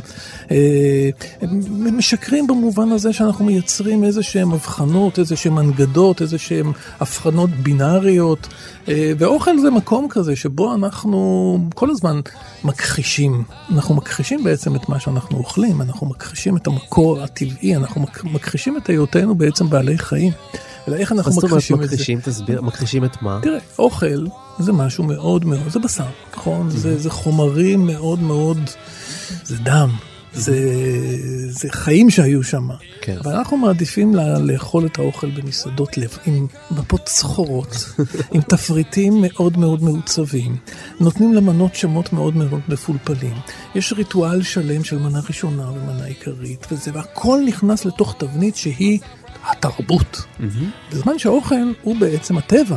אה, 0.52 1.10
הם 1.42 1.98
משקרים 1.98 2.48
במובן 2.48 2.92
הזה 2.92 3.14
שאנחנו 3.14 3.46
מייצרים 3.46 4.04
איזה 4.04 4.24
שהם 4.24 4.54
הבחנות, 4.54 5.20
איזה 5.20 5.36
שהם 5.36 5.58
הנגדות, 5.58 6.22
איזה 6.22 6.38
שהם 6.38 6.72
הבחנות 7.00 7.50
בינאריות, 7.50 8.48
אה, 8.88 9.12
ואוכל 9.18 9.60
זה 9.60 9.70
מקום 9.70 10.08
כזה 10.10 10.36
שבו 10.36 10.74
אנחנו 10.76 11.58
כל 11.76 11.90
הזמן 11.90 12.20
מכחישים, 12.64 13.44
אנחנו 13.72 13.96
מכחישים 13.96 14.44
בעצם 14.44 14.76
את 14.76 14.90
מה 14.90 15.00
שאנחנו 15.00 15.38
אוכלים, 15.38 15.82
אנחנו 15.82 16.08
מכחישים 16.08 16.58
את 16.58 16.68
המקור 16.68 17.22
הטבעי, 17.22 17.76
אנחנו 17.76 18.02
מכ- 18.02 18.24
מכחישים 18.26 18.78
את 18.78 18.90
היותנו 18.90 19.36
בעצם 19.36 19.70
בעלי 19.70 19.98
חיים. 19.98 20.32
אלא 20.88 20.96
איך 20.96 21.12
אנחנו 21.12 21.32
מכחישים 21.36 21.82
את 21.82 21.90
זה. 21.90 21.96
מכחישים? 21.96 22.20
תסביר, 22.24 22.62
מכחישים 22.62 23.06
את 23.06 23.22
מה? 23.22 23.40
תראה, 23.42 23.60
אוכל 23.80 24.26
זה 24.60 24.74
משהו 24.74 25.04
מאוד 25.04 25.46
מאוד, 25.46 25.70
זה 25.70 25.80
בשר, 25.80 26.08
נכון? 26.34 26.70
זה, 26.70 26.98
זה 26.98 27.10
חומרים 27.10 27.88
מאוד 27.88 28.20
מאוד, 28.20 28.60
זה 29.44 29.56
דם, 29.58 29.90
זה, 30.34 30.58
זה 31.50 31.70
חיים 31.72 32.10
שהיו 32.10 32.44
שם. 32.44 32.68
כן. 33.02 33.18
אבל 33.24 33.36
אנחנו 33.36 33.58
מעדיפים 33.58 34.16
לה, 34.16 34.40
לאכול 34.40 34.86
את 34.86 35.00
האוכל 35.00 35.30
במסעדות 35.32 35.98
לב, 35.98 36.18
עם 36.26 36.48
מפות 36.72 37.08
סחורות, 37.08 37.90
עם 38.34 38.42
תפריטים 38.42 39.14
מאוד 39.22 39.58
מאוד 39.58 39.84
מעוצבים. 39.84 40.58
נותנים 41.00 41.34
למנות 41.34 41.76
שמות 41.76 42.14
מאוד 42.14 42.36
מאוד 42.36 42.62
מפולפלים. 42.68 43.36
יש 43.76 43.94
ריטואל 43.94 44.42
שלם 44.44 44.84
של 44.84 44.98
מנה 44.98 45.20
ראשונה 45.28 45.72
ומנה 45.72 46.06
עיקרית, 46.06 46.68
וזה, 46.72 46.92
והכל 46.94 47.40
נכנס 47.48 47.86
לתוך 47.86 48.16
תבנית 48.18 48.56
שהיא 48.56 49.00
התרבות. 49.52 50.26
בזמן 50.92 51.20
שהאוכל 51.20 51.56
הוא 51.82 51.96
בעצם 52.00 52.38
הטבע. 52.38 52.76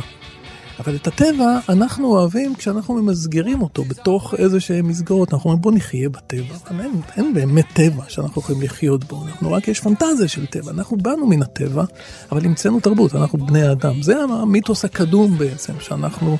אבל 0.79 0.95
את 0.95 1.07
הטבע 1.07 1.59
אנחנו 1.69 2.07
אוהבים 2.07 2.55
כשאנחנו 2.55 2.93
ממסגרים 2.93 3.61
אותו 3.61 3.83
בתוך 3.83 4.33
איזה 4.37 4.59
שהן 4.59 4.85
מסגרות. 4.85 5.33
אנחנו 5.33 5.49
אומרים 5.49 5.61
בוא 5.61 5.71
נחיה 5.71 6.09
בטבע. 6.09 6.55
אבל 6.69 6.81
אין, 6.81 6.91
אין 7.17 7.33
באמת 7.33 7.65
טבע 7.73 8.03
שאנחנו 8.07 8.41
יכולים 8.41 8.61
לחיות 8.61 9.03
בו. 9.03 9.25
אנחנו 9.27 9.51
רק 9.51 9.67
יש 9.67 9.79
פנטזיה 9.79 10.27
של 10.27 10.45
טבע. 10.45 10.71
אנחנו 10.71 10.97
באנו 10.97 11.27
מן 11.27 11.41
הטבע, 11.41 11.83
אבל 12.31 12.45
המצאנו 12.45 12.79
תרבות, 12.79 13.15
אנחנו 13.15 13.45
בני 13.45 13.71
אדם. 13.71 14.01
זה 14.01 14.15
המיתוס 14.23 14.85
הקדום 14.85 15.37
בעצם, 15.37 15.73
שאנחנו 15.79 16.37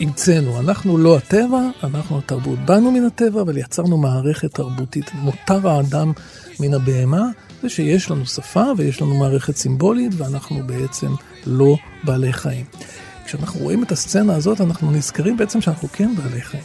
המצאנו. 0.00 0.60
אנחנו 0.60 0.98
לא 0.98 1.16
הטבע, 1.16 1.60
אנחנו 1.82 2.18
התרבות. 2.18 2.58
באנו 2.58 2.90
מן 2.90 3.04
הטבע, 3.04 3.40
אבל 3.40 3.56
יצרנו 3.56 3.98
מערכת 3.98 4.54
תרבותית. 4.54 5.10
מותר 5.14 5.68
האדם 5.68 6.12
מן 6.60 6.74
הבהמה, 6.74 7.28
זה 7.62 7.68
שיש 7.68 8.10
לנו 8.10 8.26
שפה 8.26 8.64
ויש 8.76 9.02
לנו 9.02 9.18
מערכת 9.18 9.56
סימבולית, 9.56 10.12
ואנחנו 10.16 10.66
בעצם 10.66 11.14
לא 11.46 11.76
בעלי 12.04 12.32
חיים. 12.32 12.64
כשאנחנו 13.24 13.60
רואים 13.60 13.82
את 13.82 13.92
הסצנה 13.92 14.34
הזאת, 14.34 14.60
אנחנו 14.60 14.90
נזכרים 14.90 15.36
בעצם 15.36 15.60
שאנחנו 15.60 15.88
כן 15.92 16.14
בעלי 16.16 16.40
חיים. 16.40 16.62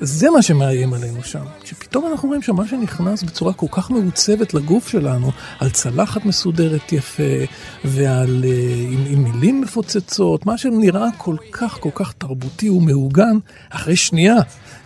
זה 0.00 0.30
מה 0.30 0.42
שמאיים 0.42 0.94
עלינו 0.94 1.22
שם. 1.22 1.44
כשפתאום 1.62 2.06
אנחנו 2.12 2.28
רואים 2.28 2.42
שמה 2.42 2.66
שנכנס 2.66 3.22
בצורה 3.22 3.52
כל 3.52 3.66
כך 3.70 3.90
מעוצבת 3.90 4.54
לגוף 4.54 4.88
שלנו, 4.88 5.30
על 5.58 5.70
צלחת 5.70 6.24
מסודרת 6.24 6.92
יפה, 6.92 7.22
ועל 7.84 8.44
uh, 8.44 8.92
עם, 8.92 9.04
עם 9.06 9.24
מילים 9.24 9.60
מפוצצות, 9.60 10.46
מה 10.46 10.58
שנראה 10.58 11.08
כל 11.18 11.36
כך 11.52 11.78
כל 11.80 11.90
כך 11.94 12.12
תרבותי 12.12 12.70
ומעוגן, 12.70 13.38
אחרי 13.70 13.96
שנייה 13.96 14.36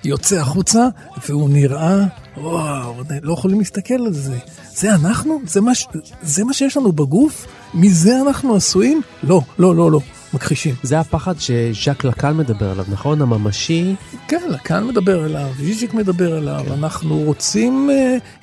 יוצא 0.05 0.41
החוצה, 0.41 0.89
והוא 1.29 1.51
נראה, 1.51 2.05
וואו, 2.37 2.95
לא 3.23 3.33
יכולים 3.33 3.59
להסתכל 3.59 3.95
על 3.95 4.13
זה. 4.13 4.39
זה 4.75 4.95
אנחנו? 4.95 5.41
זה 5.47 5.61
מה, 5.61 5.73
זה 6.23 6.45
מה 6.45 6.53
שיש 6.53 6.77
לנו 6.77 6.93
בגוף? 6.93 7.47
מזה 7.75 8.21
אנחנו 8.21 8.57
עשויים? 8.57 9.03
לא, 9.23 9.41
לא, 9.59 9.77
לא, 9.77 9.91
לא. 9.91 10.01
מכחישים. 10.35 10.75
זה 10.83 11.01
הפחד 11.01 11.35
שז'אק 11.39 12.05
לקן 12.05 12.37
מדבר 12.37 12.71
עליו, 12.71 12.85
נכון? 12.89 13.23
הממשי? 13.23 13.95
כן, 14.29 14.49
לקן 14.51 14.85
מדבר 14.85 15.25
עליו, 15.25 15.49
ז'יז'יק 15.59 15.95
מדבר 15.95 16.37
עליו, 16.37 16.65
כן. 16.67 16.73
אנחנו 16.73 17.19
רוצים, 17.19 17.91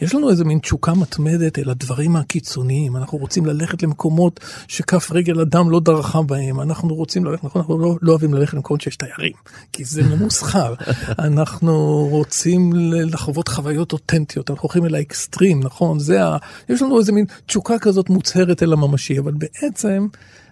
יש 0.02 0.16
לנו 0.16 0.30
איזה 0.30 0.46
מין 0.46 0.60
תשוקה 0.60 0.94
מתמדת 0.94 1.60
אל 1.60 1.70
הדברים 1.70 2.16
הקיצוניים, 2.16 2.96
אנחנו 2.96 3.18
רוצים 3.18 3.46
ללכת 3.46 3.84
למקומות 3.84 4.40
שכף 4.68 5.12
רגל 5.12 5.42
אדם 5.42 5.70
לא 5.70 5.80
דרכה 5.80 6.22
בהם, 6.22 6.62
אנחנו 6.62 6.96
רוצים 6.96 7.26
ללכת, 7.26 7.44
נכון, 7.44 7.62
אנחנו 7.62 7.80
לא, 7.80 7.96
לא 8.02 8.12
אוהבים 8.12 8.34
ללכת 8.34 8.54
למקומות 8.54 8.82
שיש 8.82 8.96
תיירים, 8.96 9.34
כי 9.74 9.86
זה 9.86 10.04
ממוסחר, 10.04 10.74
אנחנו 11.20 12.08
רוצים 12.12 12.72
לחוות 12.94 13.48
חוויות 13.48 13.94
אותנטיות, 13.94 14.50
אנחנו 14.50 14.62
הולכים 14.64 14.86
אל 14.86 14.96
האקסטרים, 14.96 15.64
נכון? 15.64 16.00
זה 16.00 16.26
ה... 16.26 16.38
יש 16.70 16.82
לנו 16.82 17.00
איזה 17.00 17.12
מין 17.12 17.26
תשוקה 17.46 17.80
כזאת 17.80 18.10
מוצהרת 18.10 18.64
אל 18.64 18.74
הממשי, 18.74 19.20
אבל 19.20 19.34
בעצם... 19.34 20.08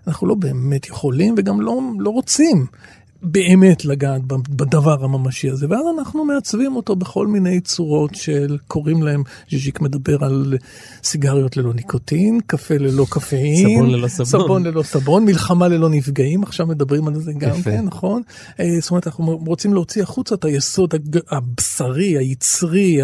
אנחנו 0.08 0.28
לא 0.28 0.36
באמת 0.36 0.88
יכולים 0.88 1.36
וגם 1.38 1.62
לא, 1.62 1.82
לא 2.00 2.10
רוצים 2.10 2.66
באמת 3.24 3.86
לגעת 3.86 4.22
בדבר 4.50 5.04
הממשי 5.04 5.50
הזה, 5.50 5.66
ואז 5.70 5.86
אנחנו 5.98 6.26
מעצבים 6.26 6.76
אותו 6.76 6.96
בכל 6.96 7.28
מיני 7.28 7.60
צורות 7.62 8.16
של, 8.16 8.58
קוראים 8.68 9.04
להם, 9.04 9.24
ז'יז'יק 9.50 9.82
מדבר 9.82 10.24
על 10.24 10.58
סיגריות 11.04 11.58
ללא 11.58 11.74
ניקוטין, 11.74 12.40
קפה 12.48 12.78
ללא 12.78 13.06
קפאין, 13.10 13.76
סבון 13.76 13.90
ללא 13.90 14.08
סבון, 14.08 14.26
סבון 14.26 14.64
ללא 14.64 14.84
סבון, 14.84 15.26
מלחמה 15.26 15.68
ללא 15.68 15.90
נפגעים, 15.90 16.44
עכשיו 16.44 16.68
מדברים 16.68 17.08
על 17.08 17.20
זה 17.20 17.32
גם 17.38 17.62
כן, 17.62 17.86
נכון? 17.86 18.22
זאת 18.80 18.92
אומרת, 18.92 19.08
אנחנו 19.08 19.38
רוצים 19.46 19.74
להוציא 19.74 20.04
החוצה 20.04 20.36
את 20.36 20.46
היסוד 20.46 20.94
הבשרי, 21.32 22.18
היצרי, 22.18 23.00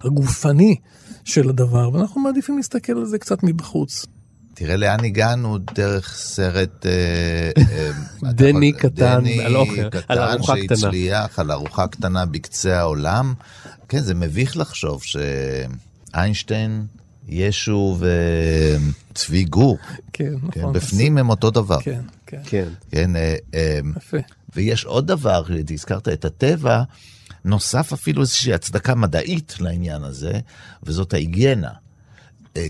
הגופני 0.00 0.76
של 1.24 1.48
הדבר, 1.48 1.90
ואנחנו 1.92 2.20
מעדיפים 2.20 2.56
להסתכל 2.56 2.92
על 2.92 3.04
זה 3.04 3.18
קצת 3.18 3.42
מבחוץ. 3.42 4.06
תראה 4.54 4.76
לאן 4.76 5.04
הגענו 5.04 5.58
דרך 5.58 6.16
סרט 6.16 6.86
דני 8.22 8.72
קטן 8.72 9.24
על 9.44 9.56
אוכל, 9.56 9.80
על 10.08 10.18
ארוחה 10.18 10.54
קטנה. 10.64 10.76
שהצליח 10.76 11.38
על 11.38 11.52
ארוחה 11.52 11.86
קטנה 11.86 12.26
בקצה 12.26 12.78
העולם. 12.78 13.34
כן, 13.88 14.00
זה 14.00 14.14
מביך 14.14 14.56
לחשוב 14.56 15.02
שאיינשטיין, 15.02 16.86
ישו 17.28 17.98
וצבי 19.10 19.44
גור, 19.44 19.78
כן, 20.12 20.32
נכון. 20.42 20.72
בפנים 20.72 21.18
הם 21.18 21.30
אותו 21.30 21.50
דבר. 21.50 21.80
כן, 21.80 22.00
כן. 22.26 22.40
כן. 22.44 22.68
כן, 22.90 23.10
יפה. 23.96 24.16
ויש 24.56 24.84
עוד 24.84 25.06
דבר, 25.06 25.44
הזכרת 25.74 26.08
את 26.08 26.24
הטבע, 26.24 26.82
נוסף 27.44 27.92
אפילו 27.92 28.22
איזושהי 28.22 28.54
הצדקה 28.54 28.94
מדעית 28.94 29.54
לעניין 29.60 30.04
הזה, 30.04 30.40
וזאת 30.82 31.14
ההיגיינה. 31.14 31.70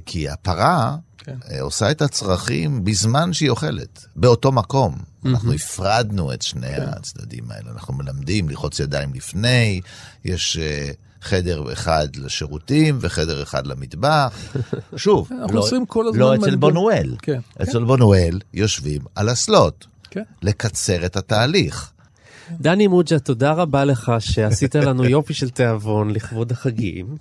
כי 0.07 0.29
הפרה 0.29 0.97
כן. 1.25 1.37
עושה 1.61 1.91
את 1.91 2.03
הצרכים 2.03 2.85
בזמן 2.85 3.33
שהיא 3.33 3.51
אוכלת, 3.51 4.07
באותו 4.17 4.53
מקום. 4.53 4.95
Mm-hmm. 4.95 5.29
אנחנו 5.29 5.53
הפרדנו 5.53 6.33
את 6.33 6.43
שני 6.43 6.77
כן. 6.77 6.83
הצדדים 6.89 7.45
האלה, 7.51 7.71
אנחנו 7.71 7.95
מלמדים 7.95 8.49
ללחוץ 8.49 8.81
ידיים 8.81 9.15
לפני, 9.15 9.81
יש 10.25 10.57
uh, 10.57 10.95
חדר 11.25 11.73
אחד 11.73 12.17
לשירותים 12.17 12.99
וחדר 13.01 13.43
אחד 13.43 13.67
למטבח. 13.67 14.39
שוב, 14.97 15.29
אנחנו 15.43 15.57
לא, 15.57 15.87
כל 15.89 16.09
הזמן 16.09 16.21
לא 16.21 16.35
אצל 16.35 16.57
בונואל. 16.57 17.17
כן. 17.23 17.41
אצל 17.63 17.79
כן. 17.79 17.87
בונואל 17.87 18.41
יושבים 18.55 19.01
על 19.15 19.29
הסלוט, 19.29 19.87
כן. 20.11 20.23
לקצר 20.43 21.07
את 21.07 21.17
התהליך. 21.17 21.91
דני 22.51 22.87
מוג'ה, 22.87 23.19
תודה 23.19 23.53
רבה 23.53 23.85
לך 23.85 24.13
שעשית 24.19 24.75
לנו 24.75 25.05
יופי 25.15 25.35
של 25.35 25.51
תיאבון 25.51 26.11
לכבוד 26.11 26.53
החגים. 26.53 27.17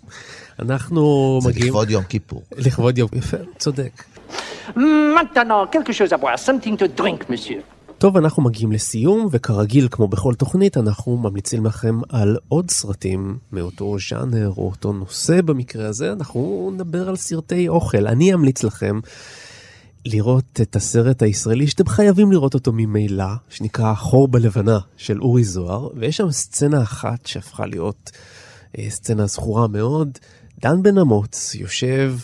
אנחנו 0.60 1.40
זה 1.42 1.50
מגיעים... 1.50 1.66
זה 1.66 1.70
לכבוד 1.70 1.90
יום 1.90 2.04
כיפור. 2.04 2.44
לכבוד 2.58 2.98
יום, 2.98 3.10
יפה, 3.14 3.38
צודק. 3.58 4.04
טוב, 7.98 8.18
אנחנו 8.18 8.44
מגיעים 8.44 8.72
לסיום, 8.72 9.28
וכרגיל, 9.32 9.88
כמו 9.92 10.08
בכל 10.08 10.34
תוכנית, 10.34 10.78
אנחנו 10.78 11.18
ממליצים 11.18 11.66
לכם 11.66 12.00
על 12.10 12.38
עוד 12.50 12.72
סרטים 12.72 13.38
מאותו 13.52 13.96
ז'אנר 14.10 14.52
או 14.58 14.70
אותו 14.70 14.94
נושא 14.94 15.42
במקרה 15.42 15.88
הזה. 15.88 16.12
אנחנו 16.12 16.72
נדבר 16.74 17.10
על 17.10 17.16
סרטי 17.16 17.68
אוכל. 17.68 18.08
אני 18.08 18.34
אמליץ 18.34 18.64
לכם 18.64 19.00
לראות 20.06 20.60
את 20.62 20.76
הסרט 20.76 21.22
הישראלי 21.22 21.68
שאתם 21.68 21.88
חייבים 21.88 22.32
לראות 22.32 22.54
אותו 22.54 22.72
ממילא, 22.74 23.26
שנקרא 23.50 23.94
חור 23.94 24.28
בלבנה 24.28 24.80
של 24.98 25.22
אורי 25.22 25.44
זוהר, 25.44 25.90
ויש 25.96 26.18
שם 26.18 26.32
סצנה 26.32 26.82
אחת 26.82 27.26
שהפכה 27.26 27.66
להיות 27.66 28.12
אה, 28.78 28.86
סצנה 28.90 29.26
זכורה 29.26 29.68
מאוד. 29.68 30.20
דן 30.62 30.84
בן 30.84 30.98
אמוץ 30.98 31.56
יושב 31.56 32.16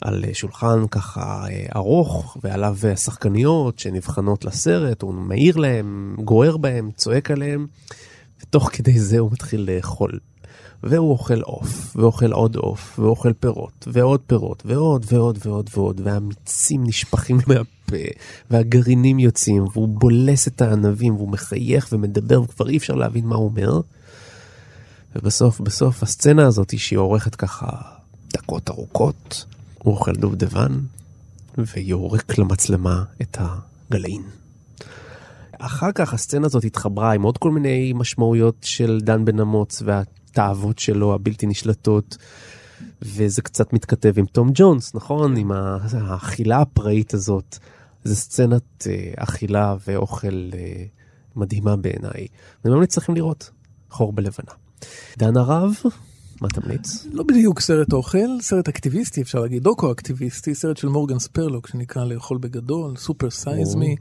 על 0.00 0.24
שולחן 0.32 0.86
ככה 0.90 1.44
אה, 1.50 1.66
ארוך, 1.76 2.36
ועליו 2.42 2.76
השחקניות 2.92 3.78
שנבחנות 3.78 4.44
לסרט, 4.44 5.02
הוא 5.02 5.14
מעיר 5.14 5.56
להם, 5.56 6.16
גוער 6.24 6.56
בהם, 6.56 6.90
צועק 6.96 7.30
עליהם, 7.30 7.66
ותוך 8.42 8.70
כדי 8.72 9.00
זה 9.00 9.18
הוא 9.18 9.32
מתחיל 9.32 9.70
לאכול. 9.70 10.18
והוא 10.82 11.10
אוכל 11.10 11.40
עוף, 11.40 11.96
ואוכל 11.96 12.32
עוד 12.32 12.56
עוף, 12.56 12.98
ואוכל 12.98 13.32
פירות, 13.32 13.88
ועוד 13.92 14.20
פירות, 14.26 14.62
ועוד 14.66 15.06
ועוד 15.08 15.38
ועוד 15.46 15.70
ועוד, 15.76 16.00
והמיצים 16.04 16.84
נשפכים 16.84 17.36
מהפה, 17.48 18.04
והגרעינים 18.50 19.18
יוצאים, 19.18 19.62
והוא 19.72 19.88
בולס 19.88 20.48
את 20.48 20.62
הענבים, 20.62 21.16
והוא 21.16 21.28
מחייך 21.28 21.88
ומדבר, 21.92 22.42
וכבר 22.42 22.68
אי 22.68 22.76
אפשר 22.76 22.94
להבין 22.94 23.26
מה 23.26 23.36
הוא 23.36 23.44
אומר. 23.44 23.80
ובסוף, 25.14 25.60
בסוף, 25.60 26.02
הסצנה 26.02 26.46
הזאת 26.46 26.78
שהיא 26.78 26.98
עורכת 26.98 27.34
ככה 27.34 27.66
דקות 28.32 28.70
ארוכות, 28.70 29.44
הוא 29.78 29.94
אוכל 29.94 30.12
דובדבן, 30.12 30.80
ויורק 31.58 32.38
למצלמה 32.38 33.04
את 33.22 33.38
הגלעין. 33.40 34.22
אחר 35.58 35.92
כך 35.92 36.14
הסצנה 36.14 36.46
הזאת 36.46 36.64
התחברה 36.64 37.12
עם 37.12 37.22
עוד 37.22 37.38
כל 37.38 37.50
מיני 37.50 37.92
משמעויות 37.96 38.56
של 38.62 39.00
דן 39.02 39.24
בן 39.24 39.40
אמוץ 39.40 39.82
והתאוות 39.84 40.78
שלו 40.78 41.14
הבלתי 41.14 41.46
נשלטות. 41.46 42.16
וזה 43.02 43.42
קצת 43.42 43.72
מתכתב 43.72 44.18
עם 44.18 44.26
תום 44.26 44.50
ג'ונס, 44.54 44.94
נכון? 44.94 45.36
עם 45.36 45.52
האכילה 45.52 46.60
הפראית 46.60 47.14
הזאת. 47.14 47.58
זו 48.04 48.16
סצנת 48.16 48.86
אה, 48.86 49.12
אכילה 49.16 49.76
ואוכל 49.86 50.50
אה, 50.54 50.84
מדהימה 51.36 51.76
בעיניי. 51.76 52.26
אני 52.64 52.74
ממליץ 52.74 52.98
לכם 52.98 53.14
לראות 53.14 53.50
חור 53.90 54.12
בלבנה. 54.12 54.63
דן 55.18 55.36
הרב, 55.36 55.74
מה 56.40 56.48
תמליץ? 56.48 57.06
לא 57.12 57.22
בדיוק 57.22 57.60
סרט 57.60 57.92
אוכל, 57.92 58.40
סרט 58.40 58.68
אקטיביסטי 58.68 59.22
אפשר 59.22 59.40
להגיד, 59.40 59.62
דוקו 59.62 59.92
אקטיביסטי, 59.92 60.54
סרט 60.54 60.76
של 60.76 60.88
מורגן 60.88 61.18
ספרלוק 61.18 61.66
שנקרא 61.66 62.04
לאכול 62.04 62.38
בגדול, 62.38 62.96
Super 62.96 63.30
Size 63.30 63.74
Me. 63.74 63.96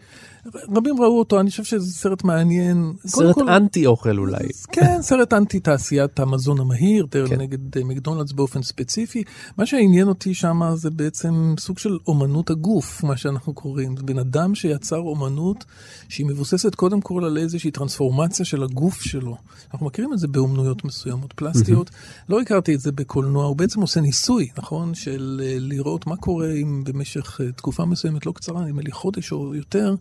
רבים 0.75 1.01
ראו 1.01 1.19
אותו, 1.19 1.39
אני 1.39 1.49
חושב 1.49 1.63
שזה 1.63 1.91
סרט 1.93 2.23
מעניין. 2.23 2.93
סרט 3.07 3.35
כל... 3.35 3.49
אנטי 3.49 3.85
אוכל 3.85 4.17
אולי. 4.17 4.47
כן, 4.71 5.01
סרט 5.01 5.33
אנטי 5.33 5.59
תעשיית 5.59 6.19
המזון 6.19 6.59
המהיר, 6.59 7.07
כן. 7.11 7.41
נגד 7.41 7.77
אה, 7.77 7.83
מקדונלדס 7.83 8.31
באופן 8.31 8.63
ספציפי. 8.63 9.23
מה 9.57 9.65
שעניין 9.65 10.07
אותי 10.07 10.33
שם 10.33 10.61
זה 10.75 10.89
בעצם 10.89 11.55
סוג 11.59 11.77
של 11.77 11.97
אומנות 12.07 12.49
הגוף, 12.49 13.03
מה 13.03 13.17
שאנחנו 13.17 13.53
קוראים. 13.53 13.95
בן 13.95 14.19
אדם 14.19 14.55
שיצר 14.55 14.97
אומנות 14.97 15.65
שהיא 16.09 16.25
מבוססת 16.25 16.75
קודם 16.75 17.01
כל 17.01 17.25
על 17.25 17.37
איזושהי 17.37 17.71
טרנספורמציה 17.71 18.45
של 18.45 18.63
הגוף 18.63 19.01
שלו. 19.01 19.37
אנחנו 19.73 19.85
מכירים 19.85 20.13
את 20.13 20.19
זה 20.19 20.27
באומנויות 20.27 20.85
מסוימות, 20.85 21.33
פלסטיות. 21.33 21.89
לא 22.29 22.41
הכרתי 22.41 22.75
את 22.75 22.79
זה 22.79 22.91
בקולנוע, 22.91 23.45
הוא 23.45 23.55
בעצם 23.55 23.81
עושה 23.81 24.01
ניסוי, 24.01 24.47
נכון? 24.57 24.93
של 24.95 25.41
אה, 25.43 25.55
לראות 25.59 26.07
מה 26.07 26.15
קורה 26.15 26.51
אם 26.51 26.83
במשך 26.85 27.41
אה, 27.41 27.51
תקופה 27.51 27.85
מסוימת, 27.85 28.25
לא 28.25 28.31
קצרה, 28.31 28.65
נדמה 28.65 28.81
לי 28.81 28.91
חודש 28.91 29.31
או 29.31 29.55
יותר, 29.55 29.95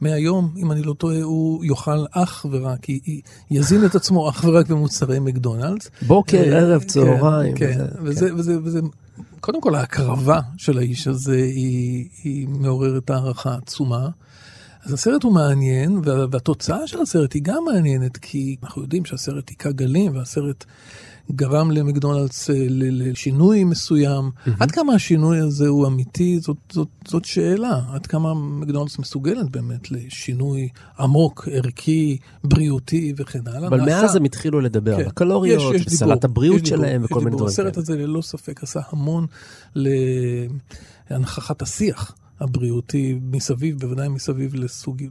מהיום, 0.00 0.54
אם 0.56 0.72
אני 0.72 0.82
לא 0.82 0.92
טועה, 0.92 1.22
הוא 1.22 1.64
יאכל 1.64 2.04
אך 2.10 2.46
ורק, 2.50 2.86
יזין 3.50 3.84
את 3.84 3.94
עצמו 3.94 4.30
אך 4.30 4.44
ורק 4.44 4.68
במוצרי 4.68 5.18
מקדונלדס. 5.18 5.90
בוקר, 6.06 6.38
אה, 6.38 6.58
ערב, 6.58 6.80
כן, 6.80 6.86
צהריים. 6.86 7.56
כן, 7.56 7.86
וזה, 8.02 8.28
כן. 8.28 8.34
וזה, 8.36 8.80
קודם 9.40 9.60
כל 9.60 9.74
ההקרבה 9.74 10.40
של 10.56 10.78
האיש 10.78 11.08
הזה 11.08 11.36
היא 12.24 12.48
מעוררת 12.48 13.10
הערכה 13.10 13.54
עצומה. 13.54 14.08
אז 14.84 14.92
הסרט 14.92 15.22
הוא 15.22 15.32
מעניין, 15.32 16.00
והתוצאה 16.04 16.86
של 16.86 17.00
הסרט 17.00 17.32
היא 17.32 17.42
גם 17.44 17.64
מעניינת, 17.64 18.16
כי 18.16 18.56
אנחנו 18.62 18.82
יודעים 18.82 19.04
שהסרט 19.04 19.48
היכה 19.48 19.70
גלים, 19.70 20.16
והסרט 20.16 20.64
גרם 21.32 21.70
למקדונלדס 21.70 22.50
אה, 22.50 22.54
לשינוי 22.68 23.64
מסוים. 23.64 24.30
Mm-hmm. 24.30 24.50
עד 24.60 24.70
כמה 24.70 24.94
השינוי 24.94 25.40
הזה 25.40 25.68
הוא 25.68 25.86
אמיתי, 25.86 26.38
זאת, 26.40 26.56
זאת, 26.72 26.88
זאת 27.08 27.24
שאלה. 27.24 27.80
עד 27.92 28.06
כמה 28.06 28.34
מקדונלדס 28.34 28.98
מסוגלת 28.98 29.50
באמת 29.50 29.90
לשינוי 29.90 30.68
עמוק, 30.98 31.48
ערכי, 31.52 32.16
בריאותי 32.44 33.12
וכן 33.16 33.40
הלאה. 33.46 33.68
אבל 33.68 33.80
נעשה... 33.80 34.02
מאז 34.02 34.16
הם 34.16 34.24
התחילו 34.24 34.60
לדבר 34.60 34.94
כן. 34.96 35.00
על 35.00 35.06
הקלוריות, 35.06 35.74
יש, 35.74 35.80
יש 35.80 35.86
וסלט 35.86 36.24
הבריאות 36.24 36.62
יש 36.62 36.68
שלהם 36.68 37.04
וכל 37.04 37.18
מיני 37.18 37.30
דברים. 37.30 37.48
הסרט 37.48 37.76
הזה 37.76 37.96
ללא 37.96 38.22
ספק 38.22 38.62
עשה 38.62 38.80
המון 38.90 39.26
להנכחת 41.10 41.62
השיח. 41.62 42.14
הבריאותי 42.40 43.18
מסביב, 43.22 43.78
בוודאי 43.78 44.08
מסביב 44.08 44.54
לסוג, 44.54 45.02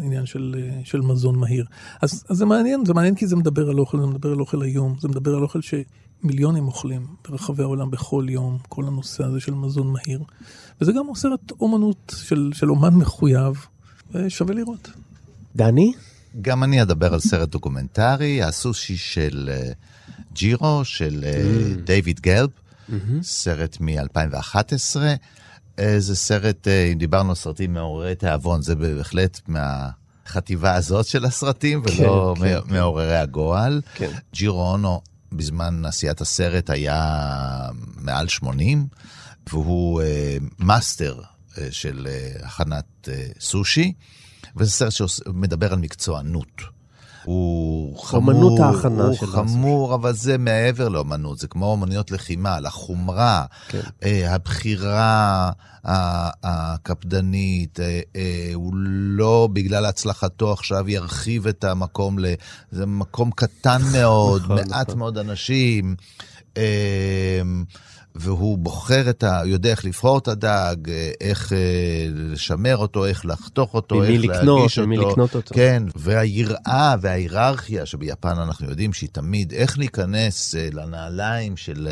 לעניין 0.00 0.26
של, 0.26 0.70
של 0.84 1.00
מזון 1.00 1.38
מהיר. 1.38 1.64
אז, 2.02 2.24
אז 2.28 2.36
זה 2.36 2.44
מעניין, 2.44 2.84
זה 2.84 2.94
מעניין 2.94 3.14
כי 3.14 3.26
זה 3.26 3.36
מדבר 3.36 3.70
על 3.70 3.78
אוכל, 3.78 4.00
זה 4.00 4.06
מדבר 4.06 4.32
על 4.32 4.40
אוכל 4.40 4.62
היום, 4.62 4.96
זה 5.00 5.08
מדבר 5.08 5.34
על 5.34 5.42
אוכל 5.42 5.60
שמיליונים 5.62 6.66
אוכלים 6.66 7.06
ברחבי 7.28 7.62
העולם 7.62 7.90
בכל 7.90 8.26
יום, 8.28 8.58
כל 8.68 8.84
הנושא 8.84 9.24
הזה 9.24 9.40
של 9.40 9.54
מזון 9.54 9.92
מהיר. 9.92 10.22
וזה 10.80 10.92
גם 10.92 11.04
סרט 11.14 11.50
אומנות 11.60 12.14
של, 12.16 12.50
של 12.54 12.70
אומן 12.70 12.94
מחויב, 12.94 13.66
ושווה 14.14 14.54
לראות. 14.54 14.90
דני? 15.56 15.92
גם 16.42 16.64
אני 16.64 16.82
אדבר 16.82 17.14
על 17.14 17.20
סרט 17.20 17.48
דוקומנטרי, 17.48 18.42
הסושי 18.42 18.96
של 18.96 19.50
אה, 19.52 19.74
ג'ירו, 20.34 20.84
של 20.84 21.24
אה, 21.24 21.80
דיוויד 21.80 22.20
גלב, 22.20 22.48
אהמ. 22.48 22.92
סרט 23.22 23.76
מ-2011. 23.80 24.96
זה 25.98 26.16
סרט, 26.16 26.68
אה, 26.68 26.84
אם 26.92 26.98
דיברנו 26.98 27.28
על 27.28 27.34
סרטים 27.34 27.72
מעוררי 27.72 28.14
תיאבון, 28.14 28.62
זה 28.62 28.74
בהחלט 28.74 29.40
מהחטיבה 29.48 30.74
הזאת 30.74 31.06
של 31.06 31.24
הסרטים, 31.24 31.82
ולא 31.84 32.34
כן, 32.38 32.42
כן, 32.44 32.74
מעוררי 32.74 33.08
כן. 33.08 33.22
הגועל. 33.22 33.80
כן. 33.94 34.10
ג'ירו 34.34 34.62
אונו, 34.62 35.00
בזמן 35.32 35.84
עשיית 35.84 36.20
הסרט, 36.20 36.70
היה 36.70 37.68
מעל 37.96 38.28
80, 38.28 38.86
והוא 39.50 40.02
אה, 40.02 40.04
מאסטר 40.58 41.20
אה, 41.20 41.58
של 41.70 42.06
אה, 42.06 42.46
הכנת 42.46 42.84
אה, 43.08 43.40
סושי, 43.40 43.92
וזה 44.56 44.70
סרט 44.70 44.92
שמדבר 44.92 45.72
על 45.72 45.78
מקצוענות. 45.78 46.62
הוא 47.24 47.98
חמור, 47.98 48.34
אומנות 48.34 48.60
ההכנה 48.60 49.04
הוא 49.04 49.16
חמור, 49.16 49.94
אבל 49.94 50.12
זה 50.12 50.38
מעבר 50.38 50.88
לאומנות, 50.88 51.38
זה 51.38 51.48
כמו 51.48 51.66
אומנויות 51.66 52.10
לחימה, 52.10 52.60
לחומרה, 52.60 53.44
כן. 53.68 53.80
אה, 54.02 54.34
הבחירה 54.34 55.50
הקפדנית, 56.44 57.80
אה, 57.80 58.00
אה, 58.16 58.50
הוא 58.54 58.72
לא 58.76 59.48
בגלל 59.52 59.86
הצלחתו 59.86 60.52
עכשיו 60.52 60.88
ירחיב 60.88 61.46
את 61.46 61.64
המקום, 61.64 62.18
ל... 62.18 62.26
זה 62.70 62.86
מקום 62.86 63.30
קטן 63.30 63.80
מאוד, 63.94 64.42
נכון, 64.42 64.56
מעט 64.56 64.88
נכון. 64.88 64.98
מאוד 64.98 65.18
אנשים. 65.18 65.96
אה, 66.56 67.42
והוא 68.20 68.58
בוחר 68.58 69.10
את 69.10 69.22
ה... 69.22 69.42
יודע 69.46 69.70
איך 69.70 69.84
לבחור 69.84 70.18
את 70.18 70.28
הדג, 70.28 70.76
איך 71.20 71.52
אה, 71.52 71.58
לשמר 72.14 72.76
אותו, 72.76 73.06
איך 73.06 73.26
לחתוך 73.26 73.74
אותו, 73.74 74.02
איך 74.02 74.24
לקנות, 74.24 74.58
להגיש 74.58 74.78
אותו. 74.78 74.86
ממי 74.86 74.96
לקנות 74.96 75.34
אותו. 75.34 75.54
כן, 75.54 75.82
והיראה 75.96 76.94
וההיררכיה 77.00 77.86
שביפן 77.86 78.38
אנחנו 78.38 78.70
יודעים 78.70 78.92
שהיא 78.92 79.08
תמיד, 79.12 79.52
איך 79.52 79.78
להיכנס 79.78 80.54
אה, 80.54 80.68
לנעליים 80.72 81.56
של... 81.56 81.88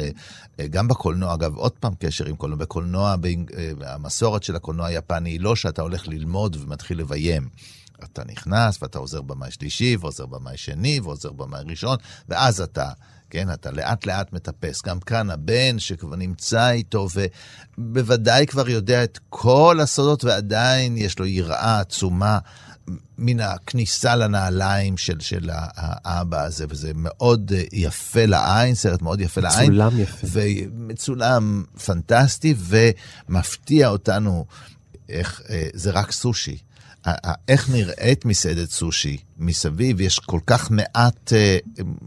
אה, 0.61 0.66
גם 0.66 0.89
בקולנוע, 0.89 1.35
אגב, 1.35 1.57
עוד 1.57 1.72
פעם 1.72 1.93
קשר 1.99 2.26
עם 2.26 2.37
קולנוע, 2.37 2.59
בקולנוע, 2.59 3.14
המסורת 3.81 4.43
של 4.43 4.57
הקולנוע 4.57 4.87
היפני 4.87 5.31
היא 5.31 5.41
לא 5.41 5.57
שאתה 5.57 5.83
הולך 5.83 6.09
ללמוד 6.09 6.57
ומתחיל 6.61 6.99
לביים. 6.99 7.49
אתה 8.05 8.22
נכנס 8.24 8.83
ואתה 8.83 8.99
עוזר 8.99 9.22
במאי 9.22 9.51
שלישי, 9.51 9.97
ועוזר 10.01 10.26
במאי 10.26 10.57
שני, 10.57 11.01
ועוזר 11.01 11.33
במאי 11.33 11.61
ראשון, 11.66 11.97
ואז 12.29 12.61
אתה 12.61 12.91
כן, 13.31 13.53
אתה 13.53 13.70
לאט 13.70 14.07
לאט 14.07 14.33
מטפס. 14.33 14.83
גם 14.83 15.01
כאן 15.01 15.31
הבן 15.31 15.79
שכבר 15.79 16.16
נמצא 16.16 16.70
איתו, 16.70 17.09
ובוודאי 17.79 18.47
כבר 18.47 18.68
יודע 18.68 19.05
את 19.05 19.18
כל 19.29 19.79
הסודות, 19.83 20.24
ועדיין 20.24 20.97
יש 20.97 21.18
לו 21.18 21.26
יראה 21.26 21.81
עצומה 21.81 22.39
מן 23.18 23.41
הכניסה 23.41 24.16
לנעליים 24.16 24.97
של, 24.97 25.20
של 25.20 25.51
האבא 25.53 26.45
הזה, 26.45 26.64
וזה 26.68 26.93
מאוד 26.95 27.53
יפה 27.72 28.24
לעין, 28.24 28.74
סרט 28.74 29.03
מאוד 29.03 29.20
יפה 29.20 29.41
לעין. 29.41 29.70
מצולם 29.70 30.01
יפה. 30.01 30.26
ומצולם 30.33 31.64
פנטסטי, 31.85 32.55
ומפתיע 32.59 33.89
אותנו 33.89 34.47
איך 35.09 35.43
אה, 35.51 35.68
זה 35.74 35.91
רק 35.91 36.12
סושי. 36.12 36.59
איך 37.49 37.70
נראית 37.70 38.24
מסעדת 38.24 38.70
סושי 38.70 39.16
מסביב, 39.38 40.01
יש 40.01 40.18
כל 40.18 40.40
כך 40.46 40.70
מעט, 40.70 41.32
אה, 41.32 41.59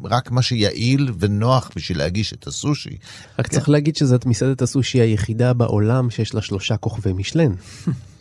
רק 0.03 0.31
מה 0.31 0.41
שיעיל 0.41 1.11
ונוח 1.19 1.71
בשביל 1.75 1.97
להגיש 1.97 2.33
את 2.33 2.47
הסושי. 2.47 2.97
רק 3.39 3.47
צריך 3.47 3.69
להגיד 3.69 3.95
שזאת 3.95 4.25
מסעדת 4.25 4.61
הסושי 4.61 5.01
היחידה 5.01 5.53
בעולם 5.53 6.09
שיש 6.09 6.33
לה 6.33 6.41
שלושה 6.41 6.77
כוכבי 6.77 7.13
משלן. 7.13 7.51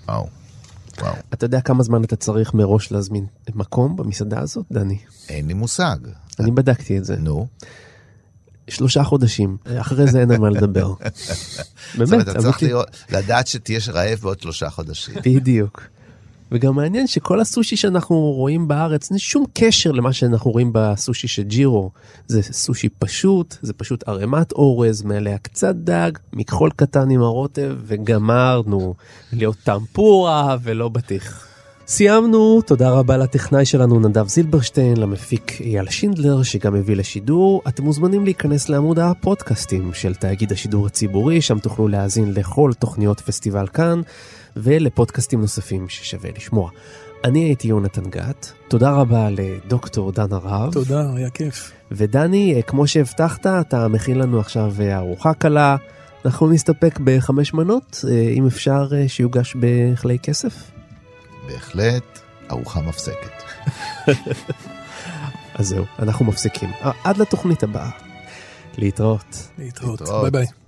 וואו. 0.08 0.28
וואו. 1.00 1.14
אתה 1.34 1.44
יודע 1.44 1.60
כמה 1.60 1.82
זמן 1.82 2.04
אתה 2.04 2.16
צריך 2.16 2.54
מראש 2.54 2.92
להזמין 2.92 3.26
מקום 3.54 3.96
במסעדה 3.96 4.40
הזאת, 4.40 4.66
דני? 4.72 4.98
אין 5.28 5.46
לי 5.46 5.54
מושג. 5.54 5.96
אני 6.40 6.50
בדקתי 6.50 6.98
את 6.98 7.04
זה. 7.04 7.16
נו. 7.16 7.46
שלושה 8.68 9.04
חודשים, 9.04 9.56
אחרי 9.80 10.06
זה 10.10 10.20
אין 10.20 10.30
על 10.30 10.38
מה 10.38 10.50
לדבר. 10.50 10.94
באמת, 11.98 12.28
אתה 12.28 12.42
צריך 12.42 12.58
לדעת 13.10 13.46
שתהיה 13.46 13.80
רעב 13.88 14.18
בעוד 14.18 14.40
שלושה 14.40 14.70
חודשים. 14.70 15.14
בדיוק. 15.24 15.82
וגם 16.52 16.74
מעניין 16.74 17.06
שכל 17.06 17.40
הסושי 17.40 17.76
שאנחנו 17.76 18.16
רואים 18.16 18.68
בארץ, 18.68 19.10
אין 19.10 19.18
שום 19.18 19.44
קשר 19.54 19.92
למה 19.92 20.12
שאנחנו 20.12 20.50
רואים 20.50 20.70
בסושי 20.74 21.28
של 21.28 21.42
ג'ירו. 21.42 21.90
זה 22.26 22.42
סושי 22.42 22.88
פשוט, 22.88 23.56
זה 23.62 23.72
פשוט 23.72 24.08
ערימת 24.08 24.52
אורז, 24.52 25.02
מעליה 25.02 25.38
קצת 25.38 25.74
דג, 25.74 26.12
מכחול 26.32 26.70
קטן 26.76 27.10
עם 27.10 27.22
הרוטב, 27.22 27.76
וגמרנו. 27.86 28.94
להיות 29.32 29.56
טמפורה 29.64 30.56
ולא 30.62 30.88
בטיח. 30.88 31.46
סיימנו, 31.90 32.62
תודה 32.62 32.90
רבה 32.90 33.16
לטכנאי 33.16 33.64
שלנו 33.64 34.00
נדב 34.00 34.28
זילברשטיין, 34.28 34.96
למפיק 34.96 35.60
אייל 35.60 35.90
שינדלר 35.90 36.42
שגם 36.42 36.74
הביא 36.74 36.96
לשידור. 36.96 37.62
אתם 37.68 37.84
מוזמנים 37.84 38.24
להיכנס 38.24 38.68
לעמוד 38.68 38.98
הפודקאסטים 38.98 39.94
של 39.94 40.14
תאגיד 40.14 40.52
השידור 40.52 40.86
הציבורי, 40.86 41.40
שם 41.40 41.58
תוכלו 41.58 41.88
להאזין 41.88 42.34
לכל 42.34 42.72
תוכניות 42.78 43.20
פסטיבל 43.20 43.66
כאן. 43.66 44.00
ולפודקאסטים 44.56 45.40
נוספים 45.40 45.88
ששווה 45.88 46.30
לשמוע. 46.36 46.70
אני 47.24 47.40
הייתי 47.40 47.68
יונתן 47.68 48.10
גת, 48.10 48.52
תודה 48.68 48.90
רבה 48.90 49.28
לדוקטור 49.30 50.12
דן 50.12 50.32
הרב. 50.32 50.72
תודה, 50.72 51.14
היה 51.16 51.30
כיף. 51.30 51.72
ודני, 51.90 52.54
אה, 52.56 52.62
כמו 52.62 52.86
שהבטחת, 52.86 53.46
אתה 53.46 53.88
מכין 53.88 54.18
לנו 54.18 54.40
עכשיו 54.40 54.74
אה, 54.80 54.96
ארוחה 54.96 55.34
קלה. 55.34 55.76
אנחנו 56.24 56.50
נסתפק 56.50 56.98
בחמש 57.04 57.54
מנות, 57.54 58.04
אה, 58.08 58.30
אם 58.30 58.46
אפשר 58.46 58.88
שיוגש 59.06 59.56
בכלי 59.60 60.18
כסף. 60.18 60.70
בהחלט, 61.46 62.18
ארוחה 62.50 62.80
מפסקת. 62.80 63.42
אז 65.58 65.68
זהו, 65.68 65.84
אנחנו 65.98 66.24
מפסיקים. 66.24 66.70
עד 67.04 67.16
לתוכנית 67.16 67.62
הבאה. 67.62 67.90
להתראות. 68.78 69.48
להתראות. 69.58 70.02
ביי 70.02 70.30
ביי. 70.30 70.59